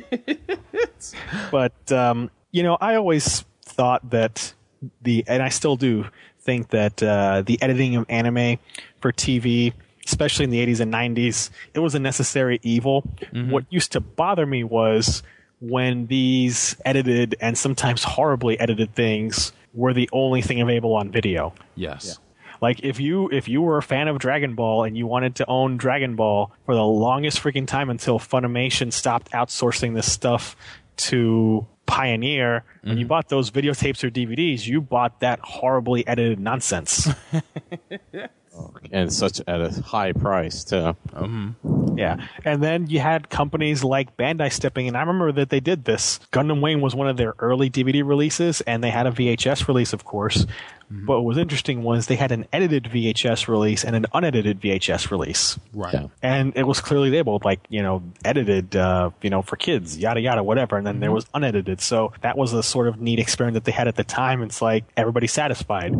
[1.52, 4.53] but um, you know, I always thought that
[5.02, 6.06] the, and I still do
[6.40, 8.58] think that uh, the editing of anime
[9.02, 9.74] for TV,
[10.06, 13.03] especially in the 80s and 90s, it was a necessary evil.
[13.34, 15.24] What used to bother me was
[15.60, 21.53] when these edited and sometimes horribly edited things were the only thing available on video.
[21.76, 22.19] Yes.
[22.61, 25.45] Like if you if you were a fan of Dragon Ball and you wanted to
[25.48, 30.56] own Dragon Ball for the longest freaking time until Funimation stopped outsourcing this stuff
[30.98, 33.10] to Pioneer, when you mm-hmm.
[33.10, 37.08] bought those videotapes or DVDs, you bought that horribly edited nonsense.
[38.92, 40.95] and such at a high price too.
[41.14, 41.98] Mm-hmm.
[41.98, 42.27] Yeah.
[42.45, 44.95] And then you had companies like Bandai stepping in.
[44.95, 46.19] I remember that they did this.
[46.32, 49.94] Gundam Wing was one of their early DVD releases, and they had a VHS release,
[49.94, 50.45] of course.
[50.92, 51.06] Mm-hmm.
[51.06, 55.11] But what was interesting was they had an edited VHS release and an unedited VHS
[55.11, 55.60] release.
[55.74, 55.94] Right.
[55.94, 56.08] Yeah.
[56.22, 60.22] And it was clearly labeled like, you know, edited, uh, you know, for kids, yada,
[60.22, 60.77] yada, whatever.
[60.77, 61.16] And then there mm-hmm.
[61.16, 61.82] was unedited.
[61.82, 64.42] So that was a sort of neat experiment that they had at the time.
[64.42, 65.94] It's like everybody's satisfied.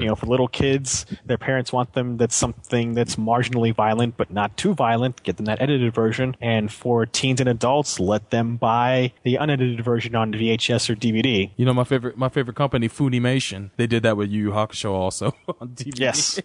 [0.00, 4.30] You know, for little kids, their parents want them that's something that's marginally violent, but
[4.30, 5.22] not too violent.
[5.22, 6.36] Get them that edited version.
[6.40, 11.50] And for teens and adults, let them buy the unedited version on VHS or DVD.
[11.56, 13.70] You know my favorite my favorite company, Funimation.
[13.76, 15.98] They did that with Yu Yu Hakusho also on DVD.
[15.98, 16.40] Yes.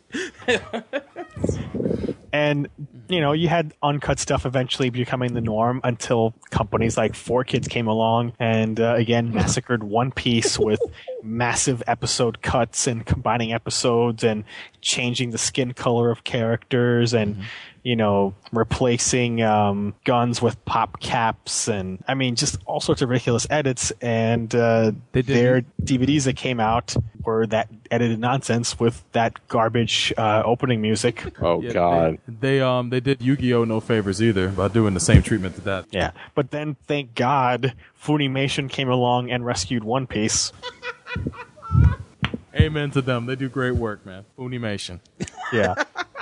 [2.33, 2.69] and
[3.07, 7.67] you know you had uncut stuff eventually becoming the norm until companies like Four Kids
[7.67, 10.79] came along and uh, again massacred One Piece with
[11.23, 14.43] massive episode cuts and combining episodes and
[14.81, 17.37] changing the skin color of characters and
[17.85, 23.09] you know replacing um, guns with pop caps and I mean just all sorts of
[23.09, 29.47] ridiculous edits and uh, their DVDs that came out were that edited nonsense with that
[29.47, 31.23] garbage uh, opening music.
[31.39, 35.21] Oh Yeah, They, they um they did Yu-Gi-Oh no favors either by doing the same
[35.21, 35.85] treatment to that.
[35.91, 40.51] Yeah, but then thank God Funimation came along and rescued One Piece.
[42.55, 43.25] Amen to them.
[43.27, 44.25] They do great work, man.
[44.39, 45.01] Funimation.
[45.53, 45.75] Yeah.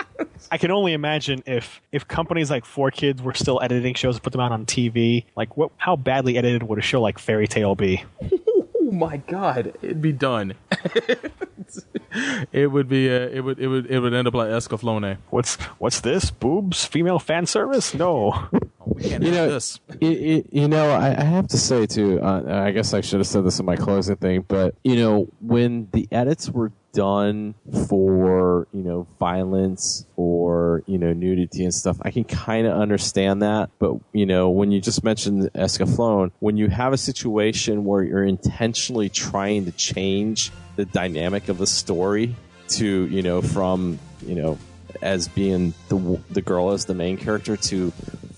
[0.53, 4.23] I can only imagine if if companies like Four Kids were still editing shows and
[4.23, 7.47] put them out on TV, like what how badly edited would a show like Fairy
[7.47, 8.03] Tail be?
[8.21, 10.53] Oh my god, it'd be done.
[12.51, 15.17] it would be uh, it would it would it would end up like Escaflowne.
[15.31, 16.29] What's what's this?
[16.29, 16.85] Boobs?
[16.85, 17.95] Female fan service?
[17.95, 18.47] No.
[18.99, 19.59] you know,
[19.99, 22.19] It, it, you know, I, I have to say too.
[22.21, 25.27] Uh, I guess I should have said this in my closing thing, but you know,
[25.41, 27.55] when the edits were done
[27.87, 33.41] for you know violence or you know nudity and stuff, I can kind of understand
[33.41, 33.69] that.
[33.79, 38.23] But you know, when you just mentioned Escaflowne, when you have a situation where you're
[38.23, 42.35] intentionally trying to change the dynamic of the story
[42.69, 44.57] to you know from you know
[45.01, 47.91] as being the the girl as the main character to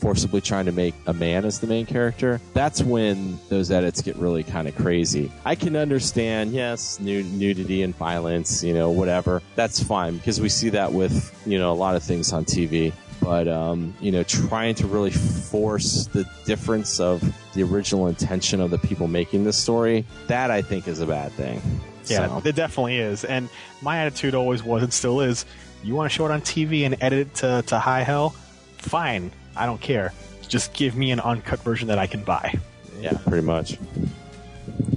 [0.06, 2.40] forcibly trying to make a man as the main character.
[2.54, 5.32] That's when those edits get really kind of crazy.
[5.46, 9.42] I can understand, yes, nu- nudity and violence, you know, whatever.
[9.56, 12.94] That's fine because we see that with you know a lot of things on TV.
[13.20, 17.24] But um, you know, trying to really force the difference of
[17.56, 21.32] the original intention of the people making this story, that I think is a bad
[21.32, 21.60] thing.
[22.06, 23.26] Yeah, So- it definitely is.
[23.26, 23.50] And
[23.82, 25.48] my attitude always was and still is
[25.84, 28.36] you want to show it on TV and edit it to, to high hell?
[28.78, 29.32] Fine.
[29.56, 30.14] I don't care.
[30.48, 32.58] Just give me an uncut version that I can buy.
[33.00, 33.78] Yeah, pretty much.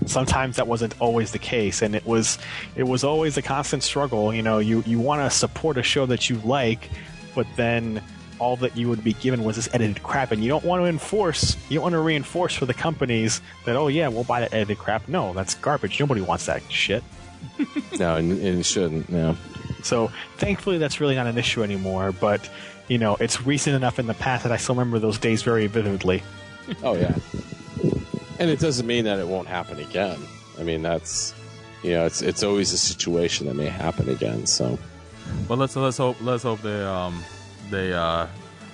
[0.06, 2.38] Sometimes that wasn't always the case, and it was
[2.76, 4.32] it was always a constant struggle.
[4.32, 6.90] You know, you, you want to support a show that you like,
[7.34, 8.02] but then
[8.38, 10.86] all that you would be given was this edited crap, and you don't want to
[10.86, 14.52] enforce, you don't want to reinforce for the companies that oh yeah, we'll buy that
[14.54, 15.08] edited crap.
[15.08, 15.98] No, that's garbage.
[16.00, 17.02] Nobody wants that shit.
[17.98, 19.08] no, and, and it shouldn't.
[19.10, 19.34] Yeah.
[19.82, 22.12] So thankfully, that's really not an issue anymore.
[22.12, 22.48] But
[22.88, 25.66] you know, it's recent enough in the past that I still remember those days very
[25.66, 26.22] vividly.
[26.82, 27.14] Oh yeah.
[28.38, 30.18] And it doesn't mean that it won't happen again.
[30.58, 31.34] I mean, that's
[31.82, 34.46] you know, it's it's always a situation that may happen again.
[34.46, 34.78] So,
[35.46, 37.22] But let's let's hope let's hope they um
[37.70, 38.26] they uh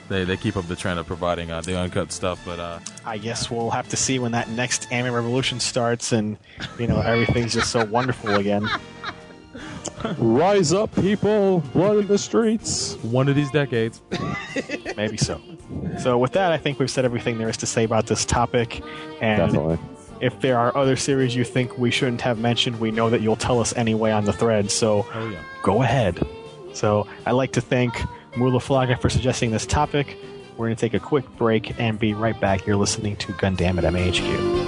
[0.09, 2.41] they they keep up the trend of providing uh, the uncut stuff.
[2.44, 6.36] But uh I guess we'll have to see when that next anime revolution starts, and
[6.78, 8.68] you know everything's just so wonderful again.
[10.19, 11.61] rise up, people!
[11.73, 12.97] Blood in the streets.
[13.03, 14.01] One of these decades.
[14.97, 15.41] Maybe so.
[15.99, 18.83] So with that, I think we've said everything there is to say about this topic.
[19.21, 19.79] And Definitely.
[20.21, 23.37] if there are other series you think we shouldn't have mentioned, we know that you'll
[23.37, 24.71] tell us anyway on the thread.
[24.71, 25.43] So Oh, yeah.
[25.63, 26.25] go ahead.
[26.73, 27.95] So I'd like to thank
[28.37, 30.17] Mu La Flaga for suggesting this topic.
[30.57, 32.67] We're going to take a quick break and be right back.
[32.67, 34.64] You're listening to Gundam at MAHQ.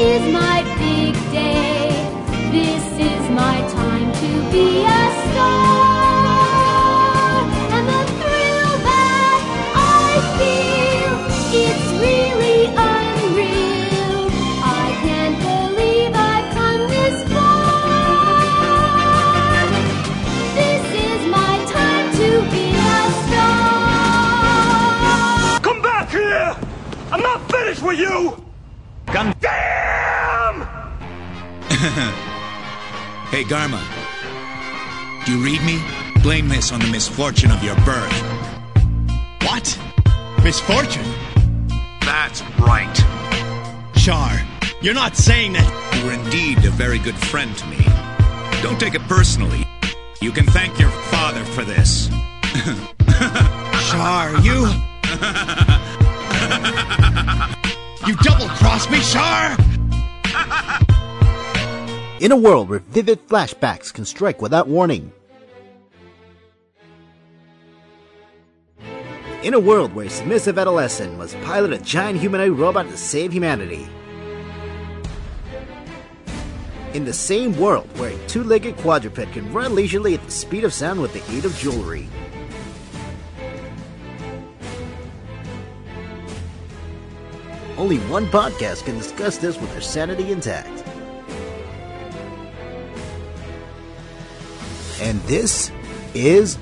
[0.00, 1.69] Is my big day.
[37.70, 38.22] Your birth.
[39.42, 39.78] What?
[40.42, 41.06] Misfortune?
[42.00, 42.92] That's right.
[43.94, 44.40] Char,
[44.82, 45.70] you're not saying that.
[45.96, 47.78] You were indeed a very good friend to me.
[48.60, 49.64] Don't take it personally.
[50.20, 52.08] You can thank your father for this.
[53.90, 54.66] Char, you.
[58.04, 59.56] You double crossed me, Char!
[62.20, 65.12] In a world where vivid flashbacks can strike without warning.
[69.42, 73.32] In a world where a submissive adolescent must pilot a giant humanoid robot to save
[73.32, 73.88] humanity.
[76.92, 80.64] In the same world where a two legged quadruped can run leisurely at the speed
[80.64, 82.06] of sound with the aid of jewelry.
[87.78, 90.84] Only one podcast can discuss this with their sanity intact.
[95.00, 95.72] And this
[96.12, 96.58] is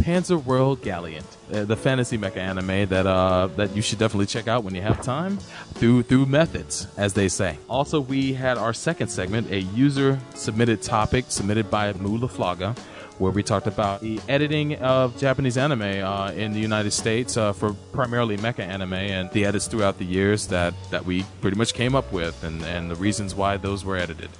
[0.00, 4.46] Panzer World Galient, uh, the fantasy mecha anime that uh, that you should definitely check
[4.46, 5.38] out when you have time
[5.74, 7.58] through through methods, as they say.
[7.68, 12.76] Also, we had our second segment, a user submitted topic submitted by Mu La Flaga,
[13.18, 17.52] where we talked about the editing of Japanese anime uh, in the United States uh,
[17.52, 21.74] for primarily mecha anime and the edits throughout the years that, that we pretty much
[21.74, 24.30] came up with and, and the reasons why those were edited,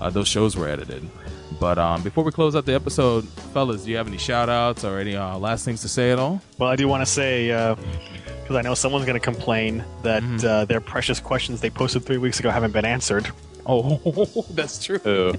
[0.00, 1.08] uh, those shows were edited.
[1.58, 4.84] But um, before we close out the episode, fellas, do you have any shout outs
[4.84, 6.40] or any uh, last things to say at all?
[6.58, 7.48] Well, I do want to say,
[8.42, 12.18] because I know someone's going to complain that uh, their precious questions they posted three
[12.18, 13.30] weeks ago haven't been answered.
[13.66, 13.96] Oh,
[14.50, 15.34] that's true.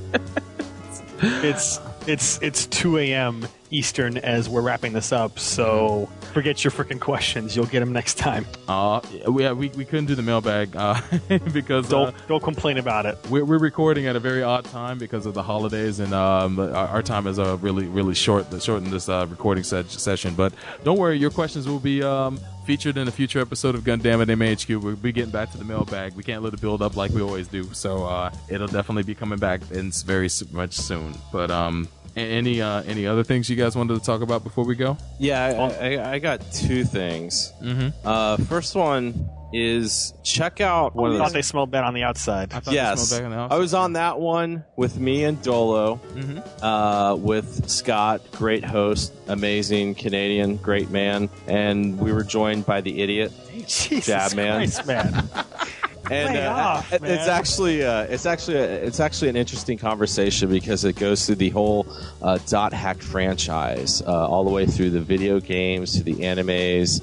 [1.22, 3.48] it's it's it's 2 a.m.
[3.72, 7.56] Eastern as we're wrapping this up, so forget your freaking questions.
[7.56, 8.48] You'll get them next time.
[8.68, 11.00] Uh, we, we, we couldn't do the mailbag uh,
[11.54, 13.16] because Don't uh, don't complain about it.
[13.30, 16.74] we're, we're recording at a very odd time because of the holidays, and um, our,
[16.88, 18.48] our time is uh, really really short.
[18.60, 20.52] Shortened this uh, recording se- session, but
[20.84, 24.30] don't worry, your questions will be um, featured in a future episode of Gundam at
[24.30, 24.82] MHQ.
[24.82, 26.14] We'll be getting back to the mailbag.
[26.16, 29.14] We can't let it build up like we always do, so uh, it'll definitely be
[29.14, 31.14] coming back in very much soon.
[31.32, 34.76] But um, any uh, any other things you guys wanted to talk about before we
[34.76, 34.98] go?
[35.20, 37.52] Yeah, I, I, I got two things.
[37.62, 37.94] Mhm.
[38.04, 41.96] Uh, first one is check out one I of thought the they smelled bad on
[41.96, 42.54] the outside.
[42.70, 46.44] yes, I was on that one with me and Dolo, Mhm.
[46.62, 53.02] uh, with Scott, great host, amazing Canadian, great man, and we were joined by the
[53.02, 53.32] idiot,
[53.68, 54.58] Jesus Jab man.
[54.58, 55.30] Christ, man.
[56.12, 57.12] and uh, off, man.
[57.12, 61.36] it's actually uh, it's actually a, it's actually an interesting conversation because it goes through
[61.36, 61.88] the whole
[62.22, 67.02] uh, dot hack franchise uh, all the way through the video games to the animes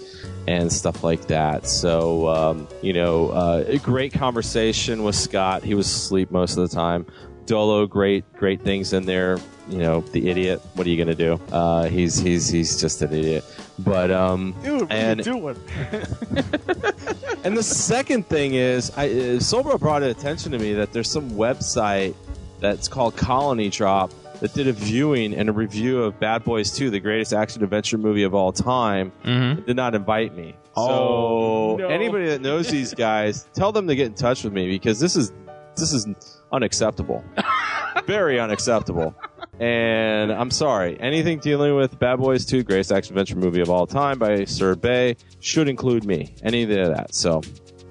[0.49, 1.67] and stuff like that.
[1.67, 5.63] So um, you know uh, a great conversation with scott.
[5.63, 7.07] He was asleep most of the time.
[7.47, 9.39] Dolo great great things in there.
[9.69, 11.41] You know the idiot what are you gonna do?
[11.53, 13.45] Uh, he's he's he's just an idiot
[13.79, 15.57] but um Dude, what and are you doing?
[17.45, 21.11] and the second thing is, I, uh, Solbro brought it attention to me that there's
[21.11, 22.15] some website
[22.61, 26.91] that's called Colony Drop that did a viewing and a review of Bad Boys 2,
[26.91, 29.65] the greatest action adventure movie of all time, Mhm.
[29.67, 30.55] did not invite me.
[30.77, 31.89] Oh, so no.
[31.89, 35.17] anybody that knows these guys, tell them to get in touch with me because this
[35.17, 35.33] is
[35.77, 36.07] this is
[36.53, 37.23] unacceptable.
[38.07, 39.15] Very unacceptable.
[39.59, 40.99] And I'm sorry.
[41.01, 44.75] Anything dealing with Bad Boys 2, greatest action adventure movie of all time by Sir
[44.75, 46.35] Bay, should include me.
[46.43, 47.15] Any of that.
[47.15, 47.41] So,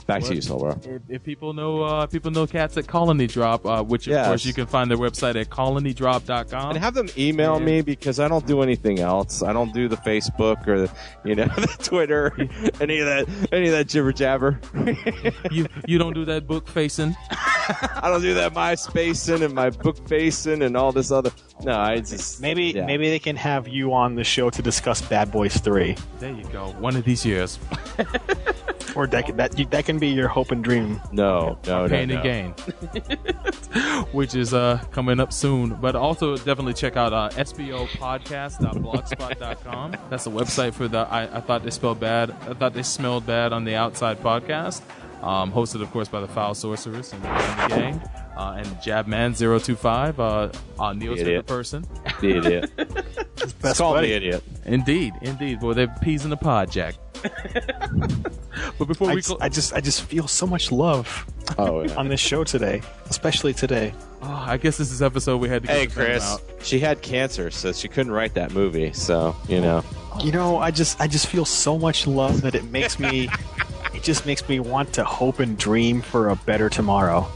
[0.06, 0.78] back to you, Silver.
[0.84, 4.28] If, if people know uh, people know cats at Colony Drop, uh, which of Yes.
[4.28, 6.70] course you can find their website at colonydrop.com.
[6.72, 9.42] And have them email me because I don't do anything else.
[9.44, 10.92] I don't do the Facebook or the,
[11.24, 12.34] you know the Twitter,
[12.80, 14.60] any of that, any of that jibber jabber.
[15.52, 17.16] you you don't do that book facing.
[17.68, 21.32] I don't do that MySpacing and my book facing and all this other.
[21.64, 22.86] No, I just Maybe yeah.
[22.86, 26.44] maybe they can have you on the show to discuss Bad Boys Three, There you
[26.52, 26.68] go.
[26.80, 27.58] One of these years.
[28.96, 31.02] Or that can- that that can be your hope and dream.
[31.12, 32.16] No, no, no, Pain no.
[32.16, 32.52] and Gain,
[34.12, 35.74] which is uh, coming up soon.
[35.76, 39.96] But also definitely check out uh, sbopodcast.blogspot.com.
[40.10, 42.32] That's the website for the I, I thought they spelled bad.
[42.32, 44.82] I thought they smelled bad on the outside podcast.
[45.22, 48.02] Um, hosted, of course, by the Foul Sorceress and, and the gang.
[48.38, 50.50] Uh, and Jabman025, uh,
[50.84, 51.48] uh, Neil's favorite Idiot.
[51.48, 51.86] person.
[52.20, 52.70] The idiot.
[53.62, 54.08] Best Call buddy.
[54.10, 54.44] me idiot.
[54.66, 55.60] Indeed, indeed.
[55.60, 56.96] Boy, they're peas in the pod, Jack.
[58.78, 61.26] but before I we just, close, I just I just feel so much love
[61.58, 61.96] Oh, yeah.
[61.96, 63.94] on this show today, especially today.
[64.22, 65.68] oh, I guess this is episode we had to.
[65.70, 66.24] Hey, get the film Chris.
[66.34, 66.42] out.
[66.62, 68.94] She had cancer, so she couldn't write that movie.
[68.94, 69.84] So you know.
[70.24, 73.30] You know, I just I just feel so much love that it makes me
[73.94, 77.28] it just makes me want to hope and dream for a better tomorrow.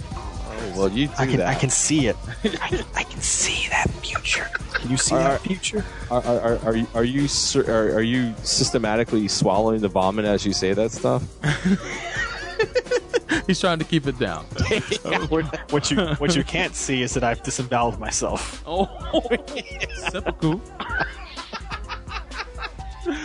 [0.76, 1.48] Well, you do I can that.
[1.48, 2.16] I can see it.
[2.44, 4.48] I can, I can see that future.
[4.74, 5.84] Can you see Are- that future?
[6.12, 7.28] Are, are, are, are you are you
[7.68, 11.24] are, are you systematically swallowing the vomit as you say that stuff?
[13.48, 14.46] He's trying to keep it down.
[15.06, 18.62] Uh, what, what you what you can't see is that I've disemboweled myself.
[18.68, 18.88] Oh,
[20.10, 20.60] seppuku.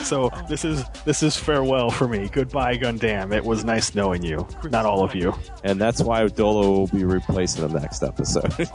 [0.02, 2.28] So this is this is farewell for me.
[2.28, 3.34] Goodbye, Gundam.
[3.34, 4.46] It was nice knowing you.
[4.70, 5.34] Not all of you.
[5.62, 8.52] And that's why Dolo will be replacing him next episode.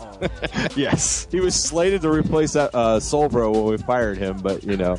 [0.76, 1.28] Yes.
[1.32, 4.98] he was slated to replace that uh, Solbro when we fired him, but you know,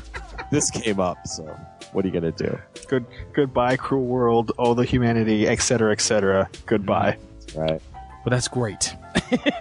[0.50, 1.26] this came up.
[1.26, 1.44] So
[1.92, 2.58] what are you gonna do?
[2.88, 4.52] Good goodbye, cruel world.
[4.58, 6.48] Oh, the humanity, etc., etc.
[6.66, 7.18] Goodbye.
[7.54, 7.80] Right.
[8.24, 8.94] But that's great.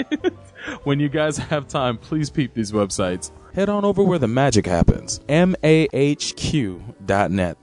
[0.84, 3.32] when you guys have time, please peep these websites.
[3.58, 5.20] Head on over where the magic happens.
[5.28, 5.58] MAHQ.net.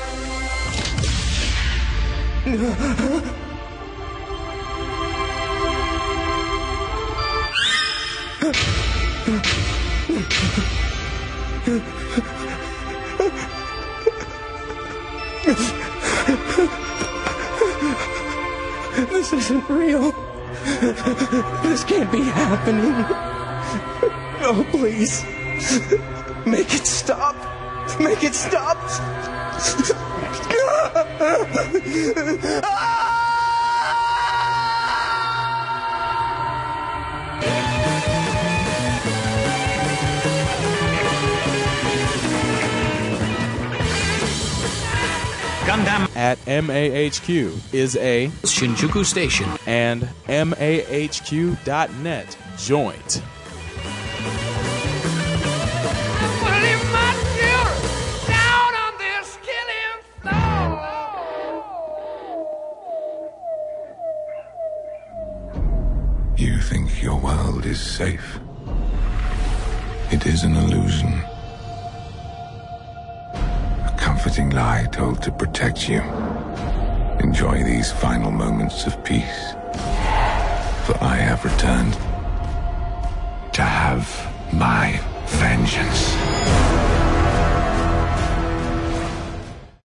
[19.11, 20.34] This isn't real.
[20.65, 23.05] This can't be happening.
[24.41, 25.23] Oh, please.
[26.45, 27.35] Make it stop.
[27.99, 28.77] Make it stop.
[32.63, 32.95] Ah!
[45.65, 51.57] Gundam at MAHQ is a Shinjuku station and MAHQ.net
[52.55, 53.23] joint.
[66.37, 68.39] You think your world is safe?
[70.11, 71.23] It is an illusion.
[74.37, 76.01] Lie told to protect you.
[77.21, 79.53] Enjoy these final moments of peace.
[80.85, 81.93] For I have returned
[83.53, 84.05] to have
[84.51, 86.64] my vengeance.